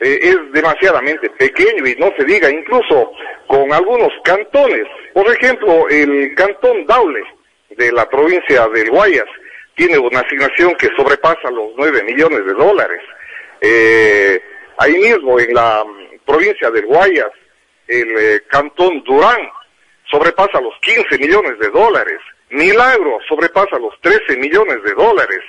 eh, 0.00 0.18
es 0.22 0.52
demasiadamente 0.52 1.28
pequeño 1.30 1.86
y 1.86 1.94
no 1.96 2.12
se 2.16 2.24
diga 2.24 2.50
incluso 2.50 3.12
con 3.46 3.72
algunos 3.72 4.10
cantones. 4.24 4.86
Por 5.12 5.26
ejemplo, 5.28 5.88
el 5.88 6.34
cantón 6.34 6.86
Daule 6.86 7.22
de 7.70 7.92
la 7.92 8.08
provincia 8.08 8.68
del 8.68 8.90
Guayas 8.90 9.26
tiene 9.74 9.98
una 9.98 10.20
asignación 10.20 10.74
que 10.74 10.88
sobrepasa 10.96 11.50
los 11.50 11.70
9 11.76 12.02
millones 12.02 12.44
de 12.44 12.52
dólares. 12.52 13.00
Eh, 13.60 14.42
ahí 14.78 14.94
mismo 14.98 15.38
en 15.38 15.54
la 15.54 15.84
mm, 15.84 16.18
provincia 16.26 16.70
del 16.70 16.86
Guayas, 16.86 17.30
el 17.86 18.08
eh, 18.18 18.42
cantón 18.48 19.02
Durán 19.04 19.40
sobrepasa 20.10 20.60
los 20.60 20.74
15 20.82 21.18
millones 21.18 21.58
de 21.58 21.68
dólares. 21.70 22.18
Milagro 22.50 23.18
sobrepasa 23.28 23.78
los 23.78 23.94
13 24.00 24.36
millones 24.36 24.82
de 24.82 24.92
dólares. 24.92 25.40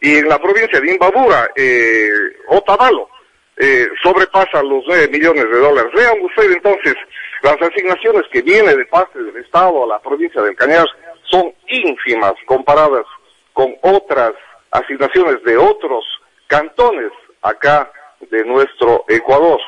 Y 0.00 0.18
en 0.18 0.28
la 0.28 0.38
provincia 0.38 0.80
de 0.80 0.92
Imbabura, 0.92 1.50
eh, 1.56 2.08
Otavalo, 2.48 3.08
eh, 3.56 3.88
sobrepasa 4.02 4.62
los 4.62 4.84
9 4.86 5.08
millones 5.08 5.44
de 5.50 5.58
dólares. 5.58 5.90
Vean 5.94 6.20
ustedes 6.20 6.56
entonces, 6.56 6.94
las 7.42 7.60
asignaciones 7.60 8.22
que 8.30 8.42
vienen 8.42 8.76
de 8.76 8.84
parte 8.86 9.18
del 9.18 9.36
Estado 9.36 9.84
a 9.84 9.86
la 9.86 10.00
provincia 10.00 10.40
del 10.42 10.54
Cañar 10.54 10.86
son 11.30 11.52
ínfimas 11.68 12.34
comparadas 12.46 13.04
con 13.52 13.74
otras 13.82 14.32
asignaciones 14.70 15.42
de 15.44 15.56
otros 15.56 16.04
cantones 16.46 17.12
acá 17.42 17.90
de 18.20 18.44
nuestro 18.44 19.04
Ecuador. 19.08 19.60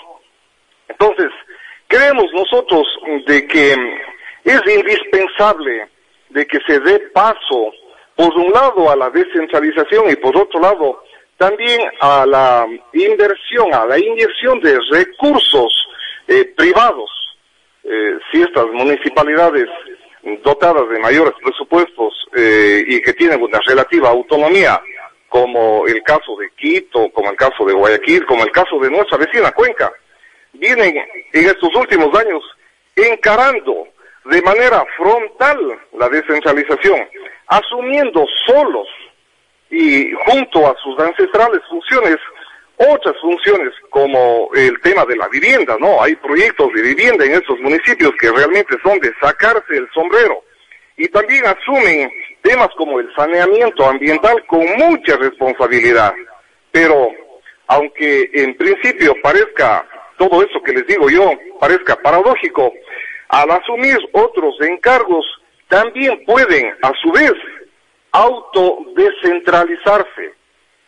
Entonces, 0.88 1.30
creemos 1.86 2.26
nosotros 2.32 2.86
de 3.26 3.46
que 3.46 3.72
es 4.44 4.60
indispensable 4.66 5.88
de 6.30 6.46
que 6.46 6.58
se 6.66 6.80
dé 6.80 6.98
paso, 7.12 7.72
por 8.14 8.34
un 8.34 8.52
lado, 8.52 8.90
a 8.90 8.96
la 8.96 9.10
descentralización 9.10 10.10
y 10.10 10.16
por 10.16 10.36
otro 10.36 10.60
lado, 10.60 11.02
también 11.36 11.80
a 12.00 12.26
la 12.26 12.66
inversión, 12.92 13.72
a 13.72 13.86
la 13.86 13.98
inyección 13.98 14.60
de 14.60 14.78
recursos 14.90 15.72
eh, 16.26 16.52
privados. 16.56 17.10
Eh, 17.84 18.18
si 18.30 18.42
estas 18.42 18.66
municipalidades 18.66 19.68
dotadas 20.42 20.88
de 20.88 20.98
mayores 20.98 21.34
presupuestos 21.42 22.14
eh, 22.36 22.84
y 22.86 23.00
que 23.00 23.12
tienen 23.12 23.42
una 23.42 23.60
relativa 23.66 24.10
autonomía, 24.10 24.80
como 25.28 25.86
el 25.86 26.02
caso 26.02 26.36
de 26.36 26.50
Quito, 26.56 27.10
como 27.10 27.30
el 27.30 27.36
caso 27.36 27.64
de 27.64 27.74
Guayaquil, 27.74 28.24
como 28.26 28.42
el 28.42 28.50
caso 28.50 28.78
de 28.80 28.90
nuestra 28.90 29.18
vecina 29.18 29.52
Cuenca, 29.52 29.92
vienen 30.52 30.96
en 31.32 31.46
estos 31.46 31.74
últimos 31.74 32.16
años 32.18 32.42
encarando 32.96 33.88
de 34.24 34.42
manera 34.42 34.84
frontal 34.96 35.78
la 35.98 36.08
descentralización, 36.08 37.08
asumiendo 37.46 38.26
solos 38.46 38.88
y 39.70 40.10
junto 40.26 40.66
a 40.66 40.74
sus 40.82 40.98
ancestrales 40.98 41.60
funciones, 41.68 42.16
otras 42.78 43.14
funciones 43.20 43.72
como 43.90 44.48
el 44.54 44.80
tema 44.80 45.04
de 45.04 45.16
la 45.16 45.28
vivienda, 45.28 45.76
¿no? 45.80 46.02
Hay 46.02 46.14
proyectos 46.16 46.72
de 46.74 46.82
vivienda 46.82 47.24
en 47.24 47.32
estos 47.32 47.58
municipios 47.60 48.12
que 48.20 48.30
realmente 48.30 48.76
son 48.82 48.98
de 49.00 49.12
sacarse 49.20 49.76
el 49.76 49.88
sombrero. 49.92 50.44
Y 50.96 51.08
también 51.08 51.44
asumen 51.46 52.10
temas 52.42 52.68
como 52.76 53.00
el 53.00 53.12
saneamiento 53.14 53.84
ambiental 53.84 54.44
con 54.46 54.64
mucha 54.76 55.16
responsabilidad. 55.16 56.14
Pero 56.70 57.10
aunque 57.66 58.30
en 58.32 58.56
principio 58.56 59.14
parezca 59.22 59.84
todo 60.16 60.42
eso 60.42 60.62
que 60.62 60.72
les 60.72 60.86
digo 60.86 61.10
yo, 61.10 61.32
parezca 61.60 61.96
paradójico, 61.96 62.72
al 63.28 63.50
asumir 63.50 63.98
otros 64.12 64.54
encargos, 64.60 65.26
también 65.68 66.24
pueden, 66.24 66.72
a 66.82 66.92
su 67.02 67.12
vez, 67.12 67.34
autodescentralizarse, 68.12 70.32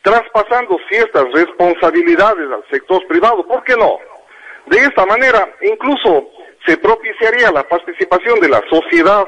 traspasando 0.02 0.78
ciertas 0.88 1.24
responsabilidades 1.32 2.48
al 2.50 2.64
sector 2.70 3.06
privado. 3.06 3.46
¿Por 3.46 3.62
qué 3.64 3.76
no? 3.76 3.98
De 4.66 4.78
esta 4.78 5.04
manera, 5.06 5.48
incluso 5.62 6.28
se 6.66 6.76
propiciaría 6.76 7.50
la 7.50 7.66
participación 7.68 8.40
de 8.40 8.48
la 8.48 8.62
sociedad 8.70 9.26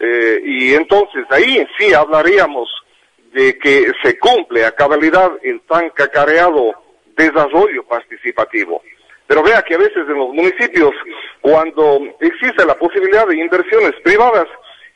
eh, 0.00 0.40
y 0.44 0.74
entonces 0.74 1.24
ahí 1.30 1.66
sí 1.78 1.92
hablaríamos 1.94 2.68
de 3.32 3.58
que 3.58 3.92
se 4.02 4.18
cumple 4.18 4.64
a 4.64 4.72
cabalidad 4.72 5.32
el 5.42 5.60
tan 5.62 5.90
cacareado 5.90 6.72
desarrollo 7.16 7.84
participativo. 7.84 8.82
Pero 9.26 9.42
vea 9.42 9.62
que 9.62 9.74
a 9.74 9.78
veces 9.78 9.96
en 9.96 10.18
los 10.18 10.28
municipios, 10.28 10.90
cuando 11.40 12.00
existe 12.20 12.64
la 12.64 12.74
posibilidad 12.74 13.26
de 13.26 13.38
inversiones 13.38 13.92
privadas, 14.02 14.46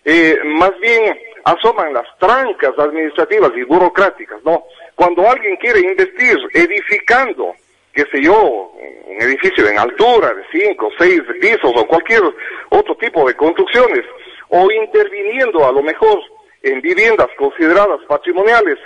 eh, 0.04 0.38
más 0.44 0.72
bien 0.80 1.18
asoman 1.44 1.92
las 1.94 2.06
trancas 2.18 2.78
administrativas 2.78 3.50
y 3.56 3.62
burocráticas, 3.62 4.38
¿no? 4.44 4.64
Cuando 4.99 5.30
alguien 5.30 5.55
quiere 5.59 5.78
investir 5.78 6.36
edificando, 6.53 7.55
qué 7.92 8.05
sé 8.11 8.20
yo, 8.20 8.72
un 9.07 9.22
edificio 9.22 9.68
en 9.68 9.78
altura 9.78 10.34
de 10.34 10.42
cinco, 10.51 10.90
seis 10.99 11.22
pisos 11.40 11.70
o 11.72 11.86
cualquier 11.86 12.20
otro 12.70 12.96
tipo 12.96 13.24
de 13.28 13.36
construcciones, 13.36 14.05
o 14.49 14.68
interviniendo 14.72 15.64
a 15.64 15.70
lo 15.70 15.84
mejor 15.84 16.18
en 16.64 16.80
viviendas 16.80 17.28
consideradas 17.38 18.01
patrimoniales, 18.09 18.76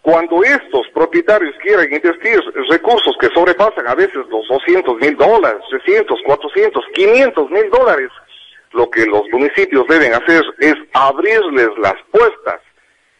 cuando 0.00 0.42
estos 0.42 0.88
propietarios 0.94 1.54
quieren 1.60 1.92
investir 1.92 2.40
recursos 2.70 3.14
que 3.20 3.28
sobrepasan 3.34 3.86
a 3.88 3.94
veces 3.94 4.24
los 4.30 4.48
200 4.48 4.96
mil 4.96 5.18
dólares, 5.18 5.60
300, 5.68 6.18
400, 6.24 6.84
500 6.94 7.50
mil 7.50 7.68
dólares, 7.68 8.08
lo 8.72 8.88
que 8.88 9.04
los 9.04 9.28
municipios 9.30 9.86
deben 9.86 10.14
hacer 10.14 10.42
es 10.60 10.76
abrirles 10.94 11.68
las 11.76 11.96
puertas 12.10 12.62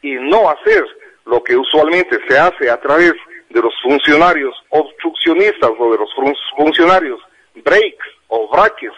y 0.01 0.15
no 0.15 0.49
hacer 0.49 0.83
lo 1.29 1.45
que 1.45 1.57
usualmente 1.57 2.19
se 2.27 2.39
hace 2.39 2.71
a 2.71 2.81
través 2.81 3.13
de 3.51 3.61
los 3.61 3.75
funcionarios 3.83 4.55
obstruccionistas 4.71 5.71
o 5.79 5.93
de 5.93 5.99
los 5.99 6.11
funcionarios 6.57 7.21
breaks 7.57 8.07
o 8.29 8.49
braques 8.49 8.93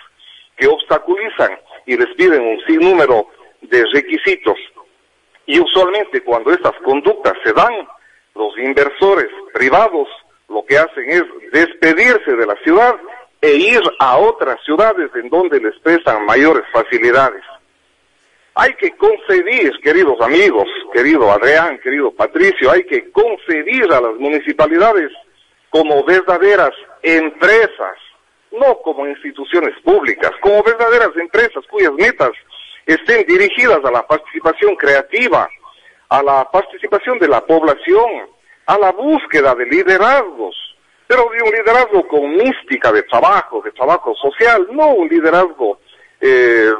que 0.57 0.66
obstaculizan 0.66 1.59
y 1.87 1.97
les 1.97 2.09
piden 2.14 2.43
un 2.43 2.61
sinnúmero 2.66 3.26
de 3.62 3.85
requisitos. 3.93 4.57
Y 5.47 5.59
usualmente 5.59 6.22
cuando 6.22 6.53
estas 6.53 6.74
conductas 6.85 7.35
se 7.45 7.53
dan, 7.53 7.72
los 8.35 8.57
inversores 8.59 9.28
privados 9.53 10.09
lo 10.49 10.64
que 10.64 10.78
hacen 10.78 11.09
es 11.09 11.24
despedirse 11.53 12.33
de 12.37 12.47
la 12.47 12.55
ciudad 12.62 12.95
e 13.41 13.53
ir 13.55 13.83
a 13.99 14.18
otras 14.18 14.62
ciudades 14.64 15.11
en 15.14 15.28
donde 15.31 15.61
les 15.61 15.76
prestan 15.81 16.26
mayores 16.26 16.64
facilidades. 16.72 17.43
Hay 18.55 18.74
que 18.74 18.90
conceder, 18.96 19.72
queridos 19.82 20.20
amigos, 20.20 20.66
querido 20.92 21.30
Adrián, 21.30 21.78
querido 21.78 22.12
Patricio, 22.12 22.70
hay 22.70 22.84
que 22.84 23.11
conceder 23.12 23.92
a 23.92 24.01
las 24.01 24.14
municipalidades 24.18 25.11
como 25.70 26.05
verdaderas 26.05 26.72
empresas, 27.03 27.96
no 28.51 28.78
como 28.82 29.07
instituciones 29.07 29.74
públicas, 29.84 30.32
como 30.40 30.62
verdaderas 30.64 31.11
empresas 31.16 31.64
cuyas 31.70 31.92
metas 31.92 32.32
estén 32.86 33.24
dirigidas 33.26 33.84
a 33.84 33.90
la 33.90 34.07
participación 34.07 34.74
creativa, 34.74 35.48
a 36.09 36.22
la 36.22 36.51
participación 36.51 37.20
de 37.20 37.28
la 37.28 37.46
población, 37.46 38.28
a 38.66 38.78
la 38.78 38.90
búsqueda 38.90 39.55
de 39.55 39.66
liderazgos, 39.66 40.57
pero 41.07 41.28
de 41.30 41.42
un 41.42 41.51
liderazgo 41.51 42.07
con 42.09 42.36
mística 42.36 42.90
de 42.90 43.05
trabajo, 43.05 43.62
de 43.62 43.70
trabajo 43.70 44.12
social, 44.16 44.66
no 44.72 44.88
un 44.88 45.09
liderazgo 45.09 45.78
eh, 46.20 46.72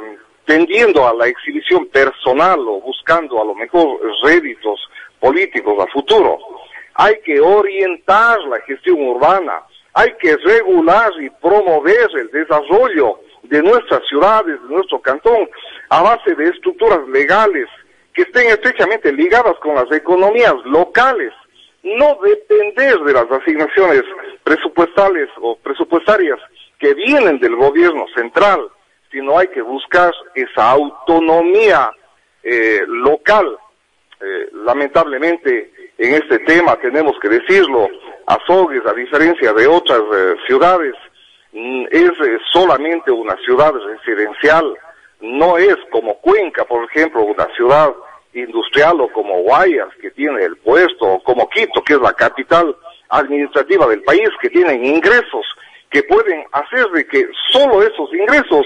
tendiendo 0.45 1.07
a 1.07 1.13
la 1.13 1.27
exhibición 1.27 1.87
personal 1.87 2.59
o 2.67 2.81
buscando 2.81 3.41
a 3.41 3.45
lo 3.45 3.55
mejor 3.55 3.99
réditos 4.23 4.79
políticos 5.19 5.75
a 5.79 5.91
futuro. 5.91 6.37
Hay 6.95 7.15
que 7.23 7.39
orientar 7.39 8.39
la 8.49 8.59
gestión 8.61 9.01
urbana, 9.01 9.61
hay 9.93 10.13
que 10.19 10.35
regular 10.37 11.11
y 11.21 11.29
promover 11.29 12.09
el 12.15 12.29
desarrollo 12.31 13.19
de 13.43 13.61
nuestras 13.61 14.01
ciudades, 14.07 14.61
de 14.61 14.75
nuestro 14.75 15.01
cantón, 15.01 15.49
a 15.89 16.01
base 16.01 16.35
de 16.35 16.45
estructuras 16.45 17.07
legales 17.09 17.67
que 18.13 18.23
estén 18.23 18.47
estrechamente 18.47 19.11
ligadas 19.11 19.55
con 19.61 19.75
las 19.75 19.91
economías 19.91 20.55
locales 20.65 21.33
no 21.83 22.17
depender 22.23 22.99
de 22.99 23.13
las 23.13 23.31
asignaciones 23.31 24.03
presupuestales 24.43 25.29
o 25.41 25.57
presupuestarias 25.57 26.39
que 26.79 26.93
vienen 26.93 27.39
del 27.39 27.55
gobierno 27.55 28.05
central, 28.15 28.61
sino 29.11 29.37
hay 29.37 29.47
que 29.49 29.61
buscar 29.61 30.13
esa 30.33 30.71
autonomía 30.71 31.91
eh, 32.43 32.81
local. 32.87 33.57
Eh, 34.19 34.49
lamentablemente, 34.53 35.71
en 35.97 36.13
este 36.13 36.39
tema 36.39 36.75
tenemos 36.77 37.13
que 37.21 37.29
decirlo, 37.29 37.89
Azogues, 38.27 38.85
a 38.85 38.93
diferencia 38.93 39.51
de 39.53 39.67
otras 39.67 40.01
eh, 40.15 40.35
ciudades, 40.47 40.95
mm, 41.51 41.85
es 41.91 42.11
solamente 42.51 43.11
una 43.11 43.35
ciudad 43.37 43.73
residencial, 43.73 44.73
no 45.19 45.57
es 45.57 45.75
como 45.91 46.15
Cuenca, 46.19 46.65
por 46.65 46.85
ejemplo, 46.85 47.23
una 47.23 47.47
ciudad 47.55 47.93
industrial 48.33 49.01
o 49.01 49.11
como 49.11 49.41
Guayas, 49.41 49.89
que 50.01 50.11
tiene 50.11 50.43
el 50.43 50.55
puesto, 50.57 51.05
o 51.05 51.23
como 51.23 51.49
Quito, 51.49 51.83
que 51.83 51.93
es 51.93 51.99
la 51.99 52.13
capital 52.13 52.75
administrativa 53.09 53.85
del 53.87 54.03
país, 54.03 54.29
que 54.41 54.49
tienen 54.49 54.85
ingresos 54.85 55.45
que 55.91 56.03
pueden 56.03 56.43
hacer 56.53 56.87
de 56.91 57.05
que 57.05 57.27
solo 57.51 57.83
esos 57.83 58.11
ingresos 58.13 58.65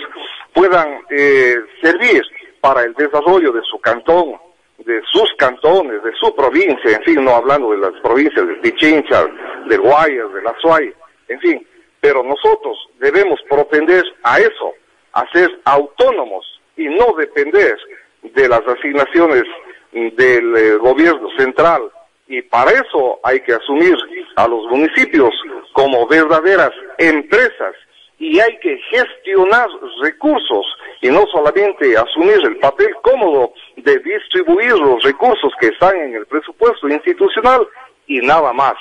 puedan 0.54 1.02
eh, 1.10 1.58
servir 1.82 2.22
para 2.62 2.84
el 2.84 2.94
desarrollo 2.94 3.52
de 3.52 3.62
su 3.64 3.80
cantón, 3.80 4.36
de 4.78 5.02
sus 5.12 5.34
cantones, 5.38 6.04
de 6.04 6.12
su 6.20 6.36
provincia, 6.36 6.92
en 6.92 7.04
fin, 7.04 7.24
no 7.24 7.32
hablando 7.32 7.72
de 7.72 7.78
las 7.78 8.00
provincias 8.02 8.48
de 8.48 8.56
Pichincha, 8.56 9.26
de 9.68 9.78
Guayas, 9.78 10.32
de 10.34 10.42
La 10.44 10.56
Suay, 10.62 10.94
en 11.28 11.40
fin, 11.40 11.68
pero 12.00 12.24
nosotros 12.24 12.78
debemos 13.00 13.40
propender 13.50 14.04
a 14.24 14.40
eso, 14.40 14.74
a 15.14 15.28
ser 15.32 15.50
autónomos 15.66 16.62
y 16.78 16.86
no 16.86 17.16
depender 17.18 17.76
de 18.22 18.48
las 18.48 18.62
asignaciones 18.68 19.44
del 19.92 20.58
eh, 20.58 20.76
gobierno 20.76 21.30
central 21.38 21.82
y 22.28 22.42
para 22.42 22.72
eso 22.72 23.20
hay 23.24 23.40
que 23.42 23.54
asumir 23.54 23.96
a 24.36 24.48
los 24.48 24.66
municipios 24.70 25.32
como 25.74 26.08
verdaderas 26.08 26.72
empresas 26.98 27.76
y 28.18 28.40
hay 28.40 28.58
que 28.60 28.80
gestionar 28.90 29.68
recursos 30.02 30.66
y 31.02 31.10
no 31.10 31.26
solamente 31.32 31.96
asumir 31.98 32.40
el 32.44 32.58
papel 32.58 32.96
cómodo 33.02 33.54
de 33.76 34.00
distribuir 34.00 34.72
los 34.72 35.04
recursos 35.04 35.52
que 35.60 35.68
están 35.68 35.96
en 35.98 36.16
el 36.16 36.26
presupuesto 36.26 36.88
institucional 36.88 37.68
y 38.08 38.20
nada 38.20 38.54
más. 38.54 38.76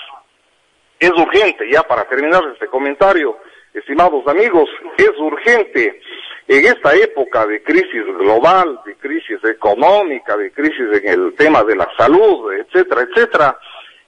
Es 0.99 1.11
urgente, 1.11 1.69
ya 1.71 1.83
para 1.83 2.05
terminar 2.05 2.43
este 2.53 2.67
comentario, 2.69 3.37
estimados 3.75 4.27
amigos, 4.27 4.71
es 4.97 5.11
urgente 5.19 6.01
en 6.47 6.67
esta 6.67 6.95
época 6.95 7.47
de 7.47 7.63
crisis 7.63 8.05
global, 8.19 8.81
de 8.87 8.95
crisis 8.97 9.43
económica, 9.45 10.37
de 10.37 10.53
crisis 10.53 10.87
en 11.03 11.09
el 11.09 11.35
tema 11.35 11.63
de 11.65 11.77
la 11.77 11.91
salud, 11.97 12.53
etcétera, 12.53 13.03
etcétera, 13.03 13.59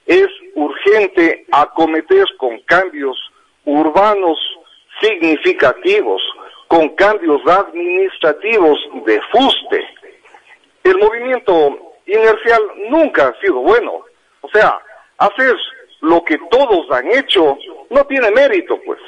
es 0.05 0.27
urgente 0.55 1.45
acometer 1.51 2.25
con 2.37 2.59
cambios 2.61 3.17
urbanos 3.65 4.39
significativos, 5.01 6.21
con 6.67 6.89
cambios 6.95 7.41
administrativos 7.45 8.79
de 9.05 9.21
fuste. 9.31 9.83
El 10.83 10.97
movimiento 10.97 11.95
inercial 12.05 12.61
nunca 12.89 13.27
ha 13.27 13.41
sido 13.41 13.55
bueno. 13.55 14.05
O 14.41 14.49
sea, 14.49 14.79
hacer 15.17 15.55
lo 16.01 16.23
que 16.23 16.37
todos 16.49 16.89
han 16.91 17.11
hecho 17.11 17.57
no 17.89 18.05
tiene 18.05 18.31
mérito, 18.31 18.79
pues. 18.85 18.99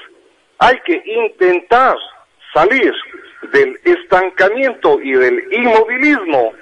Hay 0.60 0.80
que 0.82 1.02
intentar 1.06 1.96
salir 2.54 2.94
del 3.52 3.80
estancamiento 3.84 5.00
y 5.02 5.14
del 5.14 5.54
inmovilismo 5.54 6.54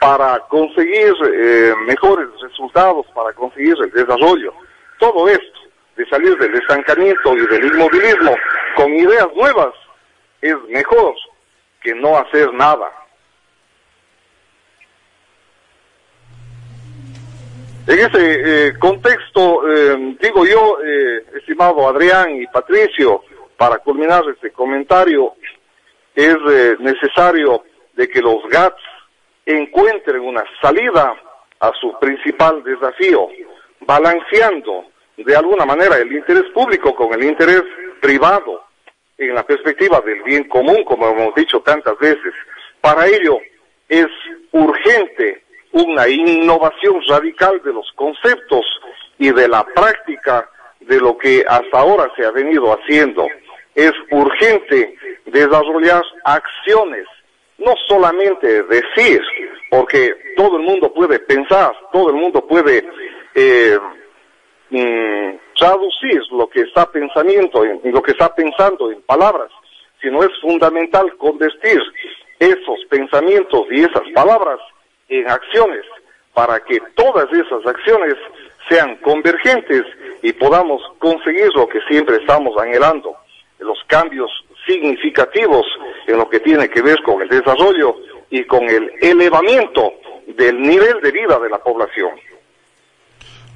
para 0.00 0.38
conseguir 0.48 1.12
eh, 1.32 1.74
mejores 1.86 2.28
resultados, 2.40 3.06
para 3.14 3.32
conseguir 3.32 3.74
el 3.82 3.90
desarrollo. 3.90 4.52
Todo 4.98 5.28
esto 5.28 5.60
de 5.96 6.06
salir 6.06 6.36
del 6.38 6.54
estancamiento 6.54 7.36
y 7.36 7.46
del 7.46 7.64
inmovilismo 7.64 8.36
con 8.76 8.92
ideas 8.92 9.28
nuevas 9.34 9.74
es 10.40 10.56
mejor 10.68 11.14
que 11.82 11.94
no 11.94 12.16
hacer 12.16 12.52
nada. 12.52 12.90
En 17.86 17.98
ese 17.98 18.68
eh, 18.68 18.78
contexto, 18.78 19.68
eh, 19.68 20.16
digo 20.20 20.46
yo, 20.46 20.78
estimado 21.34 21.86
Adrián 21.86 22.34
y 22.40 22.46
Patricio, 22.46 23.22
para 23.56 23.78
culminar 23.78 24.22
este 24.34 24.50
comentario, 24.52 25.34
es 26.14 26.36
eh, 26.48 26.76
necesario 26.80 27.64
de 27.94 28.08
que 28.08 28.20
los 28.20 28.42
GATS 28.48 28.80
encuentren 29.46 30.20
una 30.20 30.44
salida 30.60 31.14
a 31.60 31.72
su 31.80 31.98
principal 31.98 32.62
desafío, 32.64 33.28
balanceando 33.80 34.86
de 35.16 35.36
alguna 35.36 35.64
manera 35.64 35.96
el 35.98 36.12
interés 36.12 36.44
público 36.52 36.94
con 36.94 37.12
el 37.14 37.24
interés 37.24 37.62
privado 38.00 38.64
en 39.18 39.34
la 39.34 39.44
perspectiva 39.44 40.00
del 40.00 40.22
bien 40.22 40.44
común, 40.44 40.84
como 40.84 41.08
hemos 41.08 41.34
dicho 41.34 41.60
tantas 41.60 41.98
veces. 41.98 42.32
Para 42.80 43.06
ello 43.06 43.38
es 43.88 44.06
urgente 44.52 45.43
una 45.74 46.08
innovación 46.08 47.02
radical 47.08 47.60
de 47.64 47.72
los 47.72 47.90
conceptos 47.96 48.64
y 49.18 49.32
de 49.32 49.48
la 49.48 49.64
práctica 49.64 50.48
de 50.80 51.00
lo 51.00 51.18
que 51.18 51.44
hasta 51.46 51.78
ahora 51.80 52.10
se 52.16 52.24
ha 52.24 52.30
venido 52.30 52.72
haciendo. 52.72 53.26
Es 53.74 53.92
urgente 54.12 54.94
desarrollar 55.26 56.02
acciones, 56.24 57.06
no 57.58 57.74
solamente 57.88 58.62
decir, 58.64 59.20
porque 59.68 60.14
todo 60.36 60.58
el 60.58 60.62
mundo 60.62 60.92
puede 60.92 61.18
pensar, 61.18 61.74
todo 61.92 62.10
el 62.10 62.16
mundo 62.16 62.46
puede 62.46 62.86
eh, 63.34 63.78
mm, 64.70 65.36
traducir 65.58 66.22
lo 66.30 66.48
que 66.48 66.60
está 66.60 66.86
pensamiento, 66.90 67.64
en, 67.64 67.80
lo 67.92 68.00
que 68.00 68.12
está 68.12 68.32
pensando 68.32 68.92
en 68.92 69.02
palabras, 69.02 69.50
sino 70.00 70.22
es 70.22 70.30
fundamental 70.40 71.16
convertir 71.16 71.80
esos 72.38 72.78
pensamientos 72.88 73.62
y 73.70 73.80
esas 73.80 74.02
palabras 74.14 74.60
en 75.08 75.28
acciones 75.28 75.84
para 76.32 76.60
que 76.60 76.78
todas 76.94 77.32
esas 77.32 77.66
acciones 77.66 78.14
sean 78.68 78.96
convergentes 78.96 79.82
y 80.22 80.32
podamos 80.32 80.82
conseguir 80.98 81.48
lo 81.54 81.68
que 81.68 81.80
siempre 81.88 82.16
estamos 82.16 82.56
anhelando, 82.60 83.14
los 83.58 83.78
cambios 83.86 84.30
significativos 84.66 85.66
en 86.06 86.16
lo 86.16 86.28
que 86.28 86.40
tiene 86.40 86.68
que 86.68 86.82
ver 86.82 87.00
con 87.02 87.20
el 87.22 87.28
desarrollo 87.28 87.96
y 88.30 88.44
con 88.44 88.64
el 88.68 88.90
elevamiento 89.00 89.92
del 90.26 90.60
nivel 90.60 91.00
de 91.02 91.12
vida 91.12 91.38
de 91.38 91.50
la 91.50 91.58
población. 91.58 92.10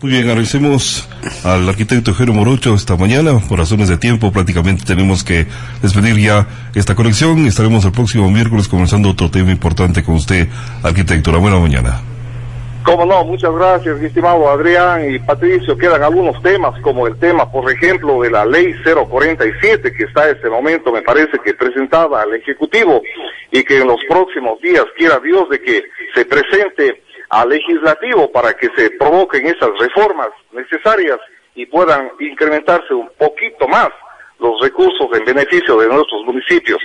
Muy 0.01 0.13
bien, 0.13 0.29
agradecemos 0.29 1.09
al 1.45 1.69
arquitecto 1.69 2.15
Jero 2.15 2.33
Morocho 2.33 2.73
esta 2.73 2.97
mañana. 2.97 3.41
Por 3.49 3.59
razones 3.59 3.89
de 3.89 3.97
tiempo, 3.97 4.31
prácticamente 4.31 4.85
tenemos 4.85 5.25
que 5.25 5.47
despedir 5.83 6.17
ya 6.19 6.47
esta 6.77 6.95
conexión. 6.95 7.45
Estaremos 7.47 7.85
el 7.85 7.91
próximo 7.91 8.31
miércoles 8.31 8.69
comenzando 8.69 9.11
otro 9.11 9.29
tema 9.29 9.51
importante 9.51 10.05
con 10.05 10.15
usted, 10.15 10.47
arquitecto. 10.85 11.33
La 11.33 11.39
buena 11.39 11.59
mañana. 11.59 12.01
Como 12.85 13.07
no, 13.07 13.25
muchas 13.25 13.53
gracias, 13.53 14.01
estimado 14.01 14.49
Adrián 14.49 15.13
y 15.13 15.19
Patricio. 15.19 15.77
Quedan 15.77 16.01
algunos 16.05 16.41
temas, 16.45 16.81
como 16.81 17.09
el 17.09 17.19
tema, 17.19 17.51
por 17.51 17.69
ejemplo, 17.69 18.23
de 18.23 18.31
la 18.31 18.47
ley 18.47 18.77
047, 18.85 19.93
que 19.93 20.05
está 20.05 20.31
en 20.31 20.37
este 20.37 20.49
momento, 20.49 20.93
me 20.93 21.03
parece 21.03 21.39
que 21.45 21.55
presentada 21.55 22.23
al 22.23 22.35
Ejecutivo, 22.35 23.03
y 23.51 23.65
que 23.65 23.79
en 23.79 23.89
los 23.89 23.99
próximos 24.09 24.61
días, 24.61 24.85
quiera 24.97 25.19
Dios, 25.19 25.51
de 25.51 25.61
que 25.61 25.83
se 26.15 26.25
presente 26.25 27.03
al 27.31 27.49
legislativo 27.49 28.31
para 28.33 28.55
que 28.55 28.69
se 28.77 28.91
provoquen 28.93 29.47
esas 29.47 29.71
reformas 29.79 30.29
necesarias 30.53 31.19
y 31.55 31.67
puedan 31.67 32.11
incrementarse 32.21 32.95
un 32.95 33.11
poquito 33.19 33.67
más 33.69 33.89
los 34.39 34.61
recursos 34.61 35.09
en 35.15 35.25
beneficio 35.25 35.79
de 35.79 35.89
nuestros 35.89 36.25
municipios. 36.25 36.79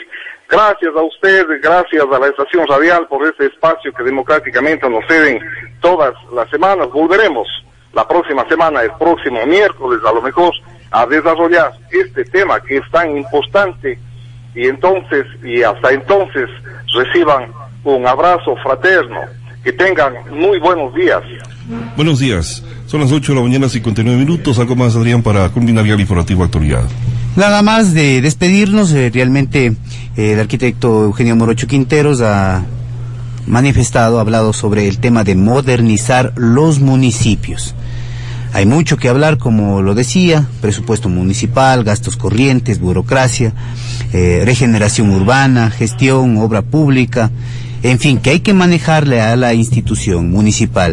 Gracias 0.50 0.92
a 0.96 1.02
usted, 1.02 1.46
gracias 1.62 2.04
a 2.04 2.20
la 2.20 2.28
estación 2.28 2.68
radial 2.68 3.08
por 3.08 3.26
este 3.26 3.46
espacio 3.46 3.94
que 3.94 4.04
democráticamente 4.04 4.90
nos 4.90 5.06
ceden 5.08 5.40
todas 5.80 6.14
las 6.34 6.50
semanas. 6.50 6.90
Volveremos 6.90 7.48
la 7.94 8.08
próxima 8.08 8.48
semana, 8.50 8.82
el 8.82 8.92
próximo 9.00 9.46
miércoles 9.46 10.00
a 10.06 10.12
lo 10.12 10.22
mejor, 10.22 10.52
a 10.92 11.06
desarrollar 11.06 11.72
este 11.92 12.26
tema 12.26 12.60
que 12.62 12.78
es 12.78 12.92
tan 12.92 13.16
importante 13.18 13.98
y 14.56 14.68
entonces, 14.68 15.26
y 15.44 15.64
hasta 15.64 15.92
entonces, 15.92 16.50
reciban 16.94 17.52
un 17.84 18.06
abrazo 18.06 18.56
fraterno 18.58 19.22
que 19.64 19.72
tengan 19.72 20.14
muy 20.32 20.60
buenos 20.60 20.94
días. 20.94 21.22
Buenos 21.96 22.20
días. 22.20 22.64
Son 22.86 23.00
las 23.00 23.12
8 23.12 23.32
de 23.32 23.40
la 23.40 23.44
mañana, 23.44 23.70
59 23.70 24.20
minutos. 24.20 24.60
Algo 24.60 24.76
más, 24.76 24.96
Adrián, 24.96 25.24
para 25.24 25.48
culminar 25.50 25.86
ya 25.86 25.94
el 25.94 26.02
informativo 26.02 26.44
actualidad. 26.44 26.84
Nada 27.36 27.62
más 27.62 27.94
de 27.94 28.22
despedirnos, 28.22 28.92
eh, 28.92 29.10
realmente 29.12 29.68
eh, 30.18 30.34
el 30.34 30.40
arquitecto 30.40 31.06
Eugenio 31.06 31.36
Morocho 31.36 31.66
Quinteros 31.66 32.22
ha 32.22 32.64
manifestado, 33.48 34.18
ha 34.18 34.22
hablado 34.22 34.54
sobre 34.54 34.88
el 34.88 35.00
tema 35.00 35.24
de 35.24 35.36
modernizar 35.36 36.34
los 36.36 36.80
municipios. 36.80 37.74
Hay 38.54 38.68
mucho 38.68 38.98
que 38.98 39.10
hablar, 39.10 39.40
como 39.40 39.82
lo 39.82 39.96
decía, 39.96 40.46
presupuesto 40.62 41.10
municipal, 41.10 41.84
gastos 41.84 42.18
corrientes, 42.18 42.80
burocracia, 42.80 43.54
eh, 44.12 44.44
regeneración 44.46 45.10
urbana, 45.10 45.72
gestión, 45.72 46.38
obra 46.38 46.62
pública, 46.62 47.32
en 47.84 48.00
fin, 48.00 48.20
que 48.20 48.30
hay 48.30 48.40
que 48.40 48.54
manejarle 48.54 49.22
a 49.22 49.36
la 49.36 49.54
institución 49.54 50.32
municipal 50.32 50.74